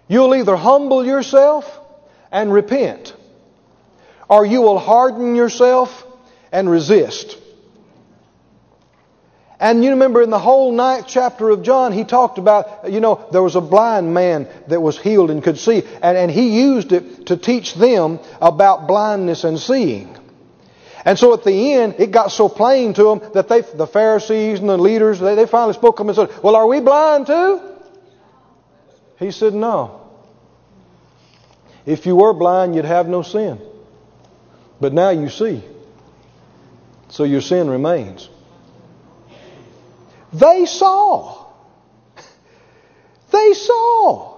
You'll 0.06 0.34
either 0.36 0.54
humble 0.54 1.04
yourself 1.04 1.80
and 2.30 2.52
repent, 2.52 3.14
or 4.28 4.46
you 4.46 4.62
will 4.62 4.78
harden 4.78 5.34
yourself 5.34 6.06
and 6.52 6.70
resist. 6.70 7.36
And 9.62 9.84
you 9.84 9.90
remember 9.90 10.20
in 10.22 10.30
the 10.30 10.40
whole 10.40 10.72
ninth 10.72 11.06
chapter 11.06 11.48
of 11.50 11.62
John, 11.62 11.92
he 11.92 12.02
talked 12.02 12.38
about, 12.38 12.90
you 12.90 12.98
know, 12.98 13.24
there 13.30 13.44
was 13.44 13.54
a 13.54 13.60
blind 13.60 14.12
man 14.12 14.48
that 14.66 14.82
was 14.82 14.98
healed 14.98 15.30
and 15.30 15.40
could 15.40 15.56
see, 15.56 15.84
and, 16.02 16.18
and 16.18 16.32
he 16.32 16.60
used 16.60 16.90
it 16.90 17.26
to 17.26 17.36
teach 17.36 17.74
them 17.74 18.18
about 18.40 18.88
blindness 18.88 19.44
and 19.44 19.60
seeing. 19.60 20.16
And 21.04 21.16
so 21.16 21.32
at 21.32 21.44
the 21.44 21.74
end, 21.74 21.94
it 22.00 22.10
got 22.10 22.32
so 22.32 22.48
plain 22.48 22.92
to 22.94 23.04
them 23.04 23.20
that 23.34 23.48
they, 23.48 23.60
the 23.60 23.86
Pharisees 23.86 24.58
and 24.58 24.68
the 24.68 24.76
leaders, 24.76 25.20
they, 25.20 25.36
they 25.36 25.46
finally 25.46 25.74
spoke 25.74 26.00
up 26.00 26.08
and 26.08 26.16
said, 26.16 26.42
Well, 26.42 26.56
are 26.56 26.66
we 26.66 26.80
blind 26.80 27.28
too? 27.28 27.60
He 29.20 29.30
said, 29.30 29.54
No. 29.54 30.00
If 31.86 32.04
you 32.06 32.16
were 32.16 32.32
blind, 32.32 32.74
you'd 32.74 32.84
have 32.84 33.06
no 33.06 33.22
sin. 33.22 33.60
But 34.80 34.92
now 34.92 35.10
you 35.10 35.28
see. 35.28 35.62
So 37.10 37.22
your 37.22 37.42
sin 37.42 37.70
remains. 37.70 38.28
They 40.32 40.66
saw. 40.66 41.46
They 43.30 43.52
saw. 43.54 44.32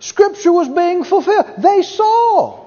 Scripture 0.00 0.52
was 0.52 0.68
being 0.68 1.04
fulfilled. 1.04 1.46
They 1.58 1.82
saw 1.82 2.64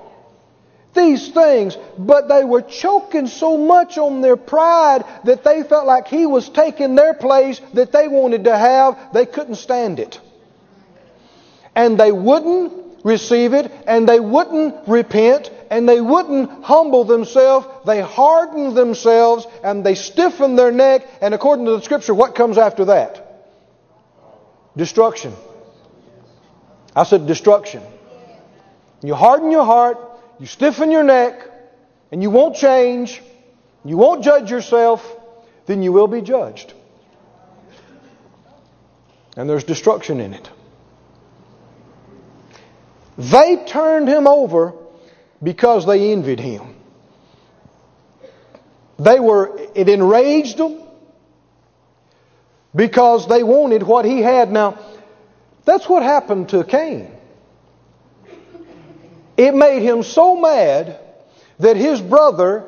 these 0.93 1.29
things, 1.29 1.77
but 1.97 2.27
they 2.27 2.43
were 2.43 2.63
choking 2.63 3.27
so 3.27 3.57
much 3.57 3.97
on 3.97 4.21
their 4.21 4.35
pride 4.35 5.05
that 5.25 5.43
they 5.43 5.63
felt 5.63 5.85
like 5.85 6.07
he 6.07 6.25
was 6.25 6.49
taking 6.49 6.95
their 6.95 7.13
place 7.13 7.61
that 7.73 7.91
they 7.91 8.07
wanted 8.07 8.45
to 8.45 8.57
have. 8.57 9.13
They 9.13 9.25
couldn't 9.25 9.55
stand 9.55 9.99
it. 9.99 10.19
And 11.75 11.99
they 11.99 12.11
wouldn't 12.11 13.05
receive 13.05 13.53
it, 13.53 13.71
and 13.85 14.09
they 14.09 14.19
wouldn't 14.19 14.87
repent, 14.87 15.51
and 15.69 15.87
they 15.87 16.01
wouldn't 16.01 16.63
humble 16.63 17.03
themselves. 17.03 17.67
They 17.85 18.01
hardened 18.01 18.75
themselves, 18.75 19.45
and 19.63 19.85
they 19.85 19.95
stiffened 19.95 20.57
their 20.57 20.71
neck, 20.71 21.07
and 21.21 21.33
according 21.33 21.65
to 21.65 21.71
the 21.71 21.81
Scripture, 21.81 22.13
what 22.13 22.35
comes 22.35 22.57
after 22.57 22.85
that? 22.85 23.23
Destruction. 24.75 25.33
I 26.95 27.03
said 27.03 27.27
destruction. 27.27 27.83
You 29.03 29.13
harden 29.13 29.51
your 29.51 29.65
heart, 29.65 29.97
you 30.39 30.47
stiffen 30.47 30.91
your 30.91 31.03
neck, 31.03 31.47
and 32.11 32.21
you 32.21 32.29
won't 32.29 32.55
change, 32.55 33.21
you 33.85 33.97
won't 33.97 34.23
judge 34.23 34.49
yourself, 34.49 35.15
then 35.65 35.83
you 35.83 35.91
will 35.91 36.07
be 36.07 36.21
judged. 36.21 36.73
And 39.35 39.47
there's 39.47 39.63
destruction 39.63 40.19
in 40.19 40.33
it. 40.33 40.49
They 43.17 43.63
turned 43.67 44.07
him 44.07 44.27
over 44.27 44.73
because 45.41 45.85
they 45.85 46.11
envied 46.11 46.39
him. 46.39 46.75
They 48.99 49.19
were, 49.19 49.59
it 49.75 49.89
enraged 49.89 50.57
them 50.57 50.81
because 52.75 53.27
they 53.27 53.43
wanted 53.43 53.83
what 53.83 54.05
he 54.05 54.21
had. 54.21 54.51
Now, 54.51 54.79
that's 55.65 55.87
what 55.87 56.01
happened 56.03 56.49
to 56.49 56.63
Cain. 56.63 57.11
It 59.35 59.53
made 59.53 59.83
him 59.83 60.01
so 60.01 60.35
mad 60.35 60.99
that 61.59 61.77
his 61.77 62.01
brother 62.01 62.65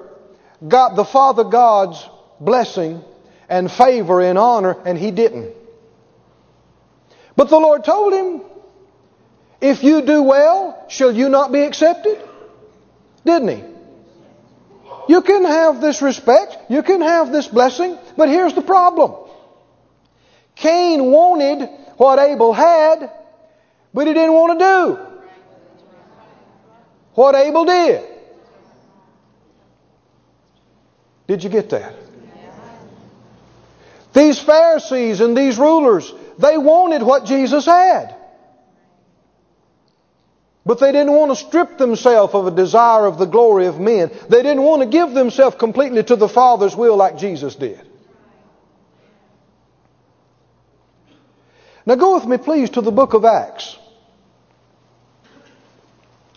got 0.67 0.95
the 0.95 1.05
Father 1.05 1.43
God's 1.43 2.07
blessing 2.39 3.03
and 3.47 3.71
favor 3.71 4.21
and 4.21 4.37
honor, 4.37 4.77
and 4.85 4.97
he 4.97 5.09
didn't. 5.09 5.55
But 7.35 7.49
the 7.49 7.57
Lord 7.57 7.83
told 7.83 8.13
him, 8.13 8.41
if 9.61 9.83
you 9.83 10.01
do 10.01 10.21
well, 10.21 10.85
shall 10.89 11.11
you 11.11 11.29
not 11.29 11.51
be 11.51 11.61
accepted? 11.61 12.28
Didn't 13.25 13.47
he? 13.49 13.63
You 15.07 15.21
can 15.21 15.43
have 15.43 15.81
this 15.81 16.01
respect, 16.01 16.57
you 16.69 16.83
can 16.83 17.01
have 17.01 17.31
this 17.31 17.47
blessing, 17.47 17.97
but 18.15 18.29
here's 18.29 18.53
the 18.53 18.61
problem. 18.61 19.15
Cain 20.55 21.05
wanted 21.05 21.67
what 21.97 22.19
Abel 22.19 22.53
had, 22.53 23.11
but 23.93 24.07
he 24.07 24.13
didn't 24.13 24.33
want 24.33 24.59
to 24.59 24.65
do 24.65 25.09
what 27.15 27.35
Abel 27.35 27.65
did. 27.65 28.05
Did 31.27 31.43
you 31.43 31.49
get 31.49 31.69
that? 31.71 31.93
These 34.13 34.39
Pharisees 34.39 35.21
and 35.21 35.35
these 35.37 35.57
rulers, 35.57 36.11
they 36.37 36.57
wanted 36.57 37.03
what 37.03 37.25
Jesus 37.25 37.65
had. 37.65 38.15
But 40.69 40.79
they 40.79 40.91
didn't 40.91 41.13
want 41.13 41.31
to 41.31 41.35
strip 41.35 41.79
themselves 41.79 42.35
of 42.35 42.45
a 42.45 42.51
desire 42.51 43.07
of 43.07 43.17
the 43.17 43.25
glory 43.25 43.65
of 43.65 43.79
men. 43.79 44.11
They 44.29 44.43
didn't 44.43 44.61
want 44.61 44.83
to 44.83 44.87
give 44.87 45.15
themselves 45.15 45.55
completely 45.55 46.03
to 46.03 46.15
the 46.15 46.29
Father's 46.29 46.75
will 46.75 46.95
like 46.95 47.17
Jesus 47.17 47.55
did. 47.55 47.81
Now 51.87 51.95
go 51.95 52.13
with 52.13 52.27
me, 52.27 52.37
please, 52.37 52.69
to 52.69 52.81
the 52.81 52.91
book 52.91 53.15
of 53.15 53.25
Acts. 53.25 53.79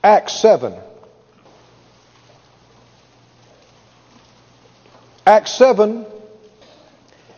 Acts 0.02 0.40
7. 0.40 0.76
Acts 5.26 5.52
7 5.58 6.06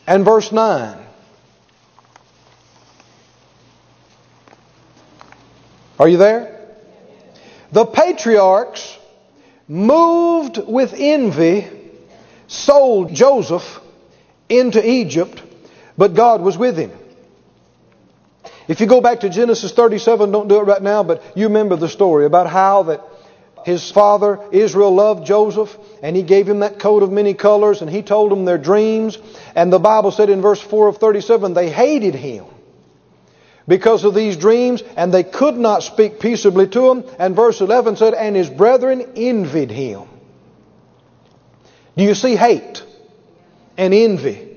and 0.07 0.25
verse 0.25 0.53
9. 0.53 1.05
Are 5.99 6.09
you 6.09 6.19
there? 6.19 6.54
The 7.75 7.85
patriarchs, 7.87 8.99
moved 9.67 10.59
with 10.59 10.95
envy, 10.97 11.67
sold 12.47 13.13
Joseph 13.13 13.81
into 14.49 14.89
Egypt, 14.89 15.43
but 15.99 16.15
God 16.15 16.41
was 16.41 16.57
with 16.57 16.77
him. 16.77 16.93
If 18.69 18.81
you 18.81 18.87
go 18.87 19.01
back 19.01 19.21
to 19.21 19.29
Genesis 19.29 19.73
37, 19.73 20.31
don't 20.31 20.47
do 20.47 20.61
it 20.61 20.63
right 20.63 20.83
now, 20.83 21.03
but 21.03 21.25
you 21.35 21.49
remember 21.49 21.75
the 21.75 21.89
story 21.89 22.27
about 22.27 22.47
how 22.47 22.85
that 22.85 23.01
his 23.65 23.91
father 23.91 24.39
Israel 24.53 24.95
loved 24.95 25.27
Joseph 25.27 25.77
and 26.01 26.15
he 26.15 26.23
gave 26.23 26.49
him 26.49 26.61
that 26.61 26.79
coat 26.79 27.03
of 27.03 27.11
many 27.11 27.35
colors 27.35 27.83
and 27.83 27.91
he 27.91 28.03
told 28.03 28.31
them 28.31 28.45
their 28.45 28.57
dreams. 28.57 29.19
And 29.57 29.73
the 29.73 29.81
Bible 29.81 30.13
said 30.13 30.31
in 30.31 30.43
verse 30.43 30.61
4 30.61 30.87
of 30.87 30.99
37, 30.99 31.55
they 31.55 31.71
hated 31.71 32.15
him 32.15 32.45
because 33.67 34.05
of 34.05 34.15
these 34.15 34.37
dreams 34.37 34.83
and 34.97 35.13
they 35.13 35.25
could 35.25 35.57
not 35.57 35.83
speak 35.83 36.21
peaceably 36.21 36.69
to 36.69 36.91
him. 36.91 37.05
And 37.19 37.35
verse 37.35 37.61
11 37.61 37.97
said, 37.97 38.15
and 38.15 38.37
his 38.37 38.51
brethren 38.51 39.13
envied 39.17 39.71
him. 39.71 40.03
Do 41.97 42.05
you 42.05 42.15
see 42.15 42.37
hate 42.37 42.83
and 43.77 43.95
envy 43.95 44.57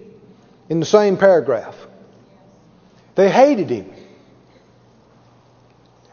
in 0.70 0.80
the 0.80 0.86
same 0.86 1.18
paragraph? 1.18 1.76
They 3.16 3.30
hated 3.30 3.70
him. 3.70 3.94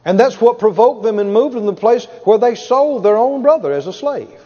And 0.05 0.21
that's 0.21 0.41
what 0.41 0.59
provoked 0.59 1.03
them 1.03 1.19
and 1.19 1.33
moved 1.33 1.57
them 1.57 1.65
to 1.65 1.71
the 1.71 1.81
place 1.81 2.05
where 2.25 2.39
they 2.39 2.55
sold 2.55 3.03
their 3.03 3.17
own 3.17 3.43
brother 3.43 3.73
as 3.73 3.87
a 3.87 3.93
slave. 3.93 4.44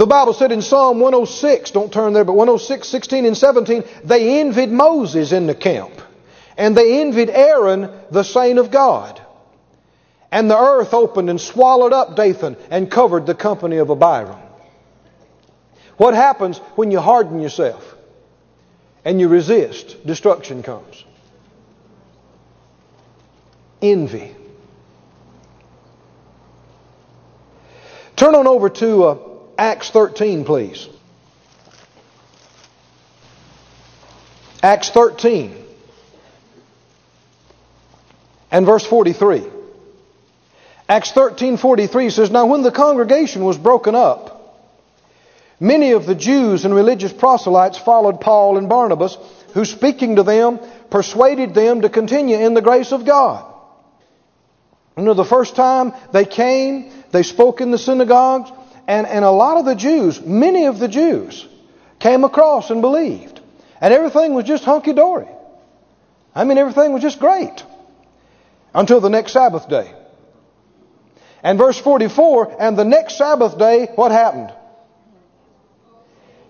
The 0.00 0.06
Bible 0.06 0.32
said 0.32 0.50
in 0.50 0.62
Psalm 0.62 0.98
106, 0.98 1.72
don't 1.72 1.92
turn 1.92 2.14
there, 2.14 2.24
but 2.24 2.32
106, 2.32 2.88
16 2.88 3.26
and 3.26 3.36
17, 3.36 3.84
they 4.02 4.40
envied 4.40 4.70
Moses 4.70 5.30
in 5.30 5.46
the 5.46 5.54
camp. 5.54 5.92
And 6.56 6.74
they 6.74 7.02
envied 7.02 7.28
Aaron, 7.28 7.90
the 8.10 8.22
saint 8.22 8.58
of 8.58 8.70
God. 8.70 9.20
And 10.32 10.50
the 10.50 10.56
earth 10.56 10.94
opened 10.94 11.28
and 11.28 11.38
swallowed 11.38 11.92
up 11.92 12.16
Dathan 12.16 12.56
and 12.70 12.90
covered 12.90 13.26
the 13.26 13.34
company 13.34 13.76
of 13.76 13.90
Abiram. 13.90 14.40
What 15.98 16.14
happens 16.14 16.56
when 16.76 16.90
you 16.90 16.98
harden 16.98 17.42
yourself 17.42 17.94
and 19.04 19.20
you 19.20 19.28
resist? 19.28 20.06
Destruction 20.06 20.62
comes 20.62 21.04
envy. 23.82 24.34
Turn 28.16 28.34
on 28.34 28.46
over 28.46 28.70
to 28.70 29.04
uh, 29.04 29.29
Acts 29.60 29.90
13, 29.90 30.46
please. 30.46 30.88
Acts 34.62 34.88
13 34.88 35.54
and 38.50 38.64
verse 38.64 38.86
43. 38.86 39.44
Acts 40.88 41.12
13:43 41.12 42.08
says, 42.08 42.30
"Now 42.30 42.46
when 42.46 42.62
the 42.62 42.70
congregation 42.70 43.44
was 43.44 43.58
broken 43.58 43.94
up, 43.94 44.64
many 45.60 45.92
of 45.92 46.06
the 46.06 46.14
Jews 46.14 46.64
and 46.64 46.74
religious 46.74 47.12
proselytes 47.12 47.76
followed 47.76 48.18
Paul 48.18 48.56
and 48.56 48.66
Barnabas, 48.66 49.18
who 49.52 49.66
speaking 49.66 50.16
to 50.16 50.22
them 50.22 50.58
persuaded 50.88 51.52
them 51.52 51.82
to 51.82 51.90
continue 51.90 52.38
in 52.38 52.54
the 52.54 52.62
grace 52.62 52.92
of 52.92 53.04
God." 53.04 53.44
You 54.96 55.02
know, 55.02 55.12
the 55.12 55.22
first 55.22 55.54
time 55.54 55.92
they 56.12 56.24
came, 56.24 56.90
they 57.10 57.22
spoke 57.22 57.60
in 57.60 57.70
the 57.70 57.78
synagogues, 57.78 58.50
and, 58.90 59.06
and 59.06 59.24
a 59.24 59.30
lot 59.30 59.56
of 59.56 59.64
the 59.64 59.76
Jews, 59.76 60.20
many 60.20 60.66
of 60.66 60.80
the 60.80 60.88
Jews, 60.88 61.46
came 62.00 62.24
across 62.24 62.70
and 62.70 62.82
believed. 62.82 63.40
And 63.80 63.94
everything 63.94 64.34
was 64.34 64.46
just 64.46 64.64
hunky 64.64 64.92
dory. 64.92 65.28
I 66.34 66.42
mean, 66.42 66.58
everything 66.58 66.92
was 66.92 67.00
just 67.00 67.20
great. 67.20 67.62
Until 68.74 69.00
the 69.00 69.08
next 69.08 69.30
Sabbath 69.30 69.68
day. 69.68 69.94
And 71.40 71.56
verse 71.56 71.78
44, 71.78 72.56
and 72.58 72.76
the 72.76 72.84
next 72.84 73.16
Sabbath 73.16 73.56
day, 73.56 73.86
what 73.94 74.10
happened? 74.10 74.52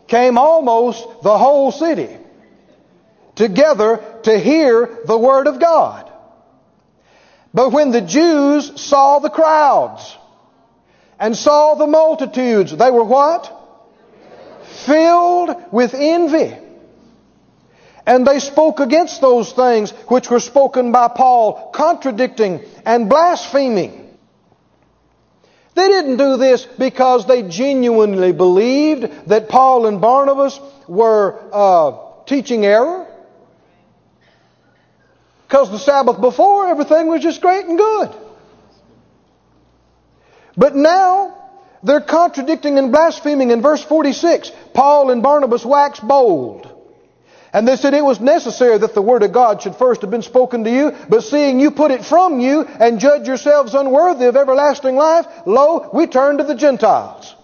Came 0.07 0.38
almost 0.38 1.07
the 1.22 1.36
whole 1.36 1.70
city 1.70 2.09
together 3.34 4.03
to 4.22 4.38
hear 4.38 5.01
the 5.05 5.18
Word 5.18 5.47
of 5.47 5.61
God. 5.61 6.11
But 7.53 7.70
when 7.70 7.91
the 7.91 8.01
Jews 8.01 8.80
saw 8.80 9.18
the 9.18 9.28
crowds 9.28 10.16
and 11.21 11.37
saw 11.37 11.75
the 11.75 11.87
multitudes, 11.87 12.75
they 12.75 12.91
were 12.91 13.05
what? 13.05 13.57
Filled 14.87 15.51
with 15.71 15.93
envy. 15.95 16.57
And 18.07 18.27
they 18.27 18.41
spoke 18.41 18.81
against 18.81 19.21
those 19.21 19.53
things 19.53 19.91
which 20.09 20.31
were 20.31 20.41
spoken 20.41 20.91
by 20.91 21.09
Paul, 21.09 21.71
contradicting 21.73 22.62
and 22.87 23.11
blaspheming. 23.11 24.16
They 25.75 25.87
didn't 25.89 26.16
do 26.16 26.39
this 26.39 26.64
because 26.64 27.27
they 27.27 27.43
genuinely 27.43 28.33
believed 28.33 29.29
that 29.29 29.49
Paul 29.51 29.87
and 29.87 30.01
Barnabas 30.01 30.59
were 30.89 31.39
uh, 31.53 32.25
teaching 32.25 32.64
error. 32.64 33.07
Because 35.47 35.71
the 35.71 35.79
Sabbath 35.79 36.21
before, 36.21 36.68
everything 36.68 37.09
was 37.09 37.23
just 37.23 37.43
great 37.43 37.66
and 37.66 37.77
good. 37.77 38.30
But 40.61 40.77
now, 40.77 41.39
they're 41.83 42.03
contradicting 42.03 42.77
and 42.77 42.93
blaspheming 42.93 43.51
in 43.51 43.63
verse 43.63 43.83
46. 43.83 44.53
Paul 44.75 45.11
and 45.11 45.23
Barnabas 45.23 45.65
waxed 45.65 46.07
bold. 46.07 46.71
And 47.55 47.67
they 47.67 47.77
said 47.77 47.95
it 47.95 48.05
was 48.05 48.21
necessary 48.21 48.77
that 48.77 48.93
the 48.93 49.01
word 49.01 49.23
of 49.23 49.33
God 49.33 49.63
should 49.63 49.77
first 49.77 50.03
have 50.03 50.11
been 50.11 50.21
spoken 50.21 50.65
to 50.65 50.71
you, 50.71 50.93
but 51.09 51.23
seeing 51.23 51.61
you 51.61 51.71
put 51.71 51.93
it 51.93 52.05
from 52.05 52.41
you 52.41 52.61
and 52.61 53.01
judge 53.01 53.27
yourselves 53.27 53.75
unworthy 53.75 54.27
of 54.27 54.37
everlasting 54.37 54.97
life, 54.97 55.25
lo, 55.47 55.89
we 55.95 56.07
turn 56.07 56.37
to 56.37 56.45
the 56.45 56.55
Gentiles. 56.55 57.35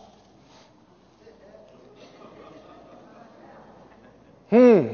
Hmm. 4.51 4.89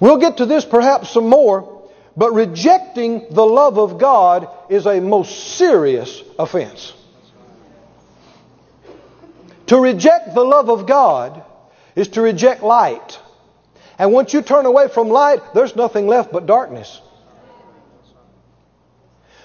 We'll 0.00 0.18
get 0.18 0.38
to 0.38 0.46
this 0.46 0.64
perhaps 0.64 1.10
some 1.10 1.28
more, 1.28 1.79
but 2.20 2.34
rejecting 2.34 3.24
the 3.30 3.46
love 3.46 3.78
of 3.78 3.96
God 3.96 4.46
is 4.68 4.84
a 4.84 5.00
most 5.00 5.56
serious 5.56 6.22
offense. 6.38 6.92
To 9.68 9.80
reject 9.80 10.34
the 10.34 10.44
love 10.44 10.68
of 10.68 10.86
God 10.86 11.42
is 11.96 12.08
to 12.08 12.20
reject 12.20 12.62
light. 12.62 13.18
And 13.98 14.12
once 14.12 14.34
you 14.34 14.42
turn 14.42 14.66
away 14.66 14.88
from 14.88 15.08
light, 15.08 15.54
there's 15.54 15.74
nothing 15.74 16.08
left 16.08 16.30
but 16.30 16.44
darkness. 16.44 17.00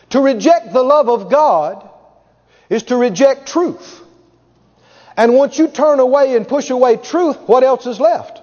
To 0.10 0.20
reject 0.20 0.74
the 0.74 0.84
love 0.84 1.08
of 1.08 1.32
God 1.32 1.90
is 2.70 2.84
to 2.84 2.98
reject 2.98 3.48
truth. 3.48 4.02
And 5.16 5.34
once 5.34 5.58
you 5.58 5.70
turn 5.70 6.02
away 6.02 6.36
and 6.36 6.46
push 6.46 6.70
away 6.70 6.98
truth, 6.98 7.38
what 7.46 7.64
else 7.64 7.86
is 7.86 8.02
left? 8.02 8.42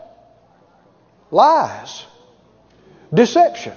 lies, 1.30 2.06
deception. 3.12 3.74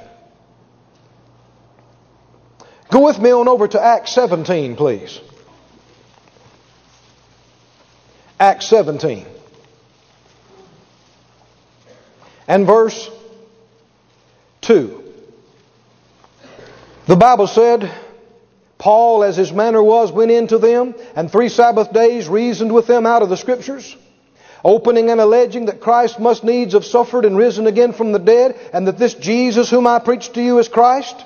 Go 2.95 3.01
with 3.01 3.19
me 3.19 3.29
on 3.31 3.49
over 3.49 3.67
to 3.67 3.81
Acts 3.81 4.13
17, 4.13 4.77
please. 4.77 5.19
Acts 8.39 8.67
17. 8.67 9.25
And 12.47 12.65
verse 12.65 13.09
2. 14.61 15.03
The 17.07 17.17
Bible 17.17 17.47
said, 17.47 17.93
Paul, 18.77 19.25
as 19.25 19.35
his 19.35 19.51
manner 19.51 19.83
was, 19.83 20.13
went 20.13 20.31
in 20.31 20.47
to 20.47 20.57
them, 20.57 20.95
and 21.17 21.29
three 21.29 21.49
Sabbath 21.49 21.91
days 21.91 22.29
reasoned 22.29 22.73
with 22.73 22.87
them 22.87 23.05
out 23.05 23.21
of 23.21 23.27
the 23.27 23.35
Scriptures 23.35 23.93
opening 24.63 25.09
and 25.09 25.19
alleging 25.19 25.65
that 25.65 25.81
Christ 25.81 26.17
must 26.17 26.45
needs 26.45 26.73
have 26.73 26.85
suffered 26.85 27.25
and 27.25 27.35
risen 27.35 27.67
again 27.67 27.91
from 27.91 28.13
the 28.13 28.19
dead, 28.19 28.57
and 28.71 28.87
that 28.87 28.97
this 28.97 29.15
Jesus 29.15 29.69
whom 29.69 29.85
I 29.85 29.99
preach 29.99 30.31
to 30.31 30.41
you 30.41 30.59
is 30.59 30.69
Christ. 30.69 31.25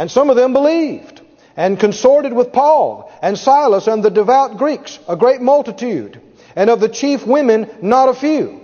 And 0.00 0.10
some 0.10 0.30
of 0.30 0.36
them 0.36 0.54
believed, 0.54 1.20
and 1.58 1.78
consorted 1.78 2.32
with 2.32 2.54
Paul 2.54 3.12
and 3.20 3.38
Silas 3.38 3.86
and 3.86 4.02
the 4.02 4.10
devout 4.10 4.56
Greeks, 4.56 4.98
a 5.06 5.14
great 5.14 5.42
multitude, 5.42 6.18
and 6.56 6.70
of 6.70 6.80
the 6.80 6.88
chief 6.88 7.26
women 7.26 7.68
not 7.82 8.08
a 8.08 8.14
few. 8.14 8.62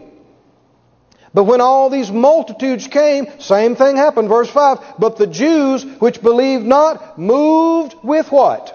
But 1.35 1.45
when 1.45 1.61
all 1.61 1.91
these 1.91 2.11
multitudes 2.11 2.87
came, 2.89 3.27
same 3.39 3.77
thing 3.77 3.99
happened, 3.99 4.31
verse 4.31 4.49
5. 4.49 4.95
But 4.99 5.19
the 5.19 5.27
Jews 5.27 5.85
which 6.01 6.23
believed 6.23 6.65
not 6.65 7.19
moved 7.19 7.95
with 8.03 8.33
what? 8.33 8.73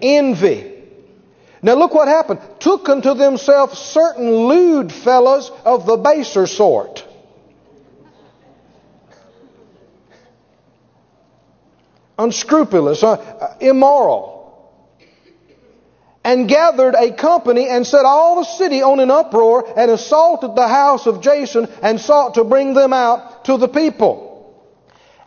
Envy 0.00 0.76
now 1.62 1.74
look 1.74 1.94
what 1.94 2.08
happened. 2.08 2.40
Took 2.60 2.88
unto 2.88 3.14
themselves 3.14 3.78
certain 3.78 4.30
lewd 4.30 4.92
fellows 4.92 5.50
of 5.64 5.86
the 5.86 5.96
baser 5.96 6.46
sort. 6.46 7.05
Unscrupulous, 12.18 13.02
uh, 13.02 13.56
immoral. 13.60 14.34
And 16.24 16.48
gathered 16.48 16.94
a 16.94 17.12
company 17.12 17.68
and 17.68 17.86
set 17.86 18.04
all 18.04 18.36
the 18.36 18.44
city 18.44 18.82
on 18.82 18.98
an 18.98 19.10
uproar 19.10 19.72
and 19.78 19.90
assaulted 19.90 20.56
the 20.56 20.66
house 20.66 21.06
of 21.06 21.20
Jason 21.20 21.68
and 21.82 22.00
sought 22.00 22.34
to 22.34 22.44
bring 22.44 22.74
them 22.74 22.92
out 22.92 23.44
to 23.44 23.58
the 23.58 23.68
people. 23.68 24.26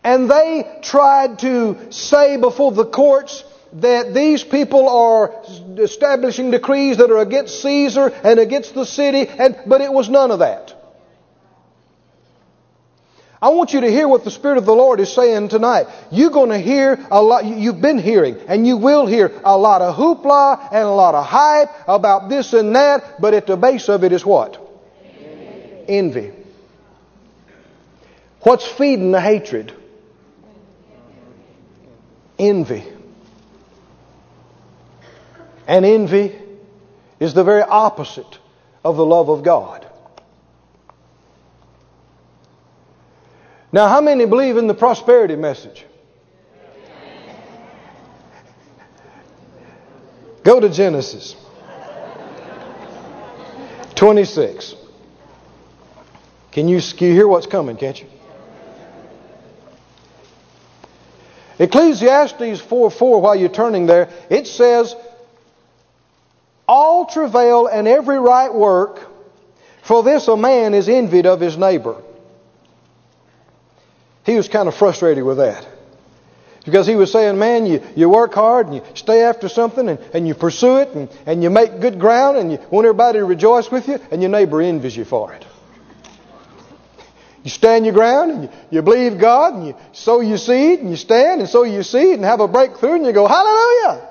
And 0.04 0.30
they 0.30 0.80
tried 0.82 1.40
to 1.40 1.92
say 1.92 2.38
before 2.38 2.72
the 2.72 2.86
courts 2.86 3.44
that 3.74 4.14
these 4.14 4.44
people 4.44 4.90
are 4.90 5.44
establishing 5.78 6.52
decrees 6.52 6.98
that 6.98 7.12
are 7.12 7.20
against 7.20 7.62
Caesar 7.62 8.08
and 8.24 8.40
against 8.40 8.74
the 8.74 8.86
city, 8.86 9.28
and, 9.28 9.58
but 9.68 9.82
it 9.82 9.94
was 9.94 10.10
none 10.10 10.32
of 10.32 10.40
that. 10.40 10.76
I 13.42 13.50
want 13.50 13.74
you 13.74 13.82
to 13.82 13.90
hear 13.90 14.06
what 14.08 14.26
the 14.26 14.32
Spirit 14.32 14.58
of 14.58 14.66
the 14.66 14.76
Lord 14.76 15.00
is 15.00 15.14
saying 15.14 15.48
tonight. 15.48 15.88
You're 16.12 16.30
going 16.30 16.50
to 16.50 16.58
hear 16.58 17.08
a 17.10 17.22
lot, 17.22 17.46
you've 17.46 17.80
been 17.80 17.98
hearing, 17.98 18.38
and 18.48 18.68
you 18.68 18.76
will 18.76 19.06
hear 19.06 19.32
a 19.46 19.58
lot 19.58 19.82
of 19.82 19.96
hoopla 19.96 20.70
and 20.72 20.84
a 20.84 20.92
lot 20.92 21.16
of 21.16 21.26
hype 21.26 21.70
about 21.88 22.28
this 22.28 22.52
and 22.52 22.76
that, 22.76 23.22
but 23.22 23.34
at 23.34 23.48
the 23.48 23.56
base 23.56 23.88
of 23.88 24.04
it 24.04 24.12
is 24.12 24.26
what? 24.26 24.62
Envy. 25.88 26.32
What's 28.42 28.68
feeding 28.68 29.12
the 29.12 29.22
hatred? 29.22 29.74
Envy. 32.38 32.84
And 35.66 35.86
envy 35.86 36.36
is 37.20 37.34
the 37.34 37.44
very 37.44 37.62
opposite 37.62 38.40
of 38.84 38.98
the 38.98 39.06
love 39.06 39.30
of 39.30 39.44
God. 39.44 39.89
Now, 43.72 43.88
how 43.88 44.02
many 44.02 44.26
believe 44.26 44.58
in 44.58 44.68
the 44.68 44.74
prosperity 44.74 45.36
message? 45.36 45.86
Go 50.44 50.60
to 50.60 50.70
Genesis 50.70 51.36
26. 53.96 54.76
Can 56.52 56.68
you, 56.68 56.82
can 56.82 57.08
you 57.08 57.14
hear 57.14 57.28
what's 57.28 57.46
coming, 57.46 57.78
can't 57.78 58.02
you? 58.02 58.08
Ecclesiastes 61.60 62.62
4 62.62 62.90
4, 62.90 63.22
while 63.22 63.36
you're 63.36 63.50
turning 63.50 63.86
there, 63.86 64.10
it 64.30 64.48
says, 64.48 64.96
All 66.68 67.06
travail 67.06 67.68
and 67.68 67.88
every 67.88 68.18
right 68.18 68.52
work, 68.52 69.08
for 69.84 70.02
this 70.02 70.28
a 70.30 70.38
man 70.38 70.74
is 70.74 70.90
envied 70.90 71.26
of 71.26 71.42
his 71.42 71.58
neighbor. 71.58 72.02
He 74.30 74.36
was 74.36 74.48
kind 74.48 74.68
of 74.68 74.76
frustrated 74.76 75.24
with 75.24 75.38
that. 75.38 75.68
Because 76.64 76.86
he 76.86 76.94
was 76.94 77.12
saying, 77.12 77.40
man, 77.40 77.66
you, 77.66 77.82
you 77.96 78.10
work 78.10 78.32
hard 78.36 78.68
and 78.68 78.76
you 78.76 78.84
stay 78.94 79.24
after 79.24 79.50
something 79.50 79.90
and, 79.90 79.98
and 80.14 80.28
you 80.28 80.36
pursue 80.36 80.78
it 80.78 80.90
and, 80.90 81.10
and 81.26 81.42
you 81.42 81.50
make 81.50 81.80
good 81.80 82.00
ground 82.00 82.38
and 82.38 82.52
you 82.52 82.60
want 82.70 82.86
everybody 82.86 83.18
to 83.18 83.26
rejoice 83.26 83.72
with 83.72 83.88
you 83.88 83.98
and 84.12 84.22
your 84.22 84.30
neighbor 84.30 84.62
envies 84.62 84.96
you 84.96 85.04
for 85.04 85.34
it. 85.34 85.44
You 87.44 87.50
stand 87.50 87.86
your 87.86 87.96
ground 87.96 88.32
and 88.32 88.44
you, 88.44 88.50
you 88.70 88.82
believe 88.84 89.18
God 89.18 89.56
and 89.56 89.68
you 89.68 89.76
sow 89.94 90.20
your 90.20 90.38
seed 90.38 90.80
and 90.80 90.92
you 90.92 90.98
stand 90.98 91.42
and 91.42 91.50
sow 91.50 91.64
your 91.64 91.82
seed 91.82 92.14
and 92.14 92.24
have 92.24 92.40
a 92.40 92.48
breakthrough 92.48 92.94
and 92.98 93.06
you 93.08 93.14
go, 93.14 93.28
hallelujah! 93.28 94.10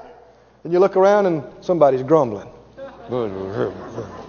And 0.65 0.73
you 0.73 0.81
look 0.81 0.97
around 0.97 1.27
and 1.27 1.45
somebody's 1.61 2.03
grumbling. 2.03 2.49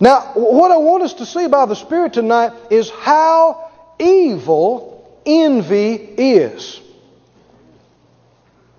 Now, 0.00 0.32
what 0.34 0.70
I 0.70 0.76
want 0.76 1.02
us 1.02 1.14
to 1.14 1.26
see 1.26 1.48
by 1.48 1.66
the 1.66 1.74
Spirit 1.74 2.12
tonight 2.12 2.52
is 2.70 2.88
how 2.90 3.70
evil 3.98 5.20
envy 5.26 5.94
is. 5.94 6.80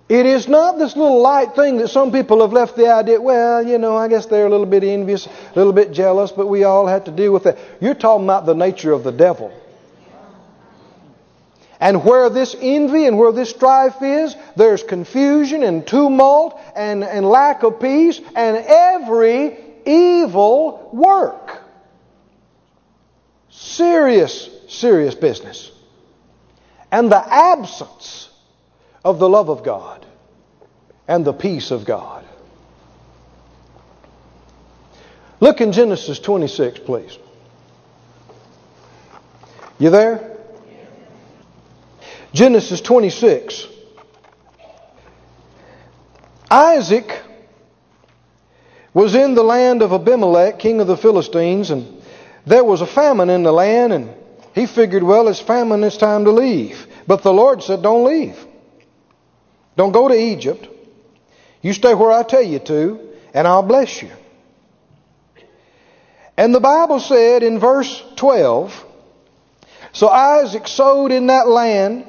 It 0.07 0.25
is 0.25 0.47
not 0.47 0.79
this 0.79 0.95
little 0.95 1.21
light 1.21 1.55
thing 1.55 1.77
that 1.77 1.89
some 1.89 2.11
people 2.11 2.41
have 2.41 2.51
left 2.51 2.75
the 2.75 2.91
idea, 2.91 3.21
well, 3.21 3.61
you 3.63 3.77
know, 3.77 3.95
I 3.95 4.07
guess 4.07 4.25
they're 4.25 4.47
a 4.47 4.49
little 4.49 4.65
bit 4.65 4.83
envious, 4.83 5.27
a 5.27 5.31
little 5.55 5.73
bit 5.73 5.91
jealous, 5.91 6.31
but 6.31 6.47
we 6.47 6.63
all 6.63 6.87
have 6.87 7.03
to 7.03 7.11
deal 7.11 7.31
with 7.31 7.43
that. 7.43 7.59
You're 7.79 7.93
talking 7.93 8.25
about 8.25 8.47
the 8.47 8.55
nature 8.55 8.91
of 8.91 9.03
the 9.03 9.11
devil. 9.11 9.53
And 11.79 12.03
where 12.03 12.29
this 12.29 12.55
envy 12.59 13.05
and 13.05 13.19
where 13.19 13.31
this 13.31 13.51
strife 13.51 14.01
is, 14.01 14.35
there's 14.55 14.81
confusion 14.81 15.63
and 15.63 15.85
tumult 15.85 16.59
and, 16.75 17.03
and 17.03 17.25
lack 17.25 17.61
of 17.63 17.79
peace 17.79 18.19
and 18.35 18.57
every 18.57 19.57
evil 19.89 20.89
work. 20.93 21.61
Serious, 23.49 24.49
serious 24.67 25.15
business. 25.15 25.71
And 26.91 27.11
the 27.11 27.33
absence 27.33 28.29
of 29.03 29.19
the 29.19 29.27
love 29.27 29.49
of 29.49 29.63
God 29.63 30.05
and 31.07 31.25
the 31.25 31.33
peace 31.33 31.71
of 31.71 31.85
God. 31.85 32.25
Look 35.39 35.61
in 35.61 35.71
Genesis 35.71 36.19
26, 36.19 36.79
please. 36.79 37.17
You 39.79 39.89
there? 39.89 40.37
Genesis 42.33 42.81
26. 42.81 43.67
Isaac 46.51 47.21
was 48.93 49.15
in 49.15 49.35
the 49.35 49.43
land 49.43 49.81
of 49.81 49.93
Abimelech, 49.93 50.59
king 50.59 50.81
of 50.81 50.87
the 50.87 50.97
Philistines, 50.97 51.69
and 51.69 52.01
there 52.45 52.63
was 52.63 52.81
a 52.81 52.87
famine 52.87 53.29
in 53.29 53.43
the 53.43 53.51
land, 53.51 53.93
and 53.93 54.13
he 54.55 54.65
figured, 54.65 55.03
well, 55.03 55.27
it's 55.27 55.39
famine, 55.39 55.83
it's 55.83 55.97
time 55.97 56.25
to 56.25 56.31
leave. 56.31 56.87
But 57.05 57.23
the 57.23 57.33
Lord 57.33 57.61
said, 57.63 57.81
don't 57.81 58.05
leave. 58.05 58.37
Don't 59.75 59.91
go 59.91 60.07
to 60.07 60.15
Egypt. 60.15 60.67
You 61.61 61.73
stay 61.73 61.93
where 61.93 62.11
I 62.11 62.23
tell 62.23 62.41
you 62.41 62.59
to, 62.59 62.99
and 63.33 63.47
I'll 63.47 63.63
bless 63.63 64.01
you. 64.01 64.09
And 66.37 66.55
the 66.55 66.59
Bible 66.59 66.99
said 66.99 67.43
in 67.43 67.59
verse 67.59 68.03
12, 68.15 68.85
So 69.91 70.07
Isaac 70.07 70.67
sowed 70.67 71.11
in 71.11 71.27
that 71.27 71.47
land 71.47 72.07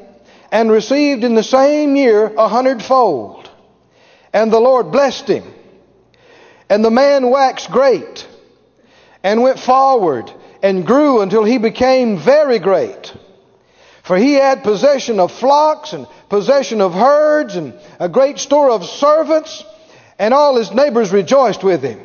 and 0.52 0.70
received 0.70 1.24
in 1.24 1.34
the 1.34 1.42
same 1.42 1.96
year 1.96 2.32
a 2.36 2.48
hundredfold. 2.48 3.50
And 4.32 4.52
the 4.52 4.60
Lord 4.60 4.92
blessed 4.92 5.28
him. 5.28 5.44
And 6.70 6.84
the 6.84 6.90
man 6.90 7.28
waxed 7.30 7.70
great 7.70 8.26
and 9.24 9.42
went 9.42 9.58
forward 9.58 10.32
and 10.62 10.86
grew 10.86 11.20
until 11.20 11.42
he 11.42 11.58
became 11.58 12.16
very 12.16 12.60
great. 12.60 13.12
For 14.04 14.16
he 14.16 14.34
had 14.34 14.62
possession 14.62 15.18
of 15.18 15.32
flocks 15.32 15.92
and 15.92 16.06
possession 16.28 16.80
of 16.80 16.94
herds 16.94 17.56
and 17.56 17.74
a 17.98 18.08
great 18.08 18.38
store 18.38 18.70
of 18.70 18.84
servants, 18.84 19.64
and 20.18 20.32
all 20.32 20.56
his 20.56 20.70
neighbors 20.70 21.12
rejoiced 21.12 21.64
with 21.64 21.82
him. 21.82 22.00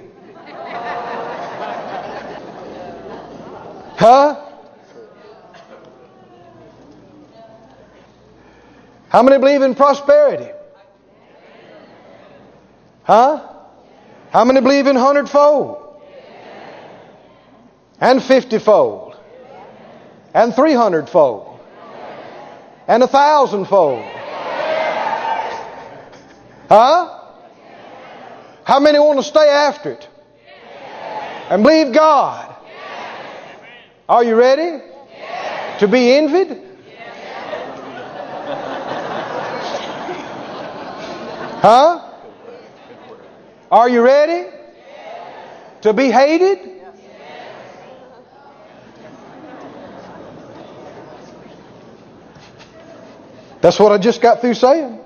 Huh? 3.97 4.41
How 9.09 9.23
many 9.23 9.37
believe 9.37 9.61
in 9.61 9.75
prosperity? 9.75 10.51
Huh? 13.03 13.54
How 14.35 14.43
many 14.43 14.59
believe 14.59 14.85
in 14.87 14.97
hundredfold? 14.97 15.97
And 18.01 18.19
fiftyfold? 18.19 19.15
And 20.33 20.53
three 20.53 20.73
hundredfold? 20.73 21.57
And 22.85 23.01
a 23.01 23.07
thousandfold? 23.07 24.03
Huh? 26.67 27.19
How 28.65 28.81
many 28.81 28.99
want 28.99 29.19
to 29.19 29.23
stay 29.23 29.47
after 29.47 29.91
it? 29.91 30.09
And 31.49 31.63
believe 31.63 31.93
God? 31.93 32.57
Are 34.09 34.23
you 34.25 34.35
ready? 34.35 34.83
To 35.79 35.87
be 35.87 36.11
envied? 36.11 36.61
Huh? 41.61 42.04
Are 43.71 43.89
you 43.89 44.01
ready? 44.01 44.49
To 45.81 45.93
be 45.93 46.09
hated? 46.11 46.71
That's 53.61 53.79
what 53.79 53.91
I 53.91 53.97
just 53.97 54.21
got 54.21 54.41
through 54.41 54.53
saying. 54.53 54.99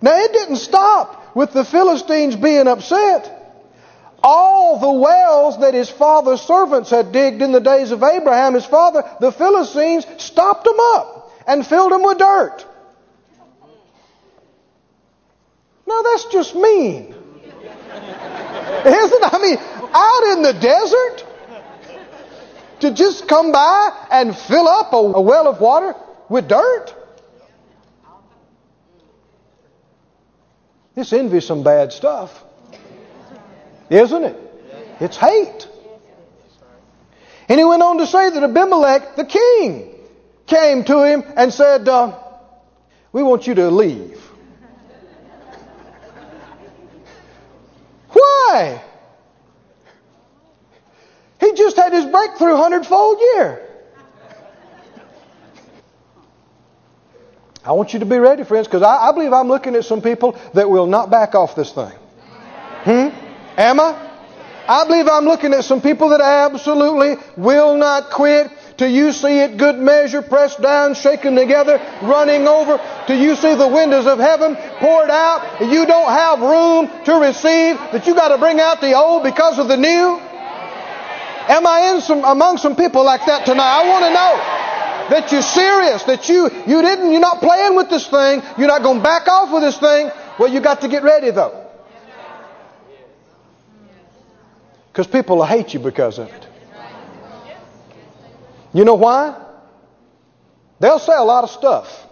Now, 0.00 0.16
it 0.16 0.32
didn't 0.32 0.56
stop 0.56 1.36
with 1.36 1.52
the 1.52 1.64
Philistines 1.64 2.34
being 2.34 2.66
upset. 2.66 3.38
All 4.24 4.80
the 4.80 5.00
wells 5.00 5.60
that 5.60 5.74
his 5.74 5.88
father's 5.88 6.40
servants 6.40 6.90
had 6.90 7.12
digged 7.12 7.42
in 7.42 7.52
the 7.52 7.60
days 7.60 7.92
of 7.92 8.02
Abraham, 8.02 8.54
his 8.54 8.66
father, 8.66 9.04
the 9.20 9.30
Philistines 9.30 10.04
stopped 10.18 10.64
them 10.64 10.78
up 10.78 11.30
and 11.46 11.64
filled 11.64 11.92
them 11.92 12.02
with 12.02 12.18
dirt. 12.18 12.66
Now 15.92 16.02
that's 16.02 16.24
just 16.26 16.54
mean. 16.54 17.14
Isn't? 18.84 19.24
I 19.24 19.38
mean, 19.42 19.58
out 19.92 20.36
in 20.36 20.42
the 20.42 20.54
desert 20.58 21.24
to 22.80 22.94
just 22.94 23.28
come 23.28 23.52
by 23.52 24.06
and 24.10 24.36
fill 24.36 24.66
up 24.66 24.92
a, 24.94 24.96
a 24.96 25.20
well 25.20 25.48
of 25.48 25.60
water 25.60 25.94
with 26.30 26.48
dirt? 26.48 26.94
This 30.94 31.12
envy 31.12 31.40
some 31.40 31.62
bad 31.62 31.92
stuff. 31.92 32.42
Isn't 33.90 34.24
it? 34.24 34.36
It's 35.00 35.16
hate. 35.18 35.68
And 37.50 37.58
he 37.58 37.64
went 37.64 37.82
on 37.82 37.98
to 37.98 38.06
say 38.06 38.30
that 38.30 38.42
Abimelech, 38.42 39.16
the 39.16 39.26
king, 39.26 39.94
came 40.46 40.84
to 40.84 41.04
him 41.04 41.22
and 41.36 41.52
said, 41.52 41.86
uh, 41.86 42.18
We 43.12 43.22
want 43.22 43.46
you 43.46 43.54
to 43.56 43.70
leave. 43.70 44.31
Why? 48.42 48.82
He 51.40 51.52
just 51.54 51.76
had 51.76 51.92
his 51.92 52.06
breakthrough 52.06 52.56
hundredfold 52.56 53.18
year. 53.20 53.68
I 57.64 57.72
want 57.72 57.92
you 57.92 58.00
to 58.00 58.06
be 58.06 58.18
ready, 58.18 58.42
friends, 58.42 58.66
because 58.66 58.82
I, 58.82 59.08
I, 59.08 59.12
believe 59.12 59.32
I'm 59.32 59.46
looking 59.46 59.76
at 59.76 59.84
some 59.84 60.02
people 60.02 60.36
that 60.54 60.68
will 60.68 60.86
not 60.86 61.10
back 61.10 61.36
off 61.36 61.54
this 61.54 61.72
thing. 61.72 61.92
Hmm? 62.84 63.08
Am 63.56 63.78
I? 63.78 64.10
I 64.68 64.84
believe 64.86 65.06
I'm 65.08 65.24
looking 65.24 65.54
at 65.54 65.64
some 65.64 65.80
people 65.80 66.08
that 66.10 66.20
absolutely 66.20 67.16
will 67.36 67.76
not 67.76 68.10
quit 68.10 68.50
till 68.76 68.90
you 68.90 69.12
see 69.12 69.40
it 69.40 69.56
good 69.56 69.78
measure, 69.78 70.22
pressed 70.22 70.60
down, 70.60 70.94
shaken 70.94 71.34
together, 71.34 71.78
running 72.02 72.46
over, 72.46 72.80
till 73.06 73.18
you 73.20 73.36
see 73.36 73.54
the 73.54 73.68
windows 73.68 74.06
of 74.06 74.18
heaven 74.18 74.56
poured 74.78 75.10
out, 75.10 75.60
and 75.60 75.70
you 75.70 75.86
don't 75.86 76.10
have 76.10 76.40
room 76.40 76.88
to 77.04 77.14
receive, 77.20 77.76
that 77.92 78.06
you 78.06 78.14
got 78.14 78.28
to 78.28 78.38
bring 78.38 78.60
out 78.60 78.80
the 78.80 78.94
old 78.94 79.22
because 79.22 79.58
of 79.58 79.68
the 79.68 79.76
new? 79.76 80.20
Am 81.48 81.66
I 81.66 81.92
in 81.94 82.00
some, 82.00 82.24
among 82.24 82.58
some 82.58 82.76
people 82.76 83.04
like 83.04 83.26
that 83.26 83.44
tonight? 83.44 83.82
I 83.82 83.88
want 83.88 84.04
to 84.04 84.10
know 84.10 84.62
that 85.10 85.32
you're 85.32 85.42
serious, 85.42 86.04
that 86.04 86.28
you, 86.28 86.48
you 86.66 86.82
didn't, 86.82 87.10
you're 87.10 87.20
not 87.20 87.40
playing 87.40 87.74
with 87.74 87.90
this 87.90 88.06
thing, 88.06 88.42
you're 88.56 88.68
not 88.68 88.82
going 88.82 88.98
to 88.98 89.02
back 89.02 89.26
off 89.28 89.52
with 89.52 89.62
this 89.62 89.78
thing. 89.78 90.10
Well, 90.38 90.48
you 90.52 90.60
got 90.60 90.80
to 90.82 90.88
get 90.88 91.02
ready 91.02 91.30
though. 91.30 91.66
Because 94.92 95.06
people 95.06 95.38
will 95.38 95.46
hate 95.46 95.72
you 95.74 95.80
because 95.80 96.18
of 96.18 96.28
it. 96.28 96.46
You 98.72 98.84
know 98.84 98.94
why? 98.94 99.38
They'll 100.80 100.98
say 100.98 101.14
a 101.14 101.22
lot 101.22 101.44
of 101.44 101.50
stuff 101.50 102.06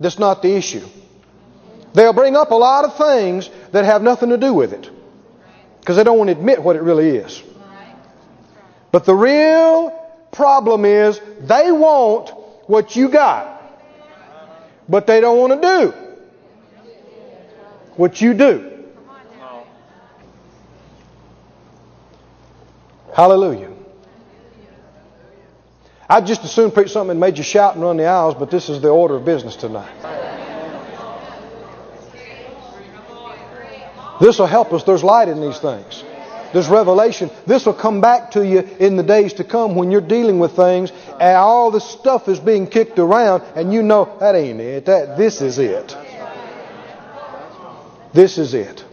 that's 0.00 0.18
not 0.18 0.42
the 0.42 0.54
issue. 0.54 0.86
They'll 1.94 2.12
bring 2.12 2.36
up 2.36 2.50
a 2.50 2.54
lot 2.54 2.84
of 2.84 2.96
things 2.96 3.50
that 3.72 3.84
have 3.84 4.02
nothing 4.02 4.30
to 4.30 4.38
do 4.38 4.54
with 4.54 4.72
it 4.72 4.88
because 5.80 5.96
they 5.96 6.04
don't 6.04 6.16
want 6.16 6.28
to 6.28 6.32
admit 6.36 6.62
what 6.62 6.76
it 6.76 6.82
really 6.82 7.10
is. 7.10 7.42
But 8.92 9.04
the 9.04 9.14
real 9.14 9.90
problem 10.30 10.84
is 10.84 11.20
they 11.40 11.72
want 11.72 12.30
what 12.66 12.96
you 12.96 13.08
got, 13.08 13.62
but 14.88 15.06
they 15.06 15.20
don't 15.20 15.38
want 15.38 15.60
to 15.60 15.68
do 15.68 15.94
what 17.96 18.20
you 18.20 18.34
do. 18.34 18.68
Hallelujah. 23.14 23.71
I'd 26.12 26.26
just 26.26 26.44
as 26.44 26.52
soon 26.52 26.70
preach 26.70 26.90
something 26.90 27.18
that 27.18 27.26
made 27.26 27.38
you 27.38 27.42
shout 27.42 27.74
and 27.74 27.82
run 27.82 27.96
the 27.96 28.04
aisles, 28.04 28.34
but 28.34 28.50
this 28.50 28.68
is 28.68 28.82
the 28.82 28.90
order 28.90 29.16
of 29.16 29.24
business 29.24 29.56
tonight. 29.56 29.90
This 34.20 34.38
will 34.38 34.46
help 34.46 34.74
us. 34.74 34.84
There's 34.84 35.02
light 35.02 35.28
in 35.28 35.40
these 35.40 35.58
things. 35.58 36.04
There's 36.52 36.68
revelation. 36.68 37.30
This 37.46 37.64
will 37.64 37.72
come 37.72 38.02
back 38.02 38.32
to 38.32 38.46
you 38.46 38.58
in 38.58 38.96
the 38.96 39.02
days 39.02 39.32
to 39.34 39.44
come 39.44 39.74
when 39.74 39.90
you're 39.90 40.02
dealing 40.02 40.38
with 40.38 40.54
things 40.54 40.92
and 41.18 41.34
all 41.34 41.70
the 41.70 41.80
stuff 41.80 42.28
is 42.28 42.38
being 42.38 42.66
kicked 42.66 42.98
around 42.98 43.42
and 43.56 43.72
you 43.72 43.82
know 43.82 44.18
that 44.20 44.34
ain't 44.34 44.60
it. 44.60 44.84
That 44.84 45.16
this 45.16 45.40
is 45.40 45.58
it. 45.58 45.96
This 48.12 48.36
is 48.36 48.52
it. 48.52 48.84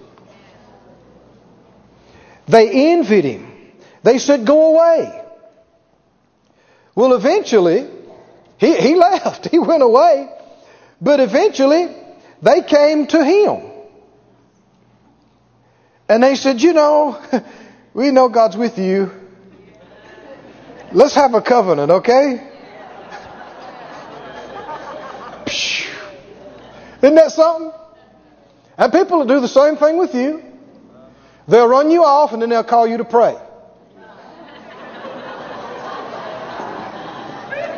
They 2.47 2.93
envied 2.93 3.25
him. 3.25 3.51
They 4.03 4.19
said, 4.19 4.47
Go 4.47 4.77
away. 4.77 5.18
Well, 6.99 7.13
eventually, 7.13 7.87
he, 8.57 8.75
he 8.75 8.95
left. 9.07 9.47
He 9.47 9.57
went 9.57 9.81
away. 9.81 10.27
But 10.99 11.21
eventually, 11.21 11.87
they 12.41 12.61
came 12.61 13.07
to 13.07 13.23
him. 13.23 13.71
And 16.09 16.21
they 16.21 16.35
said, 16.35 16.61
You 16.61 16.73
know, 16.73 17.17
we 17.93 18.11
know 18.11 18.27
God's 18.27 18.57
with 18.57 18.77
you. 18.77 19.11
Let's 20.91 21.15
have 21.15 21.33
a 21.35 21.41
covenant, 21.41 21.89
okay? 21.89 22.33
Isn't 27.01 27.15
that 27.15 27.31
something? 27.31 27.71
And 28.77 28.91
people 28.91 29.19
will 29.19 29.25
do 29.25 29.39
the 29.39 29.47
same 29.47 29.77
thing 29.77 29.97
with 29.97 30.13
you. 30.13 30.43
They'll 31.47 31.69
run 31.69 31.91
you 31.91 32.03
off 32.03 32.33
and 32.33 32.41
then 32.41 32.49
they'll 32.49 32.65
call 32.65 32.85
you 32.87 32.97
to 32.97 33.05
pray. 33.05 33.37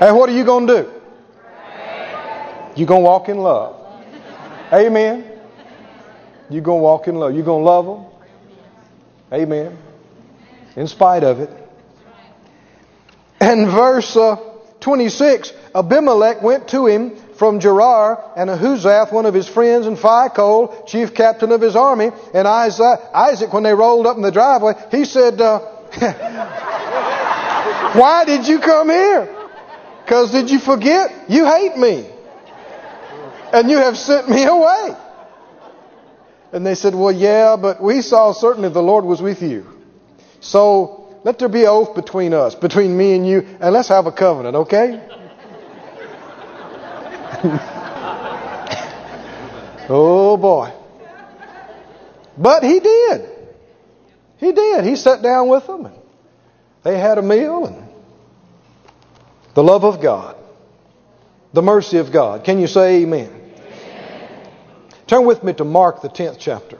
And 0.01 0.17
what 0.17 0.29
are 0.29 0.33
you 0.33 0.43
going 0.43 0.65
to 0.65 0.81
do? 0.81 0.89
You're 2.75 2.87
going 2.87 3.01
to 3.01 3.05
walk 3.05 3.29
in 3.29 3.37
love. 3.37 3.75
Amen. 4.73 5.39
You're 6.49 6.63
going 6.63 6.79
to 6.79 6.83
walk 6.83 7.07
in 7.07 7.15
love. 7.15 7.35
You're 7.35 7.45
going 7.45 7.61
to 7.61 7.69
love 7.69 7.85
them. 7.85 8.05
Amen. 9.31 9.77
In 10.75 10.87
spite 10.87 11.23
of 11.23 11.39
it. 11.39 11.51
And 13.39 13.69
verse 13.69 14.17
uh, 14.17 14.37
26 14.79 15.53
Abimelech 15.75 16.41
went 16.41 16.69
to 16.69 16.87
him 16.87 17.15
from 17.35 17.59
Gerar, 17.59 18.31
and 18.35 18.49
Ahuzath, 18.49 19.11
one 19.11 19.27
of 19.27 19.35
his 19.35 19.47
friends, 19.47 19.85
and 19.85 19.97
Phicol, 19.97 20.87
chief 20.87 21.13
captain 21.13 21.51
of 21.51 21.61
his 21.61 21.75
army, 21.75 22.09
and 22.33 22.47
Isaac, 22.47 23.53
when 23.53 23.63
they 23.63 23.73
rolled 23.73 24.07
up 24.07 24.15
in 24.15 24.23
the 24.23 24.31
driveway, 24.31 24.73
he 24.89 25.05
said, 25.05 25.39
uh, 25.39 25.59
Why 27.93 28.25
did 28.25 28.47
you 28.47 28.59
come 28.59 28.89
here? 28.89 29.37
Because 30.11 30.33
did 30.33 30.51
you 30.51 30.59
forget? 30.59 31.29
You 31.29 31.45
hate 31.45 31.77
me. 31.77 32.05
And 33.53 33.71
you 33.71 33.77
have 33.77 33.97
sent 33.97 34.27
me 34.27 34.43
away. 34.43 34.89
And 36.51 36.65
they 36.65 36.75
said, 36.75 36.93
Well, 36.93 37.13
yeah, 37.13 37.55
but 37.55 37.81
we 37.81 38.01
saw 38.01 38.33
certainly 38.33 38.67
the 38.67 38.81
Lord 38.81 39.05
was 39.05 39.21
with 39.21 39.41
you. 39.41 39.65
So 40.41 41.15
let 41.23 41.39
there 41.39 41.47
be 41.47 41.61
an 41.61 41.69
oath 41.69 41.95
between 41.95 42.33
us, 42.33 42.55
between 42.55 42.97
me 42.97 43.15
and 43.15 43.25
you, 43.25 43.47
and 43.61 43.73
let's 43.73 43.87
have 43.87 44.05
a 44.05 44.11
covenant, 44.11 44.57
okay? 44.57 45.01
oh 49.87 50.35
boy. 50.35 50.73
But 52.37 52.63
he 52.63 52.81
did. 52.81 53.29
He 54.39 54.51
did. 54.51 54.83
He 54.83 54.97
sat 54.97 55.21
down 55.21 55.47
with 55.47 55.67
them 55.67 55.85
and 55.85 55.95
they 56.83 56.99
had 56.99 57.17
a 57.17 57.21
meal 57.21 57.65
and 57.65 57.90
the 59.53 59.63
love 59.63 59.83
of 59.83 60.01
God. 60.01 60.35
The 61.53 61.61
mercy 61.61 61.97
of 61.97 62.11
God. 62.11 62.43
Can 62.43 62.59
you 62.59 62.67
say 62.67 63.01
amen? 63.01 63.29
amen? 63.29 64.47
Turn 65.07 65.25
with 65.25 65.43
me 65.43 65.53
to 65.53 65.65
Mark, 65.65 66.01
the 66.01 66.09
10th 66.09 66.37
chapter. 66.39 66.77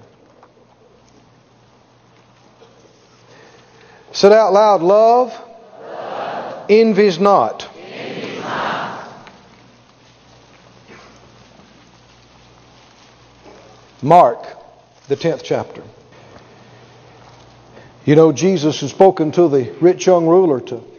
Said 4.13 4.31
out 4.31 4.53
loud, 4.53 4.81
love, 4.81 5.33
love. 5.81 6.65
envies 6.69 7.19
not. 7.19 7.67
Mark, 14.01 14.57
the 15.07 15.15
10th 15.15 15.41
chapter. 15.43 15.83
You 18.03 18.15
know, 18.15 18.31
Jesus 18.31 18.81
has 18.81 18.89
spoken 18.89 19.31
to 19.33 19.47
the 19.47 19.71
rich 19.79 20.07
young 20.07 20.25
ruler 20.25 20.59
to 20.59 20.90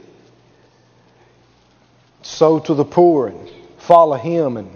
sow 2.23 2.59
to 2.61 2.75
the 2.75 2.85
poor 2.85 3.29
and 3.29 3.51
follow 3.79 4.17
him. 4.17 4.57
And 4.57 4.71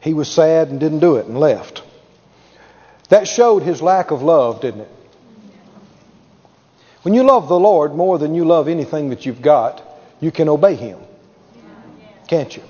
he 0.00 0.14
was 0.14 0.28
sad 0.28 0.68
and 0.68 0.80
didn't 0.80 1.00
do 1.00 1.16
it 1.16 1.26
and 1.26 1.38
left. 1.38 1.82
That 3.08 3.26
showed 3.26 3.62
his 3.62 3.82
lack 3.82 4.10
of 4.10 4.22
love, 4.22 4.60
didn't 4.60 4.82
it? 4.82 4.90
When 7.02 7.14
you 7.14 7.22
love 7.22 7.48
the 7.48 7.58
Lord 7.58 7.94
more 7.94 8.18
than 8.18 8.34
you 8.34 8.44
love 8.44 8.68
anything 8.68 9.10
that 9.10 9.24
you've 9.24 9.42
got, 9.42 9.82
you 10.20 10.30
can 10.30 10.48
obey 10.48 10.74
him. 10.74 11.00
Can't 12.28 12.54
you? 12.56 12.62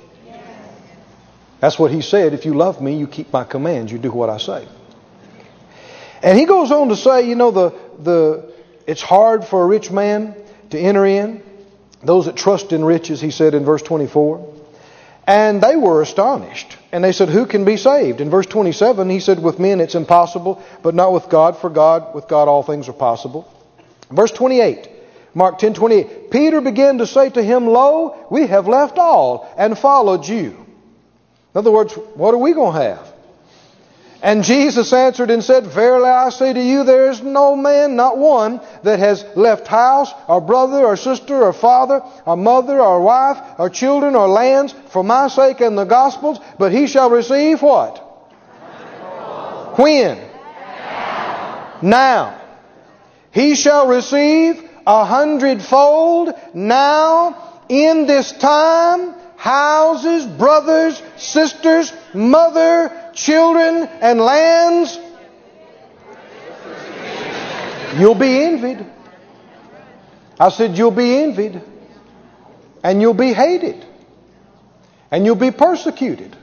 That's 1.59 1.79
what 1.79 1.91
he 1.91 2.01
said. 2.01 2.33
If 2.33 2.47
you 2.47 2.55
love 2.55 2.81
me, 2.81 2.97
you 2.97 3.07
keep 3.07 3.33
my 3.33 3.45
commands, 3.45 3.93
you 3.93 3.99
do 3.99 4.11
what 4.11 4.31
I 4.31 4.39
say. 4.39 4.66
And 6.23 6.39
he 6.39 6.47
goes 6.47 6.71
on 6.71 6.89
to 6.89 6.97
say, 6.97 7.29
you 7.29 7.35
know, 7.35 7.51
the, 7.51 7.75
the, 7.99 8.53
it's 8.87 9.03
hard 9.03 9.45
for 9.45 9.62
a 9.62 9.66
rich 9.66 9.91
man 9.91 10.35
to 10.71 10.79
enter 10.79 11.05
in. 11.05 11.43
Those 12.03 12.26
that 12.26 12.36
trust 12.36 12.72
in 12.72 12.84
riches, 12.84 13.20
he 13.20 13.30
said 13.30 13.55
in 13.55 13.64
verse 13.64 13.82
24. 13.82 14.57
And 15.26 15.62
they 15.62 15.76
were 15.76 16.03
astonished. 16.03 16.76
And 16.92 17.05
they 17.05 17.12
said, 17.12 17.28
Who 17.28 17.46
can 17.46 17.64
be 17.64 17.76
saved? 17.76 18.20
In 18.20 18.30
verse 18.30 18.46
27, 18.46 19.11
he 19.11 19.20
said, 19.20 19.42
With 19.42 19.59
men 19.59 19.80
it's 19.80 19.94
impossible, 19.94 20.62
but 20.82 20.94
not 20.94 21.12
with 21.12 21.28
God, 21.28 21.57
for 21.59 21.70
God, 21.70 22.14
with 22.14 22.26
God 22.26 22.48
all 22.48 22.62
things 22.62 22.88
are 22.88 22.94
possible. 22.94 23.53
Verse 24.11 24.32
28, 24.32 24.88
Mark 25.34 25.59
10 25.59 25.74
28. 25.74 26.30
Peter 26.30 26.61
began 26.61 26.98
to 26.98 27.07
say 27.07 27.30
to 27.30 27.42
him, 27.42 27.66
Lo, 27.66 28.26
we 28.30 28.46
have 28.46 28.66
left 28.66 28.98
all 28.98 29.53
and 29.57 29.78
followed 29.78 30.26
you. 30.26 30.66
In 31.55 31.59
other 31.59 31.70
words, 31.70 31.94
what 31.94 32.34
are 32.34 32.38
we 32.38 32.53
going 32.53 32.74
to 32.74 32.82
have? 32.82 33.09
And 34.23 34.45
Jesus 34.45 34.93
answered 34.93 35.31
and 35.31 35.43
said, 35.43 35.66
Verily 35.66 36.11
I 36.11 36.29
say 36.29 36.53
to 36.53 36.62
you, 36.62 36.85
there 36.85 37.11
is 37.11 37.23
no 37.23 37.57
man, 37.57 37.97
not 37.97 38.18
one, 38.18 38.61
that 38.83 38.99
has 38.99 39.25
left 39.35 39.66
house, 39.66 40.12
or 40.29 40.43
brother, 40.43 40.85
or 40.85 40.97
sister, 40.97 41.43
or 41.43 41.55
father, 41.55 42.03
or 42.27 42.37
mother, 42.37 42.81
or 42.81 43.01
wife, 43.01 43.39
or 43.59 43.71
children, 43.71 44.14
or 44.14 44.29
lands, 44.29 44.75
for 44.91 45.03
my 45.03 45.29
sake 45.29 45.61
and 45.61 45.79
the 45.79 45.85
gospel's, 45.85 46.39
but 46.59 46.71
he 46.71 46.87
shall 46.87 47.09
receive 47.09 47.62
what? 47.62 47.99
When? 49.79 50.18
Now. 50.18 51.79
now. 51.83 52.41
He 53.33 53.55
shall 53.55 53.87
receive 53.87 54.68
a 54.87 55.05
hundredfold 55.05 56.35
now 56.53 57.62
in 57.71 58.07
this 58.07 58.33
time 58.33 59.14
houses, 59.41 60.27
brothers, 60.27 61.01
sisters, 61.16 61.91
mother, 62.12 62.99
children, 63.14 63.88
and 64.00 64.20
lands. 64.20 64.98
You'll 67.98 68.14
be 68.14 68.44
envied. 68.44 68.86
I 70.38 70.48
said, 70.50 70.76
You'll 70.76 70.90
be 70.90 71.22
envied. 71.22 71.62
And 72.82 73.00
you'll 73.00 73.14
be 73.14 73.32
hated. 73.32 73.84
And 75.11 75.26
you'll 75.26 75.34
be 75.34 75.50
persecuted. 75.50 76.36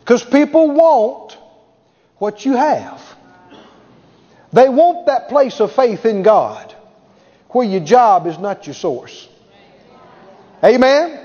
Because 0.00 0.24
people 0.24 0.70
want 0.70 1.36
what 2.18 2.44
you 2.44 2.52
have. 2.52 3.02
They 4.52 4.68
want 4.68 5.06
that 5.06 5.28
place 5.28 5.60
of 5.60 5.72
faith 5.72 6.06
in 6.06 6.22
God 6.22 6.74
where 7.48 7.66
your 7.66 7.84
job 7.84 8.26
is 8.26 8.38
not 8.38 8.66
your 8.66 8.74
source. 8.74 9.28
Amen? 10.62 11.20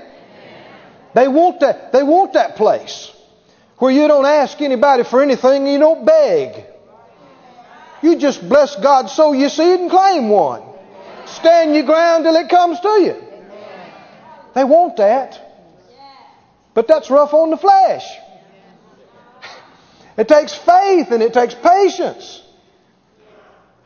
They 1.14 1.28
want 1.28 1.60
that, 1.60 1.92
they 1.92 2.02
want 2.02 2.34
that 2.34 2.56
place 2.56 3.10
where 3.80 3.90
you 3.90 4.06
don't 4.06 4.26
ask 4.26 4.60
anybody 4.60 5.04
for 5.04 5.22
anything 5.22 5.66
you 5.66 5.78
don't 5.78 6.04
beg. 6.04 6.66
You 8.02 8.16
just 8.16 8.46
bless 8.46 8.76
God 8.76 9.08
so 9.08 9.32
you 9.32 9.48
see 9.48 9.72
it 9.72 9.80
and 9.80 9.90
claim 9.90 10.28
one. 10.28 10.62
Stand 11.26 11.74
your 11.74 11.84
ground 11.84 12.24
till 12.24 12.36
it 12.36 12.48
comes 12.48 12.78
to 12.80 12.88
you. 12.88 13.24
They 14.54 14.64
want 14.64 14.98
that. 14.98 15.40
But 16.74 16.88
that's 16.88 17.10
rough 17.10 17.32
on 17.32 17.50
the 17.50 17.56
flesh. 17.56 18.04
It 20.16 20.28
takes 20.28 20.54
faith 20.54 21.10
and 21.10 21.22
it 21.22 21.32
takes 21.32 21.54
patience. 21.54 22.42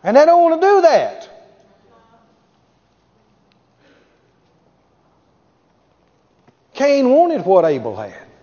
And 0.03 0.17
they 0.17 0.27
don't 0.27 0.43
want 0.43 0.61
to 0.61 0.67
do 0.67 0.81
that. 0.83 1.31
Cain 6.75 7.09
wanted 7.11 7.47
what 7.47 7.65
Abel 7.65 7.97
had. 7.97 8.34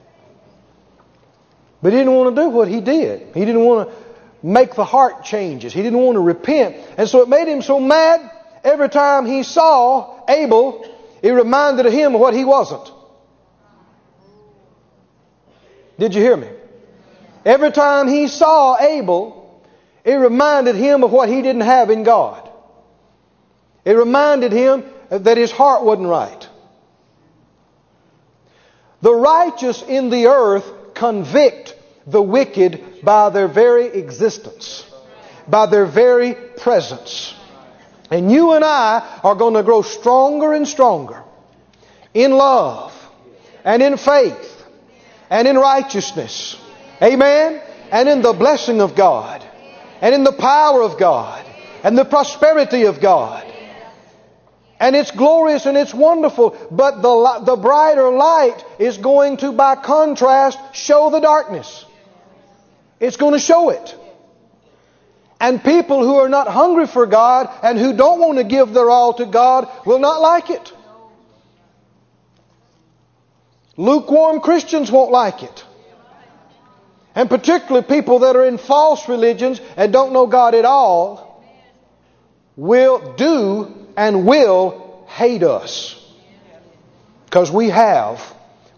But 1.82 1.94
he 1.94 2.00
didn't 2.00 2.14
want 2.14 2.36
to 2.36 2.42
do 2.42 2.50
what 2.50 2.68
he 2.68 2.82
did. 2.82 3.34
He 3.34 3.46
didn't 3.46 3.64
want 3.64 3.90
to 3.90 3.96
make 4.44 4.76
the 4.76 4.86
heart 4.86 5.24
changes. 5.24 5.74
He 5.74 5.82
didn't 5.82 6.00
want 6.00 6.16
to 6.16 6.22
repent. 6.22 6.78
And 6.98 7.08
so 7.10 7.22
it 7.22 7.30
made 7.30 7.48
him 7.48 7.62
so 7.62 7.80
mad 7.80 8.30
every 8.64 8.90
time 8.90 9.26
he 9.26 9.44
saw 9.44 10.24
Abel, 10.30 10.86
it 11.22 11.32
reminded 11.32 11.88
him 11.88 12.16
of 12.16 12.22
what 12.22 12.34
he 12.34 12.46
wasn't. 12.46 12.92
Did 15.98 16.16
you 16.16 16.22
hear 16.22 16.38
me? 16.38 16.50
Every 17.46 17.72
time 17.72 18.08
he 18.08 18.28
saw 18.28 18.80
Abel, 18.80 19.64
it 20.04 20.16
reminded 20.16 20.76
him 20.76 21.04
of 21.04 21.12
what 21.12 21.30
he 21.30 21.42
didn't 21.42 21.62
have 21.62 21.90
in 21.90 22.04
God. 22.04 22.50
It 23.86 23.94
reminded 23.94 24.52
him 24.52 24.84
that 25.10 25.38
his 25.38 25.52
heart 25.52 25.84
wasn't 25.84 26.08
right. 26.08 26.48
The 29.02 29.14
righteous 29.14 29.82
in 29.82 30.10
the 30.10 30.28
earth 30.28 30.72
convict 31.02 31.76
the 32.06 32.22
wicked 32.22 33.02
by 33.04 33.32
their 33.32 33.48
very 33.48 33.88
existence, 33.88 34.86
by 35.48 35.66
their 35.66 35.88
very 35.88 36.36
presence. 36.36 37.34
And 38.12 38.32
you 38.32 38.54
and 38.54 38.64
I 38.64 39.20
are 39.24 39.34
going 39.34 39.56
to 39.56 39.64
grow 39.64 39.82
stronger 39.82 40.54
and 40.54 40.68
stronger 40.68 41.24
in 42.14 42.32
love 42.32 42.94
and 43.64 43.82
in 43.82 43.98
faith 43.98 44.64
and 45.32 45.48
in 45.48 45.58
righteousness. 45.58 46.56
Amen? 47.02 47.64
And 47.92 48.08
in 48.08 48.22
the 48.22 48.34
blessing 48.34 48.80
of 48.80 48.96
God 48.96 49.44
and 50.02 50.14
in 50.14 50.24
the 50.24 50.34
power 50.34 50.84
of 50.84 51.00
God 51.00 51.44
and 51.84 51.98
the 51.98 52.06
prosperity 52.06 52.84
of 52.84 53.02
God. 53.02 53.51
And 54.82 54.96
it's 54.96 55.12
glorious 55.12 55.68
and 55.68 55.78
it's 55.78 55.94
wonderful, 55.94 56.58
but 56.72 57.04
the, 57.04 57.44
the 57.46 57.56
brighter 57.56 58.10
light 58.10 58.66
is 58.80 58.98
going 58.98 59.38
to, 59.38 59.52
by 59.52 59.76
contrast, 59.76 60.58
show 60.74 61.12
the 61.12 61.20
darkness. 61.20 61.86
It's 63.00 63.16
going 63.16 63.34
to 63.34 63.40
show 63.40 63.70
it. 63.70 63.96
And 65.40 65.64
people 65.64 66.04
who 66.04 66.16
are 66.16 66.30
not 66.30 66.48
hungry 66.48 66.88
for 66.88 67.06
God 67.06 67.48
and 67.62 67.78
who 67.78 67.96
don't 67.96 68.20
want 68.20 68.40
to 68.40 68.44
give 68.44 68.74
their 68.74 68.90
all 68.90 69.14
to 69.14 69.28
God 69.28 69.70
will 69.86 70.00
not 70.00 70.20
like 70.20 70.50
it. 70.50 70.74
Lukewarm 73.78 74.40
Christians 74.40 74.92
won't 74.92 75.12
like 75.12 75.44
it. 75.44 75.64
And 77.14 77.30
particularly 77.30 77.86
people 77.86 78.20
that 78.20 78.36
are 78.36 78.46
in 78.46 78.58
false 78.58 79.08
religions 79.08 79.62
and 79.78 79.94
don't 79.94 80.12
know 80.12 80.26
God 80.26 80.56
at 80.56 80.66
all 80.66 81.31
will 82.56 83.14
do 83.14 83.88
and 83.98 84.26
will 84.26 85.06
hate 85.08 85.44
us. 85.44 85.98
Because 87.26 87.52
we 87.52 87.70
have 87.70 88.20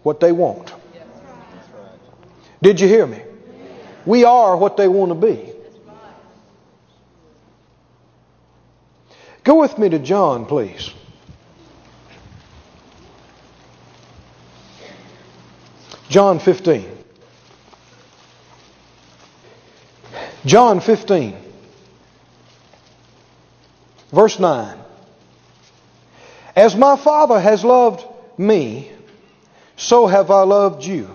what 0.02 0.20
they 0.20 0.32
want. 0.32 0.72
Did 2.62 2.80
you 2.80 2.88
hear 2.88 3.06
me? 3.06 3.20
We 4.06 4.24
are 4.24 4.56
what 4.56 4.76
they 4.76 4.88
want 4.88 5.10
to 5.10 5.14
be. 5.14 5.52
Go 9.44 9.60
with 9.60 9.76
me 9.76 9.90
to 9.90 9.98
John, 9.98 10.46
please. 10.46 10.90
John 16.08 16.38
15. 16.38 16.90
John 20.46 20.80
15, 20.80 21.36
verse 24.14 24.38
9. 24.38 24.78
As 26.56 26.76
my 26.76 26.96
Father 26.96 27.40
has 27.40 27.64
loved 27.64 28.04
me, 28.38 28.90
so 29.76 30.06
have 30.06 30.30
I 30.30 30.42
loved 30.42 30.84
you. 30.84 31.14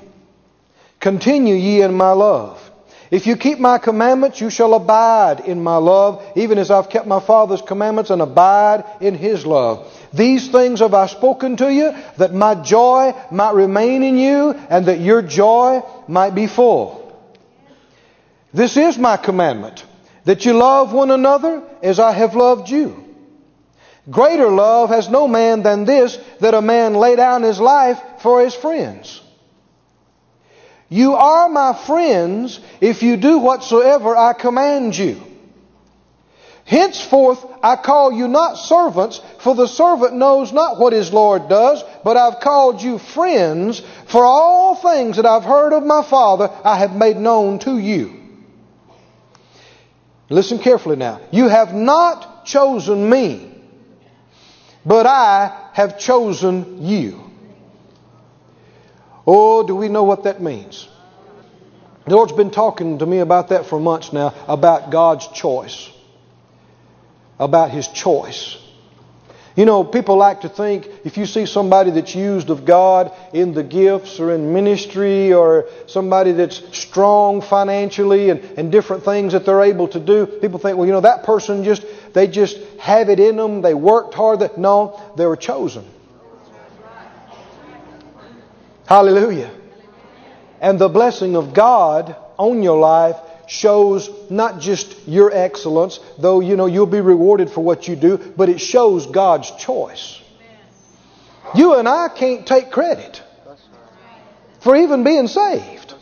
Continue 1.00 1.56
ye 1.56 1.82
in 1.82 1.94
my 1.94 2.12
love. 2.12 2.70
If 3.12 3.26
you 3.26 3.38
keep 3.38 3.58
my 3.58 3.80
commandments, 3.80 4.40
you 4.40 4.52
shall 4.52 4.76
abide 4.76 5.40
in 5.40 5.64
my 5.64 5.78
love, 5.78 6.24
even 6.36 6.60
as 6.60 6.70
I've 6.70 6.90
kept 6.90 7.08
my 7.08 7.20
Father's 7.20 7.62
commandments 7.62 8.12
and 8.12 8.22
abide 8.22 8.84
in 9.02 9.16
his 9.16 9.46
love. 9.46 9.92
These 10.14 10.50
things 10.50 10.82
have 10.82 10.94
I 10.94 11.08
spoken 11.08 11.58
to 11.58 11.74
you, 11.74 11.96
that 12.18 12.34
my 12.34 12.54
joy 12.54 13.16
might 13.32 13.56
remain 13.56 14.04
in 14.04 14.18
you, 14.18 14.52
and 14.52 14.86
that 14.86 15.00
your 15.00 15.24
joy 15.24 15.82
might 16.08 16.36
be 16.36 16.46
full. 16.46 16.98
This 18.54 18.78
is 18.78 18.98
my 18.98 19.18
commandment, 19.18 19.84
that 20.26 20.46
you 20.46 20.54
love 20.54 20.94
one 20.94 21.12
another 21.12 21.64
as 21.82 22.00
I 22.00 22.12
have 22.12 22.36
loved 22.36 22.70
you. 22.70 23.06
Greater 24.10 24.50
love 24.50 24.90
has 24.90 25.10
no 25.10 25.28
man 25.28 25.62
than 25.62 25.86
this, 25.86 26.18
that 26.40 26.54
a 26.54 26.62
man 26.62 26.94
lay 26.96 27.16
down 27.16 27.44
his 27.44 27.60
life 27.60 28.02
for 28.22 28.42
his 28.42 28.56
friends. 28.56 29.22
You 30.90 31.14
are 31.14 31.48
my 31.50 31.74
friends 31.74 32.60
if 32.82 33.04
you 33.04 33.18
do 33.18 33.38
whatsoever 33.38 34.18
I 34.18 34.34
command 34.34 34.98
you. 34.98 35.22
Henceforth 36.66 37.44
I 37.64 37.76
call 37.76 38.12
you 38.12 38.28
not 38.28 38.56
servants, 38.56 39.22
for 39.40 39.56
the 39.56 39.68
servant 39.68 40.14
knows 40.14 40.54
not 40.54 40.80
what 40.80 40.94
his 40.94 41.12
Lord 41.12 41.50
does, 41.50 41.84
but 42.04 42.16
I've 42.18 42.40
called 42.42 42.82
you 42.82 43.00
friends, 43.00 43.82
for 44.06 44.24
all 44.24 44.76
things 44.76 45.18
that 45.18 45.26
I've 45.26 45.44
heard 45.44 45.74
of 45.74 45.84
my 45.84 46.04
Father 46.04 46.52
I 46.64 46.78
have 46.78 46.96
made 46.96 47.18
known 47.18 47.60
to 47.60 47.78
you. 47.78 48.19
Listen 50.30 50.60
carefully 50.60 50.96
now. 50.96 51.22
You 51.32 51.48
have 51.48 51.74
not 51.74 52.46
chosen 52.46 53.10
me, 53.10 53.52
but 54.86 55.06
I 55.06 55.70
have 55.74 56.00
chosen 56.00 56.86
you. 56.86 57.20
Oh, 59.26 59.66
do 59.66 59.76
we 59.76 59.90
know 59.90 60.04
what 60.04 60.24
that 60.24 60.42
means? 60.42 60.88
The 62.06 62.16
Lord's 62.16 62.32
been 62.32 62.52
talking 62.52 63.00
to 63.00 63.06
me 63.06 63.20
about 63.20 63.50
that 63.50 63.66
for 63.66 63.80
months 63.80 64.14
now, 64.14 64.34
about 64.48 64.92
God's 64.92 65.28
choice. 65.28 65.90
About 67.40 67.72
His 67.72 67.88
choice. 67.88 68.58
You 69.60 69.66
know, 69.66 69.84
people 69.84 70.16
like 70.16 70.40
to 70.42 70.48
think 70.48 70.90
if 71.04 71.18
you 71.18 71.26
see 71.26 71.46
somebody 71.46 71.92
that's 71.92 72.16
used 72.16 72.50
of 72.50 72.64
God 72.64 73.12
in 73.34 73.54
the 73.54 73.62
gifts 73.62 74.18
or 74.22 74.32
in 74.32 74.54
ministry 74.54 75.34
or 75.34 75.68
somebody 75.86 76.32
that's 76.32 76.64
strong 76.78 77.42
financially 77.42 78.30
and, 78.30 78.40
and 78.58 78.72
different 78.72 79.04
things 79.04 79.34
that 79.34 79.46
they're 79.46 79.64
able 79.64 79.90
to 79.90 80.00
do, 80.00 80.26
people 80.26 80.60
think, 80.60 80.78
well, 80.78 80.86
you 80.86 80.94
know, 80.94 81.02
that 81.02 81.26
person 81.26 81.66
just, 81.66 81.86
they 82.14 82.26
just 82.26 82.58
have 82.80 83.10
it 83.10 83.20
in 83.20 83.36
them, 83.36 83.62
they 83.62 83.74
worked 83.74 84.14
hard. 84.14 84.58
No, 84.58 84.98
they 85.18 85.26
were 85.26 85.36
chosen. 85.36 85.86
Hallelujah. 88.86 89.52
And 90.62 90.80
the 90.80 90.88
blessing 90.88 91.36
of 91.36 91.54
God 91.54 92.16
on 92.38 92.64
your 92.64 92.80
life 92.80 93.18
shows 93.50 94.10
not 94.30 94.60
just 94.60 94.96
your 95.08 95.32
excellence, 95.34 96.00
though 96.20 96.40
you 96.40 96.56
know 96.56 96.68
you'll 96.68 96.86
be 96.86 97.02
rewarded 97.02 97.50
for 97.50 97.62
what 97.62 97.88
you 97.88 97.96
do, 97.96 98.18
but 98.18 98.48
it 98.48 98.62
shows 98.62 99.08
God's 99.08 99.52
choice. 99.52 100.22
You 101.56 101.76
and 101.76 101.88
I 101.88 102.10
can't 102.10 102.46
take 102.46 102.72
credit 102.72 103.24
for 104.60 104.76
even 104.76 105.04
being 105.04 105.28
saved. 105.28 105.96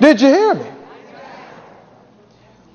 Did 0.00 0.20
you 0.20 0.28
hear 0.28 0.54
me? 0.54 0.70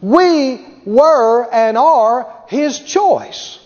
We 0.01 0.65
were 0.85 1.51
and 1.51 1.77
are 1.77 2.43
His 2.47 2.79
choice. 2.79 3.59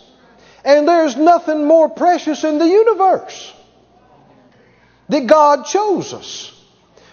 And 0.64 0.88
there's 0.88 1.18
nothing 1.18 1.66
more 1.66 1.90
precious 1.90 2.44
in 2.44 2.60
the 2.60 2.68
universe 2.68 3.54
that 5.10 5.28
God 5.28 5.66
chose 5.66 6.14
us. 6.14 6.61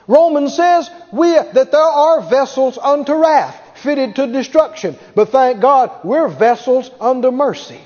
Romans 0.09 0.56
says 0.56 0.90
we, 1.12 1.32
that 1.32 1.70
there 1.70 1.80
are 1.80 2.22
vessels 2.22 2.78
unto 2.78 3.12
wrath, 3.12 3.78
fitted 3.82 4.16
to 4.16 4.26
destruction. 4.26 4.97
But 5.14 5.28
thank 5.28 5.60
God, 5.60 5.93
we're 6.02 6.28
vessels 6.28 6.90
unto 6.98 7.30
mercy. 7.30 7.80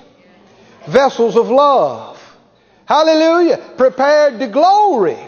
Vessels 0.87 1.37
of 1.37 1.49
love. 1.49 2.19
Hallelujah. 2.87 3.75
Prepared 3.77 4.39
to 4.39 4.47
glory. 4.47 5.19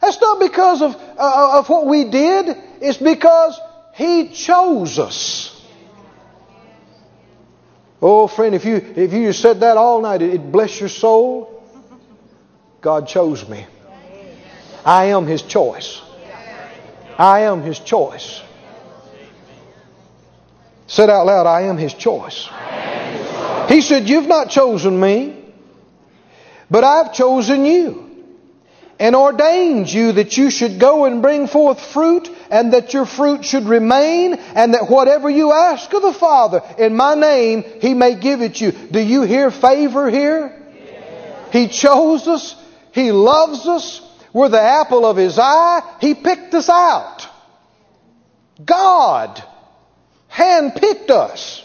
That's 0.00 0.18
not 0.20 0.40
because 0.40 0.80
of, 0.80 0.96
uh, 0.96 1.58
of 1.58 1.68
what 1.68 1.86
we 1.86 2.04
did. 2.04 2.56
It's 2.80 2.98
because 2.98 3.60
He 3.94 4.30
chose 4.30 4.98
us. 4.98 5.56
Oh, 8.00 8.26
friend, 8.28 8.54
if 8.54 8.64
you, 8.64 8.76
if 8.76 9.12
you 9.12 9.34
said 9.34 9.60
that 9.60 9.76
all 9.76 10.00
night, 10.00 10.22
it 10.22 10.50
bless 10.50 10.80
your 10.80 10.88
soul. 10.88 11.62
God 12.80 13.06
chose 13.06 13.46
me. 13.46 13.66
I 14.84 15.06
am 15.06 15.26
His 15.26 15.42
choice. 15.42 16.00
I 17.18 17.40
am 17.40 17.62
His 17.62 17.78
choice. 17.78 18.42
Said 20.86 21.10
out 21.10 21.26
loud, 21.26 21.46
I 21.46 21.62
am 21.62 21.76
His 21.76 21.94
choice. 21.94 22.48
He 23.68 23.80
said, 23.80 24.08
You've 24.08 24.26
not 24.26 24.50
chosen 24.50 24.98
me, 24.98 25.36
but 26.70 26.84
I've 26.84 27.12
chosen 27.14 27.64
you 27.64 28.10
and 29.00 29.16
ordained 29.16 29.90
you 29.90 30.12
that 30.12 30.36
you 30.36 30.50
should 30.50 30.78
go 30.78 31.06
and 31.06 31.22
bring 31.22 31.46
forth 31.46 31.80
fruit, 31.80 32.30
and 32.50 32.74
that 32.74 32.92
your 32.92 33.06
fruit 33.06 33.46
should 33.46 33.64
remain, 33.64 34.34
and 34.34 34.74
that 34.74 34.90
whatever 34.90 35.30
you 35.30 35.52
ask 35.52 35.90
of 35.94 36.02
the 36.02 36.12
Father 36.12 36.62
in 36.76 36.94
my 36.94 37.14
name, 37.14 37.64
He 37.80 37.94
may 37.94 38.14
give 38.14 38.42
it 38.42 38.60
you. 38.60 38.72
Do 38.72 39.00
you 39.00 39.22
hear 39.22 39.50
favor 39.50 40.10
here? 40.10 40.54
He 41.50 41.68
chose 41.68 42.28
us. 42.28 42.54
He 42.92 43.10
loves 43.10 43.66
us. 43.66 44.02
We're 44.32 44.48
the 44.48 44.60
apple 44.60 45.04
of 45.06 45.16
His 45.16 45.38
eye. 45.38 45.96
He 46.00 46.14
picked 46.14 46.54
us 46.54 46.68
out. 46.68 47.28
God 48.64 49.42
handpicked 50.30 51.10
us. 51.10 51.64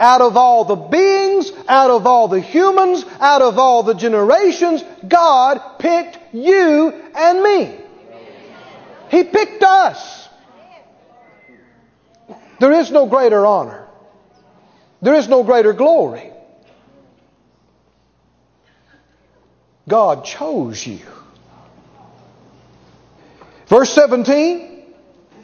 out 0.00 0.20
of 0.20 0.36
all 0.36 0.64
the 0.64 0.76
beings, 0.76 1.50
out 1.68 1.90
of 1.90 2.06
all 2.06 2.28
the 2.28 2.40
humans, 2.40 3.04
out 3.20 3.42
of 3.42 3.58
all 3.58 3.82
the 3.82 3.94
generations, 3.94 4.82
God 5.06 5.78
picked 5.78 6.18
you 6.32 6.92
and 7.14 7.42
me. 7.42 7.76
He 9.10 9.24
picked 9.24 9.62
us. 9.62 10.28
There 12.60 12.72
is 12.72 12.90
no 12.90 13.06
greater 13.06 13.44
honor. 13.46 13.86
There 15.00 15.14
is 15.14 15.28
no 15.28 15.42
greater 15.44 15.72
glory. 15.72 16.32
God 19.88 20.24
chose 20.24 20.86
you. 20.86 21.00
Verse 23.68 23.90
17, 23.90 24.82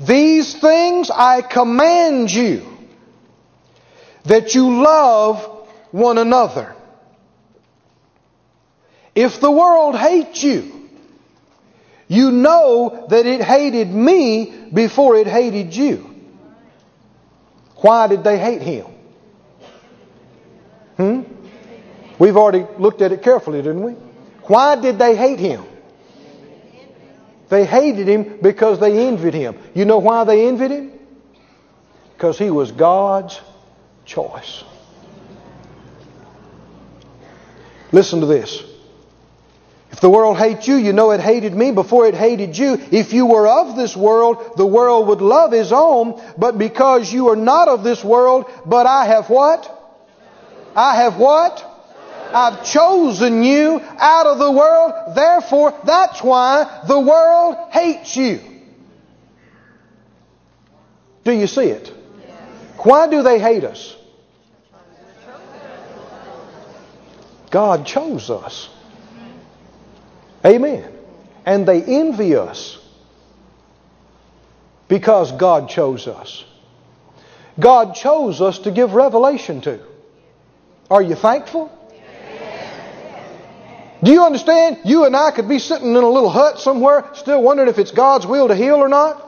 these 0.01 0.55
things 0.55 1.11
I 1.11 1.43
command 1.43 2.33
you 2.33 2.67
that 4.25 4.55
you 4.55 4.83
love 4.83 5.69
one 5.91 6.19
another. 6.19 6.75
If 9.15 9.41
the 9.41 9.51
world 9.51 9.97
hates 9.97 10.43
you, 10.43 10.89
you 12.09 12.31
know 12.31 13.07
that 13.09 13.27
it 13.27 13.41
hated 13.41 13.89
me 13.89 14.69
before 14.73 15.17
it 15.17 15.27
hated 15.27 15.75
you. 15.75 16.11
Why 17.77 18.09
did 18.09 18.25
they 18.25 18.39
hate 18.39 18.63
him? 18.63 18.87
Hmm? 20.97 21.23
We've 22.19 22.37
already 22.37 22.67
looked 22.79 23.03
at 23.03 23.13
it 23.13 23.23
carefully, 23.23 23.61
didn't 23.61 23.83
we? 23.83 23.95
Why 24.47 24.77
did 24.77 24.99
they 24.99 25.17
hate 25.17 25.39
him? 25.39 25.65
They 27.49 27.65
hated 27.65 28.09
him 28.09 28.39
because 28.43 28.81
they 28.81 29.07
envied 29.07 29.35
him. 29.35 29.57
You 29.75 29.85
know 29.85 29.99
why 29.99 30.25
they 30.25 30.47
envied 30.47 30.71
him? 30.71 30.93
Because 32.17 32.39
he 32.39 32.51
was 32.51 32.73
God's 32.73 33.41
choice. 34.05 34.65
Listen 37.93 38.21
to 38.21 38.27
this. 38.27 38.63
If 39.93 40.01
the 40.01 40.11
world 40.11 40.37
hates 40.37 40.67
you, 40.67 40.75
you 40.75 40.93
know 40.93 41.13
it 41.13 41.21
hated 41.21 41.55
me 41.55 41.71
before 41.71 42.07
it 42.09 42.17
hated 42.17 42.59
you. 42.59 42.77
If 42.91 43.13
you 43.13 43.27
were 43.27 43.47
of 43.47 43.77
this 43.77 43.97
world, 43.97 44.57
the 44.57 44.67
world 44.67 45.07
would 45.07 45.21
love 45.21 45.53
his 45.53 45.73
own. 45.73 46.21
But 46.37 46.59
because 46.59 47.13
you 47.13 47.29
are 47.29 47.37
not 47.37 47.69
of 47.69 47.85
this 47.85 48.03
world, 48.03 48.51
but 48.67 48.87
I 48.87 49.07
have 49.07 49.31
what? 49.31 49.71
I 50.75 50.97
have 50.97 51.17
what? 51.17 51.74
I've 52.35 52.65
chosen 52.65 53.45
you 53.45 53.81
out 53.81 54.27
of 54.27 54.39
the 54.39 54.51
world. 54.51 55.15
Therefore, 55.15 55.79
that's 55.85 56.21
why 56.21 56.83
the 56.87 56.99
world 56.99 57.57
hates 57.71 58.17
you. 58.17 58.41
Do 61.23 61.33
you 61.33 61.47
see 61.47 61.67
it? 61.67 61.93
Why 62.79 63.07
do 63.07 63.23
they 63.23 63.39
hate 63.39 63.65
us? 63.65 63.97
God 67.51 67.87
chose 67.87 68.31
us. 68.31 68.69
Amen. 70.45 70.93
And 71.47 71.67
they 71.67 71.83
envy 71.83 72.35
us 72.35 72.79
because 74.89 75.31
God 75.33 75.69
chose 75.69 76.09
us. 76.09 76.45
God 77.59 77.95
chose 77.95 78.41
us 78.41 78.59
to 78.61 78.73
give 78.73 78.95
revelation 78.95 79.61
to. 79.63 79.81
Are 80.91 81.01
you 81.01 81.15
thankful? 81.15 81.71
Do 84.05 84.13
you 84.13 84.23
understand? 84.23 84.81
You 84.85 85.07
and 85.07 85.17
I 85.17 85.31
could 85.31 85.49
be 85.49 85.59
sitting 85.59 85.89
in 85.89 85.97
a 85.97 86.09
little 86.09 86.29
hut 86.29 86.61
somewhere, 86.61 87.09
still 87.15 87.43
wondering 87.43 87.71
if 87.71 87.79
it's 87.79 87.91
God's 87.91 88.27
will 88.27 88.49
to 88.49 88.55
heal 88.55 88.75
or 88.75 88.89
not. 88.89 89.23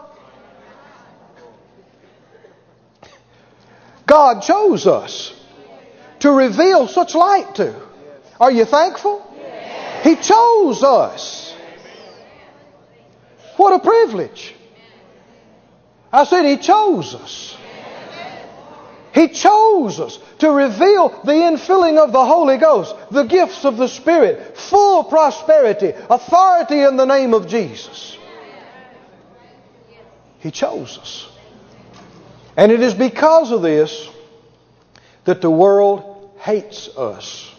God 4.07 4.43
chose 4.43 4.87
us 4.87 5.33
to 6.21 6.31
reveal 6.31 6.89
such 6.89 7.15
light 7.15 7.55
to. 7.55 7.75
Are 8.39 8.53
you 8.53 8.67
thankful? 8.67 9.23
He 10.03 10.15
chose 10.15 10.83
us. 10.83 11.55
What 13.57 13.73
a 13.73 13.79
privilege. 13.79 14.55
I 16.13 16.25
said 16.25 16.45
He 16.45 16.59
chose 16.59 17.15
us. 17.15 17.57
He 19.17 19.29
chose 19.29 19.99
us 19.99 20.19
to 20.41 20.51
reveal 20.51 21.09
the 21.25 21.33
infilling 21.33 21.97
of 21.97 22.13
the 22.13 22.23
Holy 22.23 22.59
Ghost, 22.59 22.95
the 23.11 23.23
gifts 23.23 23.65
of 23.65 23.79
the 23.79 23.89
Spirit, 23.89 24.59
full 24.59 25.05
prosperity, 25.05 25.95
authority 26.11 26.83
in 26.83 26.99
the 26.99 27.07
name 27.07 27.33
of 27.33 27.49
Jesus. 27.49 28.19
He 30.41 30.51
chose 30.51 30.99
us. 30.99 31.29
And 32.59 32.71
it 32.71 32.83
is 32.83 32.93
because 32.93 33.53
of 33.53 33.63
this 33.63 34.07
that 35.25 35.41
the 35.41 35.51
world 35.51 36.33
hates 36.41 36.89
us. 36.89 37.51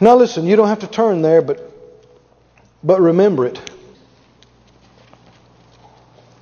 Now 0.00 0.16
listen, 0.16 0.46
you 0.46 0.56
don't 0.56 0.68
have 0.68 0.80
to 0.80 0.86
turn 0.86 1.20
there, 1.20 1.42
but, 1.42 1.70
but 2.82 2.98
remember 3.02 3.44
it. 3.44 3.60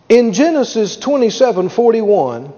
In 0.08 0.32
Genesis 0.32 0.96
27 0.96 1.68
41, 1.68 2.52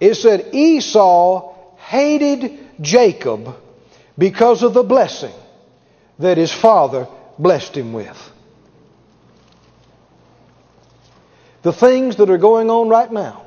it 0.00 0.14
said 0.14 0.50
Esau 0.52 1.54
hated 1.76 2.58
Jacob 2.80 3.56
because 4.16 4.62
of 4.62 4.74
the 4.74 4.82
blessing 4.82 5.34
that 6.18 6.38
his 6.38 6.52
father 6.52 7.08
blessed 7.38 7.76
him 7.76 7.92
with. 7.92 8.32
the 11.64 11.72
things 11.72 12.16
that 12.16 12.28
are 12.28 12.38
going 12.38 12.70
on 12.70 12.90
right 12.90 13.10
now. 13.10 13.42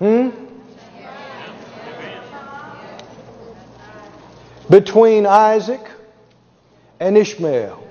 Hmm? 0.00 0.30
Between 4.68 5.24
Isaac 5.24 5.80
and 6.98 7.16
Ishmael. 7.16 7.86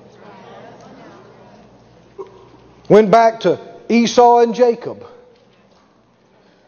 Went 2.91 3.09
back 3.09 3.39
to 3.41 3.57
Esau 3.87 4.39
and 4.39 4.53
Jacob. 4.53 5.05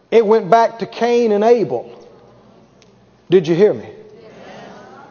It 0.10 0.26
went 0.26 0.50
back 0.50 0.80
to 0.80 0.86
Cain 0.86 1.34
and 1.34 1.44
Abel. 1.44 2.08
Did 3.30 3.46
you 3.46 3.56
hear 3.56 3.74
me? 3.74 3.90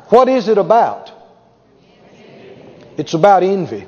What 0.08 0.30
is 0.30 0.48
it 0.48 0.56
about? 0.56 1.12
It's 2.96 3.12
about 3.12 3.42
envy. 3.42 3.84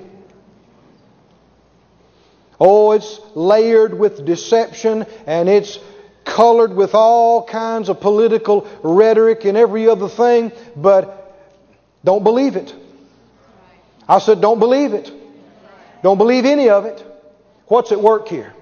Oh, 2.61 2.93
it's 2.93 3.19
layered 3.35 3.99
with 3.99 4.27
deception 4.27 5.07
and 5.27 5.49
it's 5.49 5.79
colored 6.27 6.75
with 6.75 6.95
all 6.95 7.47
kinds 7.47 7.89
of 7.89 8.03
political 8.03 8.69
rhetoric 8.83 9.47
and 9.47 9.57
every 9.57 9.89
other 9.89 10.11
thing, 10.11 10.53
but 10.77 11.41
don't 12.05 12.23
believe 12.23 12.57
it. 12.57 12.75
I 14.07 14.19
said, 14.19 14.43
don't 14.43 14.59
believe 14.59 14.93
it. 14.93 15.11
Don't 16.03 16.19
believe 16.19 16.45
any 16.45 16.69
of 16.69 16.85
it. 16.85 17.13
What's 17.67 17.93
at 17.93 18.01
work 18.01 18.29
here? 18.29 18.55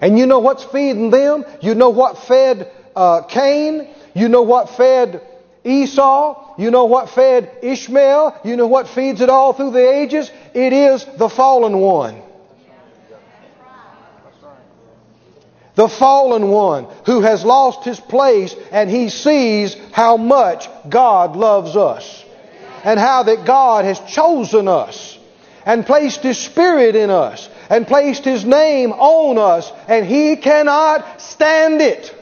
And 0.00 0.18
you 0.18 0.26
know 0.26 0.40
what's 0.40 0.64
feeding 0.64 1.10
them? 1.10 1.44
You 1.62 1.74
know 1.74 1.90
what 1.90 2.18
fed 2.18 2.70
uh, 2.94 3.22
Cain? 3.22 3.88
You 4.14 4.28
know 4.28 4.42
what 4.42 4.70
fed 4.70 5.22
Esau? 5.64 6.54
You 6.58 6.70
know 6.70 6.84
what 6.84 7.10
fed 7.10 7.50
Ishmael? 7.62 8.40
You 8.44 8.56
know 8.56 8.66
what 8.66 8.88
feeds 8.88 9.20
it 9.20 9.30
all 9.30 9.52
through 9.52 9.72
the 9.72 9.92
ages? 9.92 10.30
It 10.54 10.72
is 10.72 11.04
the 11.04 11.28
fallen 11.28 11.78
one. 11.78 12.22
The 15.74 15.88
fallen 15.88 16.48
one 16.48 16.86
who 17.04 17.20
has 17.20 17.44
lost 17.44 17.84
his 17.84 18.00
place 18.00 18.54
and 18.72 18.88
he 18.88 19.10
sees 19.10 19.76
how 19.92 20.16
much 20.16 20.68
God 20.88 21.36
loves 21.36 21.76
us 21.76 22.24
and 22.82 22.98
how 22.98 23.24
that 23.24 23.44
God 23.44 23.84
has 23.84 24.00
chosen 24.00 24.68
us 24.68 25.15
and 25.66 25.84
placed 25.84 26.22
His 26.22 26.38
Spirit 26.38 26.94
in 26.96 27.10
us 27.10 27.50
and 27.68 27.86
placed 27.86 28.24
His 28.24 28.44
name 28.44 28.92
on 28.92 29.36
us 29.36 29.70
and 29.88 30.06
He 30.06 30.36
cannot 30.36 31.20
stand 31.20 31.82
it. 31.82 32.14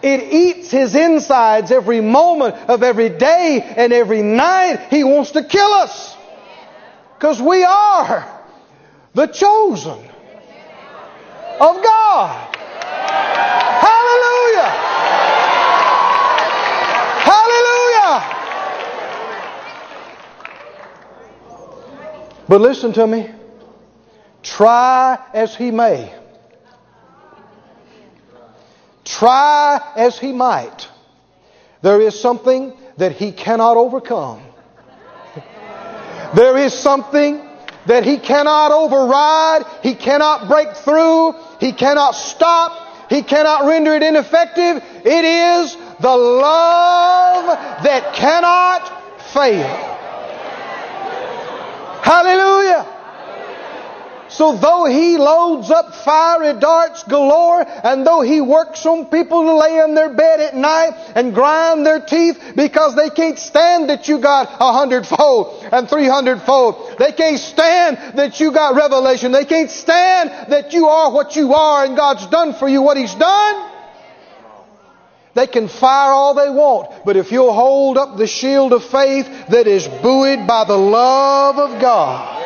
It 0.00 0.32
eats 0.32 0.70
His 0.70 0.94
insides 0.94 1.70
every 1.70 2.00
moment 2.00 2.54
of 2.68 2.82
every 2.82 3.10
day 3.10 3.60
and 3.76 3.92
every 3.92 4.22
night. 4.22 4.86
He 4.90 5.04
wants 5.04 5.32
to 5.32 5.42
kill 5.42 5.72
us 5.74 6.16
because 7.18 7.42
we 7.42 7.64
are 7.64 8.40
the 9.14 9.26
chosen 9.26 9.98
of 11.60 11.82
God. 11.82 12.56
Hallelujah! 13.82 14.70
Hallelujah! 17.22 18.42
But 22.52 22.60
listen 22.60 22.92
to 22.92 23.06
me. 23.06 23.30
Try 24.42 25.18
as 25.32 25.56
he 25.56 25.70
may. 25.70 26.12
Try 29.06 29.80
as 29.96 30.18
he 30.18 30.34
might. 30.34 30.86
There 31.80 31.98
is 32.02 32.20
something 32.20 32.76
that 32.98 33.12
he 33.12 33.32
cannot 33.32 33.78
overcome. 33.78 34.42
There 36.34 36.58
is 36.58 36.74
something 36.74 37.40
that 37.86 38.04
he 38.04 38.18
cannot 38.18 38.70
override. 38.70 39.64
He 39.82 39.94
cannot 39.94 40.46
break 40.46 40.76
through. 40.76 41.34
He 41.58 41.72
cannot 41.72 42.10
stop. 42.10 43.08
He 43.08 43.22
cannot 43.22 43.64
render 43.64 43.94
it 43.94 44.02
ineffective. 44.02 44.84
It 45.06 45.24
is 45.24 45.74
the 46.00 46.14
love 46.14 47.46
that 47.82 48.12
cannot 48.12 49.22
fail. 49.32 49.91
Hallelujah. 52.02 53.02
So 54.32 54.56
though 54.56 54.86
he 54.86 55.18
loads 55.18 55.70
up 55.70 55.94
fiery 55.94 56.58
darts 56.58 57.02
galore, 57.04 57.64
and 57.84 58.06
though 58.06 58.22
he 58.22 58.40
works 58.40 58.84
on 58.86 59.06
people 59.06 59.42
to 59.42 59.54
lay 59.54 59.78
in 59.78 59.94
their 59.94 60.08
bed 60.08 60.40
at 60.40 60.56
night 60.56 60.94
and 61.14 61.34
grind 61.34 61.84
their 61.84 62.00
teeth 62.00 62.54
because 62.56 62.96
they 62.96 63.10
can't 63.10 63.38
stand 63.38 63.90
that 63.90 64.08
you 64.08 64.18
got 64.18 64.48
a 64.58 64.72
hundredfold 64.72 65.68
and 65.70 65.88
three 65.88 66.06
hundredfold. 66.06 66.96
They 66.98 67.12
can't 67.12 67.38
stand 67.38 68.18
that 68.18 68.40
you 68.40 68.52
got 68.52 68.74
revelation. 68.74 69.32
They 69.32 69.44
can't 69.44 69.70
stand 69.70 70.30
that 70.50 70.72
you 70.72 70.88
are 70.88 71.12
what 71.12 71.36
you 71.36 71.52
are 71.52 71.84
and 71.84 71.94
God's 71.94 72.26
done 72.26 72.54
for 72.54 72.68
you 72.68 72.80
what 72.80 72.96
He's 72.96 73.14
done. 73.14 73.71
They 75.34 75.46
can 75.46 75.68
fire 75.68 76.12
all 76.12 76.34
they 76.34 76.50
want, 76.50 77.04
but 77.06 77.16
if 77.16 77.32
you'll 77.32 77.54
hold 77.54 77.96
up 77.96 78.18
the 78.18 78.26
shield 78.26 78.72
of 78.74 78.84
faith 78.84 79.26
that 79.48 79.66
is 79.66 79.88
buoyed 79.88 80.46
by 80.46 80.64
the 80.64 80.76
love 80.76 81.58
of 81.58 81.80
God, 81.80 82.42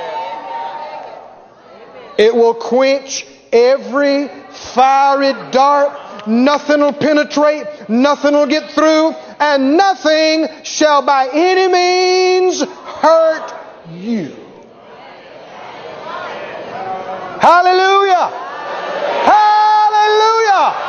it 2.17 2.35
will 2.35 2.55
quench 2.55 3.27
every 3.53 4.29
fiery 4.29 5.33
dart. 5.51 6.29
Nothing 6.29 6.81
will 6.81 6.93
penetrate, 6.93 7.67
nothing 7.89 8.35
will 8.35 8.47
get 8.47 8.71
through, 8.71 9.15
and 9.39 9.77
nothing 9.77 10.49
shall 10.65 11.03
by 11.03 11.29
any 11.33 11.69
means 11.73 12.63
hurt 12.63 13.55
you. 13.93 14.35
Hallelujah! 17.41 18.31
Hallelujah! 19.25 20.86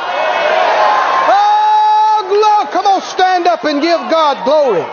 Come 2.78 2.86
on, 2.86 3.02
stand 3.02 3.48
up 3.48 3.64
and 3.64 3.82
give 3.82 3.98
God 3.98 4.44
glory. 4.44 4.86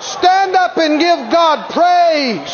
Stand 0.00 0.56
up 0.56 0.76
and 0.76 0.98
give 0.98 1.30
God 1.30 1.70
praise. 1.70 2.50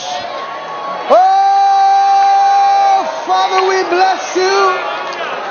Oh, 1.09 3.09
Father, 3.25 3.63
we 3.65 3.81
bless 3.89 4.37
you. 4.37 4.77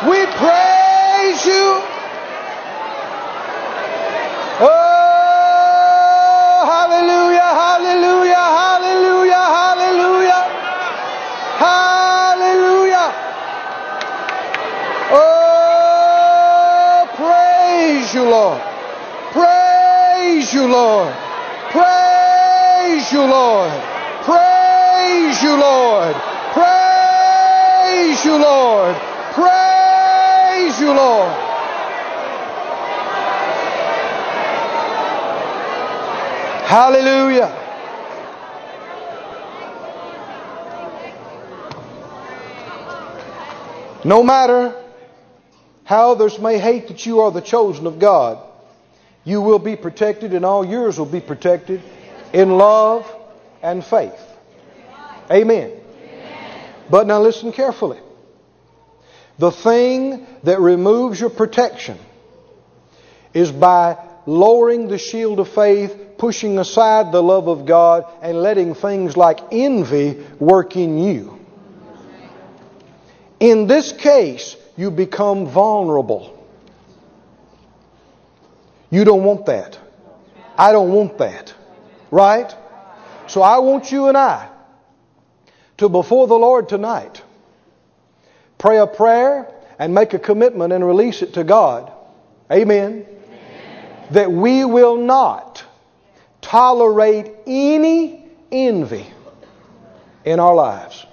We 0.06 0.30
praise 0.38 1.42
you. 1.50 1.82
Oh, 4.62 4.70
hallelujah, 6.70 7.42
hallelujah, 7.42 8.38
hallelujah, 8.38 9.34
hallelujah. 9.34 10.46
Hallelujah. 11.58 13.10
Oh, 15.10 17.10
praise 17.18 18.14
you, 18.14 18.30
Lord. 18.30 18.73
Praise 20.44 20.56
you, 20.56 20.68
Lord. 20.68 21.15
Praise 21.72 23.11
you, 23.14 23.22
Lord. 23.22 23.72
Praise 24.24 25.41
you, 25.41 25.56
Lord. 25.56 26.15
Praise 26.52 28.26
you, 28.26 28.36
Lord. 28.36 28.95
Praise 29.32 30.82
you, 30.82 30.91
Lord. 30.91 31.32
Hallelujah. 36.68 37.60
No 44.03 44.22
matter 44.24 44.76
how 45.86 46.11
others 46.11 46.38
may 46.38 46.60
hate 46.60 46.90
that 46.90 47.06
you 47.06 47.22
are 47.22 47.32
the 47.32 47.40
chosen 47.40 47.88
of 47.88 47.98
God, 47.98 48.49
you 49.24 49.41
will 49.41 49.60
be 49.60 49.76
protected 49.76 50.34
and 50.34 50.45
all 50.45 50.66
yours 50.66 50.98
will 50.98 51.06
be 51.06 51.22
protected 51.22 51.82
in 52.34 52.58
love 52.58 53.10
and 53.62 53.84
faith. 53.84 54.20
Amen. 55.32 55.72
But 56.90 57.08
now 57.08 57.22
listen 57.22 57.54
carefully. 57.54 58.00
The 59.40 59.52
thing 59.52 60.28
that 60.44 60.60
removes 60.60 61.20
your 61.20 61.30
protection 61.30 61.98
is 63.34 63.52
by 63.52 63.98
lowering 64.26 64.88
the 64.88 64.98
shield 64.98 65.40
of 65.40 65.50
faith, 65.50 66.18
pushing 66.18 66.60
aside 66.60 67.12
the 67.12 67.24
love 67.24 67.48
of 67.48 67.66
God, 67.66 68.06
and 68.22 68.41
letting 68.41 68.76
things 68.76 69.18
like 69.18 69.40
envy 69.52 70.24
work 70.40 70.76
in 70.76 70.98
you. 70.98 71.40
In 73.40 73.68
this 73.68 73.91
case, 73.91 74.56
you 74.78 74.91
become 74.91 75.48
vulnerable. 75.48 76.33
You 78.94 79.06
don't 79.06 79.24
want 79.24 79.48
that. 79.48 79.80
I 80.56 80.72
don't 80.72 80.91
want 80.91 81.18
that. 81.18 81.52
Right? 82.11 82.56
So 83.26 83.41
I 83.41 83.57
want 83.57 83.91
you 83.91 84.06
and 84.06 84.15
I 84.15 84.48
to, 85.78 85.90
before 85.90 86.28
the 86.28 86.36
Lord 86.36 86.70
tonight, 86.70 87.24
pray 88.60 88.78
a 88.78 88.86
prayer 88.86 89.52
and 89.80 89.95
make 89.95 90.14
a 90.14 90.20
commitment 90.20 90.74
and 90.74 90.86
release 90.86 91.24
it 91.24 91.34
to 91.34 91.44
God. 91.44 91.91
Amen. 92.52 93.07
That 94.11 94.32
we 94.32 94.64
will 94.64 94.98
not 94.98 95.64
tolerate 96.41 97.32
any 97.48 98.28
envy 98.52 99.07
in 100.24 100.40
our 100.40 100.53
lives. 100.53 101.03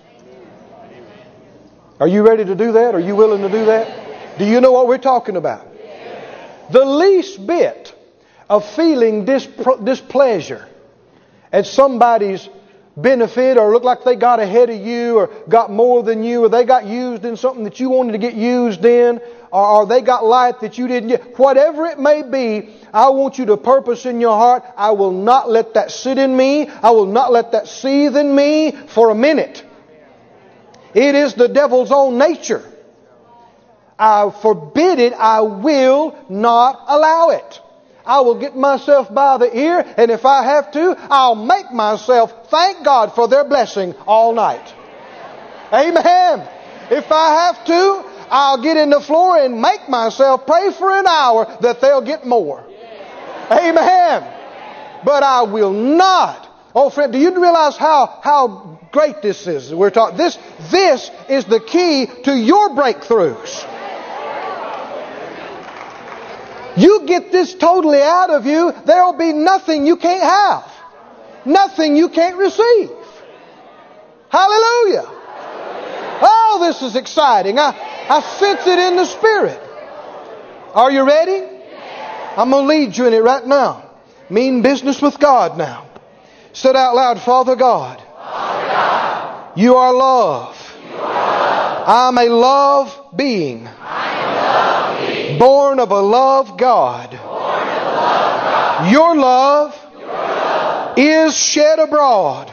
Are 1.98 2.08
you 2.08 2.26
ready 2.26 2.44
to 2.44 2.54
do 2.54 2.72
that? 2.72 2.94
Are 2.94 3.00
you 3.00 3.16
willing 3.16 3.40
to 3.40 3.48
do 3.48 3.64
that? 3.64 4.38
Do 4.38 4.44
you 4.44 4.60
know 4.60 4.72
what 4.72 4.86
we're 4.86 4.98
talking 4.98 5.36
about? 5.36 5.69
The 6.72 6.84
least 6.84 7.46
bit 7.46 7.94
of 8.48 8.68
feeling 8.74 9.26
dispr- 9.26 9.84
displeasure 9.84 10.66
at 11.52 11.66
somebody's 11.66 12.48
benefit 12.96 13.56
or 13.56 13.72
look 13.72 13.84
like 13.84 14.04
they 14.04 14.16
got 14.16 14.40
ahead 14.40 14.70
of 14.70 14.80
you 14.80 15.16
or 15.16 15.26
got 15.48 15.70
more 15.70 16.02
than 16.02 16.22
you 16.22 16.44
or 16.44 16.48
they 16.48 16.64
got 16.64 16.86
used 16.86 17.24
in 17.24 17.36
something 17.36 17.64
that 17.64 17.80
you 17.80 17.88
wanted 17.88 18.12
to 18.12 18.18
get 18.18 18.34
used 18.34 18.84
in. 18.84 19.20
or, 19.52 19.66
or 19.66 19.86
they 19.86 20.00
got 20.00 20.24
light 20.24 20.60
that 20.60 20.78
you 20.78 20.86
didn't 20.88 21.08
get. 21.08 21.38
Whatever 21.38 21.86
it 21.86 21.98
may 21.98 22.22
be, 22.22 22.74
I 22.92 23.10
want 23.10 23.38
you 23.38 23.46
to 23.46 23.56
purpose 23.56 24.06
in 24.06 24.20
your 24.20 24.36
heart, 24.36 24.64
I 24.76 24.90
will 24.92 25.12
not 25.12 25.48
let 25.48 25.74
that 25.74 25.90
sit 25.90 26.18
in 26.18 26.36
me. 26.36 26.68
I 26.68 26.90
will 26.90 27.06
not 27.06 27.32
let 27.32 27.52
that 27.52 27.68
seethe 27.68 28.16
in 28.16 28.34
me 28.34 28.72
for 28.72 29.10
a 29.10 29.14
minute. 29.14 29.64
It 30.94 31.14
is 31.14 31.34
the 31.34 31.48
devil's 31.48 31.92
own 31.92 32.18
nature. 32.18 32.64
I 34.00 34.30
forbid 34.30 34.98
it. 34.98 35.12
I 35.12 35.42
will 35.42 36.16
not 36.30 36.84
allow 36.88 37.30
it. 37.30 37.60
I 38.04 38.22
will 38.22 38.40
get 38.40 38.56
myself 38.56 39.12
by 39.12 39.36
the 39.36 39.56
ear, 39.56 39.84
and 39.96 40.10
if 40.10 40.24
I 40.24 40.42
have 40.42 40.72
to, 40.72 40.96
I'll 40.98 41.34
make 41.34 41.70
myself 41.70 42.48
thank 42.50 42.82
God 42.82 43.14
for 43.14 43.28
their 43.28 43.44
blessing 43.44 43.94
all 44.06 44.32
night. 44.32 44.74
Amen. 45.70 46.48
If 46.90 47.12
I 47.12 47.44
have 47.44 47.64
to, 47.66 48.04
I'll 48.30 48.62
get 48.62 48.78
in 48.78 48.90
the 48.90 49.00
floor 49.00 49.38
and 49.38 49.60
make 49.60 49.88
myself 49.88 50.46
pray 50.46 50.72
for 50.72 50.90
an 50.90 51.06
hour 51.06 51.58
that 51.60 51.80
they'll 51.82 52.00
get 52.00 52.26
more. 52.26 52.64
Amen. 53.50 54.24
But 55.04 55.22
I 55.22 55.42
will 55.42 55.72
not. 55.72 56.48
Oh, 56.74 56.88
friend, 56.88 57.12
do 57.12 57.18
you 57.18 57.30
realize 57.40 57.76
how, 57.76 58.20
how 58.22 58.80
great 58.92 59.22
this 59.22 59.46
is? 59.46 59.74
We're 59.74 59.90
talking. 59.90 60.16
This, 60.16 60.38
this 60.70 61.10
is 61.28 61.44
the 61.44 61.60
key 61.60 62.06
to 62.24 62.34
your 62.36 62.70
breakthroughs. 62.70 63.66
You 66.76 67.06
get 67.06 67.32
this 67.32 67.54
totally 67.54 68.00
out 68.00 68.30
of 68.30 68.46
you, 68.46 68.72
there'll 68.84 69.16
be 69.16 69.32
nothing 69.32 69.86
you 69.86 69.96
can't 69.96 70.22
have. 70.22 70.72
Nothing 71.44 71.96
you 71.96 72.08
can't 72.08 72.36
receive. 72.36 72.90
Hallelujah. 74.28 75.04
Oh, 76.22 76.58
this 76.60 76.82
is 76.82 76.96
exciting. 76.96 77.58
I, 77.58 77.74
I 78.08 78.20
sense 78.38 78.66
it 78.66 78.78
in 78.78 78.96
the 78.96 79.04
Spirit. 79.06 79.60
Are 80.74 80.90
you 80.90 81.06
ready? 81.06 81.42
I'm 82.36 82.50
going 82.50 82.64
to 82.64 82.68
lead 82.68 82.96
you 82.96 83.06
in 83.06 83.14
it 83.14 83.22
right 83.22 83.46
now. 83.46 83.90
Mean 84.28 84.62
business 84.62 85.02
with 85.02 85.18
God 85.18 85.58
now. 85.58 85.88
Said 86.52 86.76
out 86.76 86.94
loud, 86.94 87.20
Father 87.20 87.56
God, 87.56 87.98
Father 87.98 88.68
God 88.68 89.58
you 89.58 89.74
are 89.74 89.92
love. 89.92 90.56
you 90.88 90.96
are 90.96 91.04
love. 91.04 91.88
I'm 91.88 92.18
a 92.18 92.28
love 92.28 93.16
being, 93.16 93.66
I 93.66 93.70
am 93.70 93.78
love 93.80 93.86
being, 93.86 94.09
born 95.40 95.80
of 95.80 95.90
a 95.90 96.00
love 96.00 96.58
God. 96.58 97.14
Your 98.92 99.16
love 99.16 99.74
is 100.98 101.34
shed 101.34 101.78
abroad 101.78 102.52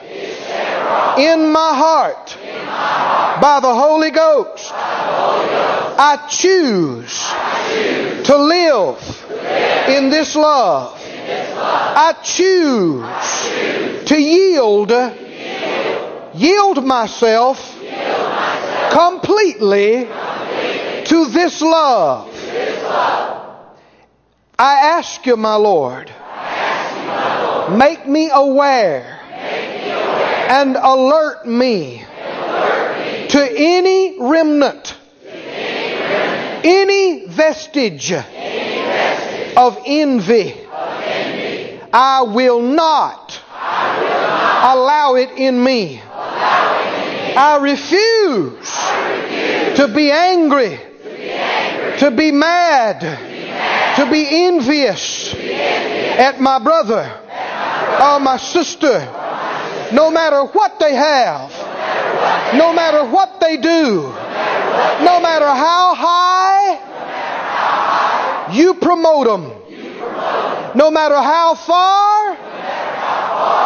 in 1.19 1.51
my 1.51 1.73
heart 1.76 2.38
by 3.41 3.59
the 3.61 3.76
Holy 3.76 4.09
Ghost. 4.09 4.72
I 4.73 6.27
choose 6.30 7.27
to 8.26 8.38
live 8.38 8.99
in 9.89 10.09
this 10.09 10.34
love. 10.38 10.97
I 10.97 12.14
choose 12.23 14.05
to 14.07 14.18
yield, 14.18 14.91
yield, 16.35 16.85
myself 16.85 17.73
completely 18.93 20.05
to 21.03 21.26
this 21.26 21.61
love. 21.61 22.36
I 24.59 24.73
ask 24.97 25.25
you, 25.25 25.38
my 25.38 25.55
Lord, 25.55 26.11
make 27.77 28.07
me 28.07 28.29
aware 28.34 29.19
and 30.49 30.75
alert 30.75 31.45
me 31.45 32.03
to 33.29 33.53
any 33.55 34.17
remnant, 34.19 34.97
any 36.63 37.27
vestige 37.27 38.13
of 38.13 39.77
envy. 39.85 40.55
I 41.93 42.23
will 42.23 42.61
not 42.61 43.39
allow 43.49 45.15
it 45.15 45.31
in 45.38 45.63
me. 45.63 46.01
I 46.03 47.59
refuse 47.61 48.71
to 49.77 49.88
be 49.93 50.09
angry, 50.11 50.79
to 51.99 52.11
be 52.11 52.31
mad, 52.31 52.99
to 53.97 54.05
be 54.11 54.45
envious 54.45 55.33
at 55.33 56.39
my 56.39 56.59
brother 56.59 57.03
or 58.01 58.19
my 58.19 58.37
sister, 58.37 58.99
no 59.93 60.11
matter 60.11 60.43
what 60.43 60.79
they 60.79 60.93
have, 60.93 61.49
no 62.55 62.73
matter 62.73 63.03
what 63.09 63.39
they 63.39 63.57
do, 63.57 64.03
no 65.03 65.19
matter 65.21 65.47
how 65.47 65.95
high 65.95 66.77
you 68.53 68.73
promote 68.75 69.27
them, 69.27 69.51
no 70.75 70.91
matter 70.91 71.15
how 71.15 71.55
far 71.55 72.35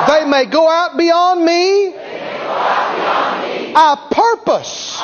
they 0.07 0.25
may 0.25 0.45
go 0.45 0.69
out 0.69 0.97
beyond 0.97 1.43
me. 1.45 1.93
I 3.75 3.95
purpose 4.11 4.99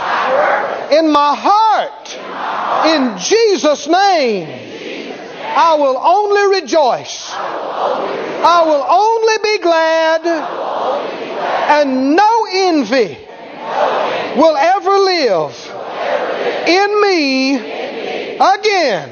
in 0.92 1.12
my 1.12 1.36
heart, 1.36 2.16
in 2.88 3.18
Jesus' 3.18 3.88
name, 3.88 4.48
I 5.56 5.76
will 5.76 5.98
only 5.98 6.60
rejoice. 6.62 7.32
I 7.34 8.64
will 8.66 8.86
only 8.88 9.38
be 9.44 9.58
glad, 9.64 10.26
and 11.70 12.16
no 12.16 12.48
envy 12.52 13.18
will 14.38 14.56
ever 14.56 14.98
live 15.00 15.56
in 16.68 17.02
me 17.02 17.56
again. 17.56 19.10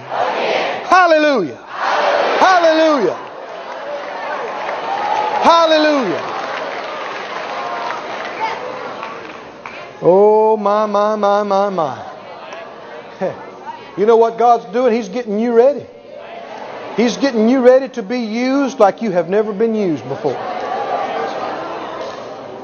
Hallelujah. 0.85 1.57
Hallelujah. 1.57 3.15
Hallelujah. 5.41 6.34
Oh, 10.07 10.55
my, 10.55 10.85
my, 10.85 11.15
my, 11.15 11.41
my, 11.41 11.69
my. 11.69 12.15
You 13.97 14.05
know 14.05 14.17
what 14.17 14.37
God's 14.37 14.65
doing? 14.73 14.93
He's 14.93 15.09
getting 15.09 15.39
you 15.39 15.53
ready. 15.53 15.85
He's 16.95 17.17
getting 17.17 17.49
you 17.49 17.61
ready 17.61 17.89
to 17.89 18.03
be 18.03 18.19
used 18.19 18.79
like 18.79 19.01
you 19.01 19.11
have 19.11 19.29
never 19.29 19.53
been 19.53 19.73
used 19.73 20.07
before. 20.07 20.35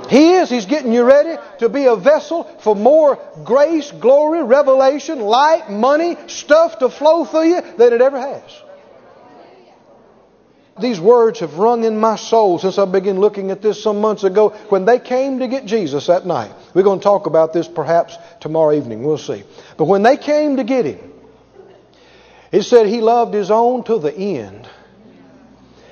He 0.09 0.33
is. 0.33 0.49
He's 0.49 0.65
getting 0.65 0.91
you 0.91 1.03
ready 1.03 1.41
to 1.59 1.69
be 1.69 1.85
a 1.85 1.95
vessel 1.95 2.43
for 2.59 2.75
more 2.75 3.17
grace, 3.45 3.91
glory, 3.91 4.43
revelation, 4.43 5.21
light, 5.21 5.69
money, 5.69 6.17
stuff 6.27 6.79
to 6.79 6.89
flow 6.89 7.23
through 7.23 7.47
you 7.47 7.61
than 7.77 7.93
it 7.93 8.01
ever 8.01 8.19
has. 8.19 8.60
These 10.79 10.99
words 10.99 11.41
have 11.41 11.55
rung 11.55 11.83
in 11.83 11.99
my 11.99 12.15
soul 12.15 12.57
since 12.57 12.77
I 12.77 12.85
began 12.85 13.19
looking 13.19 13.51
at 13.51 13.61
this 13.61 13.83
some 13.83 13.99
months 13.99 14.23
ago 14.23 14.49
when 14.69 14.85
they 14.85 14.99
came 14.99 15.39
to 15.39 15.47
get 15.47 15.65
Jesus 15.65 16.07
that 16.07 16.25
night. 16.25 16.51
We're 16.73 16.83
going 16.83 16.99
to 16.99 17.03
talk 17.03 17.25
about 17.25 17.51
this 17.51 17.67
perhaps 17.67 18.17
tomorrow 18.39 18.73
evening. 18.75 19.03
We'll 19.03 19.17
see. 19.17 19.43
But 19.77 19.85
when 19.85 20.01
they 20.01 20.15
came 20.15 20.57
to 20.57 20.63
get 20.63 20.85
him, 20.85 21.11
it 22.51 22.63
said 22.63 22.87
he 22.87 23.01
loved 23.01 23.33
his 23.33 23.51
own 23.51 23.83
to 23.85 23.99
the 23.99 24.13
end 24.13 24.69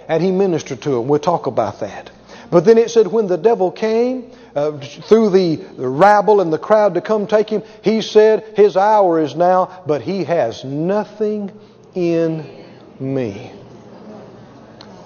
and 0.07 0.23
he 0.23 0.31
ministered 0.31 0.81
to 0.81 0.89
them. 0.89 1.07
We'll 1.07 1.19
talk 1.19 1.47
about 1.47 1.81
that. 1.81 2.09
But 2.49 2.65
then 2.65 2.77
it 2.77 2.89
said 2.89 3.07
when 3.07 3.27
the 3.27 3.37
devil 3.37 3.71
came 3.71 4.31
uh, 4.55 4.79
through 4.79 5.29
the, 5.29 5.55
the 5.55 5.87
rabble 5.87 6.41
and 6.41 6.51
the 6.51 6.57
crowd 6.57 6.95
to 6.95 7.01
come 7.01 7.27
take 7.27 7.49
him, 7.49 7.63
he 7.83 8.01
said, 8.01 8.43
His 8.55 8.75
hour 8.75 9.19
is 9.19 9.35
now, 9.35 9.83
but 9.85 10.01
he 10.01 10.23
has 10.23 10.63
nothing 10.63 11.51
in 11.93 12.65
me. 12.99 13.51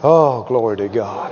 Oh, 0.03 0.43
glory 0.43 0.77
to 0.77 0.89
God. 0.89 1.31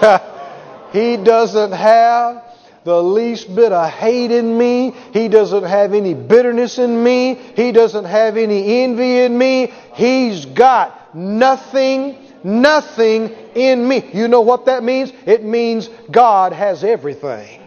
he 0.92 1.16
doesn't 1.16 1.72
have 1.72 2.44
the 2.84 3.02
least 3.02 3.52
bit 3.54 3.72
of 3.72 3.90
hate 3.90 4.30
in 4.30 4.56
me. 4.56 4.94
He 5.12 5.28
doesn't 5.28 5.64
have 5.64 5.92
any 5.92 6.14
bitterness 6.14 6.78
in 6.78 7.02
me. 7.02 7.34
He 7.34 7.72
doesn't 7.72 8.04
have 8.04 8.36
any 8.36 8.82
envy 8.82 9.18
in 9.20 9.36
me. 9.36 9.72
He's 9.94 10.46
got 10.46 11.14
nothing, 11.14 12.16
nothing 12.44 13.34
in 13.56 13.86
me. 13.86 14.08
You 14.12 14.28
know 14.28 14.42
what 14.42 14.66
that 14.66 14.84
means? 14.84 15.12
It 15.26 15.42
means 15.42 15.88
God 16.10 16.52
has 16.52 16.84
everything 16.84 17.58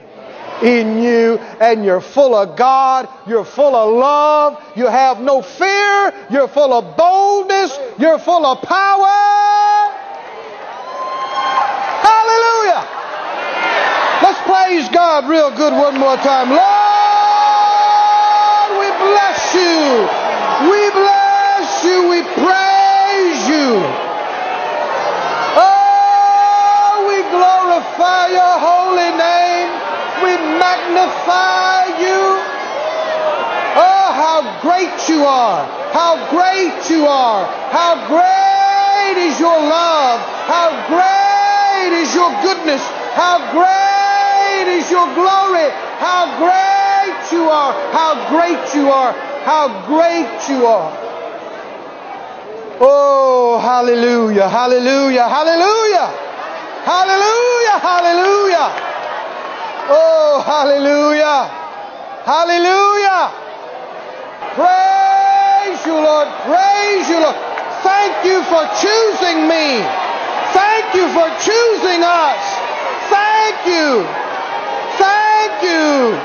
in 0.61 1.03
you 1.03 1.38
and 1.60 1.84
you're 1.84 1.99
full 1.99 2.34
of 2.34 2.57
God, 2.57 3.10
you're 3.27 3.44
full 3.44 3.76
of 3.76 3.94
love, 3.94 4.64
you 4.77 4.88
have 4.88 5.19
no 5.19 5.41
fear, 5.41 6.14
you're 6.32 6.48
full 6.48 6.73
of 6.73 6.95
boldness, 6.95 7.77
you're 7.99 8.19
full 8.19 8.45
of 8.45 8.61
power. 8.61 9.95
Hallelujah. 12.06 12.84
Let's 14.24 14.41
praise 14.48 14.90
God 14.90 15.28
real 15.30 15.52
good 15.56 15.74
one 15.74 15.99
more 15.99 16.18
time. 16.18 16.49
Lord, 16.49 16.60
we 18.80 18.88
bless 18.98 19.53
you. 19.53 20.07
We 20.72 20.90
bless 20.91 21.84
you. 21.84 22.10
We 22.10 22.24
praise 22.24 23.41
you. 23.49 23.84
Oh, 25.57 27.06
we 27.07 27.22
glorify 27.30 28.28
your 28.34 28.56
holy 28.60 29.12
name. 29.18 29.70
We 30.24 30.38
magnify 30.60 31.99
you. 32.02 32.35
Oh, 33.78 34.08
how 34.16 34.62
great 34.62 35.10
you 35.10 35.26
are! 35.26 35.68
How 35.92 36.16
great 36.32 36.90
you 36.90 37.06
are! 37.08 37.44
How 37.76 38.08
great 38.08 39.20
is 39.20 39.38
your 39.38 39.60
love! 39.60 40.22
How 40.48 40.72
great 40.88 41.92
is 42.00 42.16
your 42.16 42.32
goodness! 42.42 42.82
How 43.20 43.36
great 43.52 44.72
is 44.80 44.90
your 44.90 45.04
glory! 45.14 45.68
How 46.00 46.24
great 46.40 47.20
you 47.36 47.50
are! 47.50 47.74
How 47.92 48.16
great 48.32 48.64
you 48.74 48.90
are! 48.90 49.12
How 49.44 49.68
great 49.92 50.48
you 50.48 50.66
are! 50.66 50.92
Oh, 52.80 53.60
hallelujah, 53.60 54.48
hallelujah, 54.48 55.28
hallelujah! 55.28 56.08
Hallelujah, 56.88 57.78
hallelujah! 57.84 58.68
Oh, 59.92 60.44
hallelujah! 60.48 61.52
Hallelujah! 62.24 63.45
Praise 64.56 65.86
you, 65.86 65.99
Lord. 65.99 66.27
Praise 66.48 67.10
you, 67.10 67.19
Lord. 67.19 67.36
Thank 67.84 68.23
you 68.23 68.41
for 68.48 68.64
choosing 68.80 69.48
me. 69.52 69.84
Thank 70.56 70.95
you 70.95 71.11
for 71.11 71.27
choosing 71.44 72.02
us. 72.02 72.44
Thank 73.11 73.68
you. 73.68 74.07
Thank 74.95 75.61
you. 75.61 76.15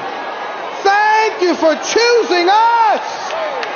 Thank 0.86 1.42
you 1.42 1.54
for 1.58 1.74
choosing 1.74 2.48
us. 2.48 3.02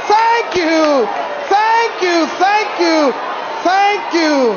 Thank 0.07 0.57
you. 0.57 1.05
Thank 1.51 2.03
you. 2.03 2.27
Thank 2.39 2.81
you. 2.81 3.13
Thank 3.65 4.15
you. 4.15 4.55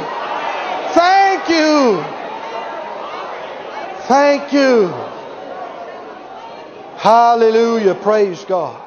Thank 0.93 1.49
you. 1.49 2.03
Thank 4.07 4.53
you. 4.53 4.87
Hallelujah. 6.97 7.95
Praise 7.95 8.45
God. 8.45 8.86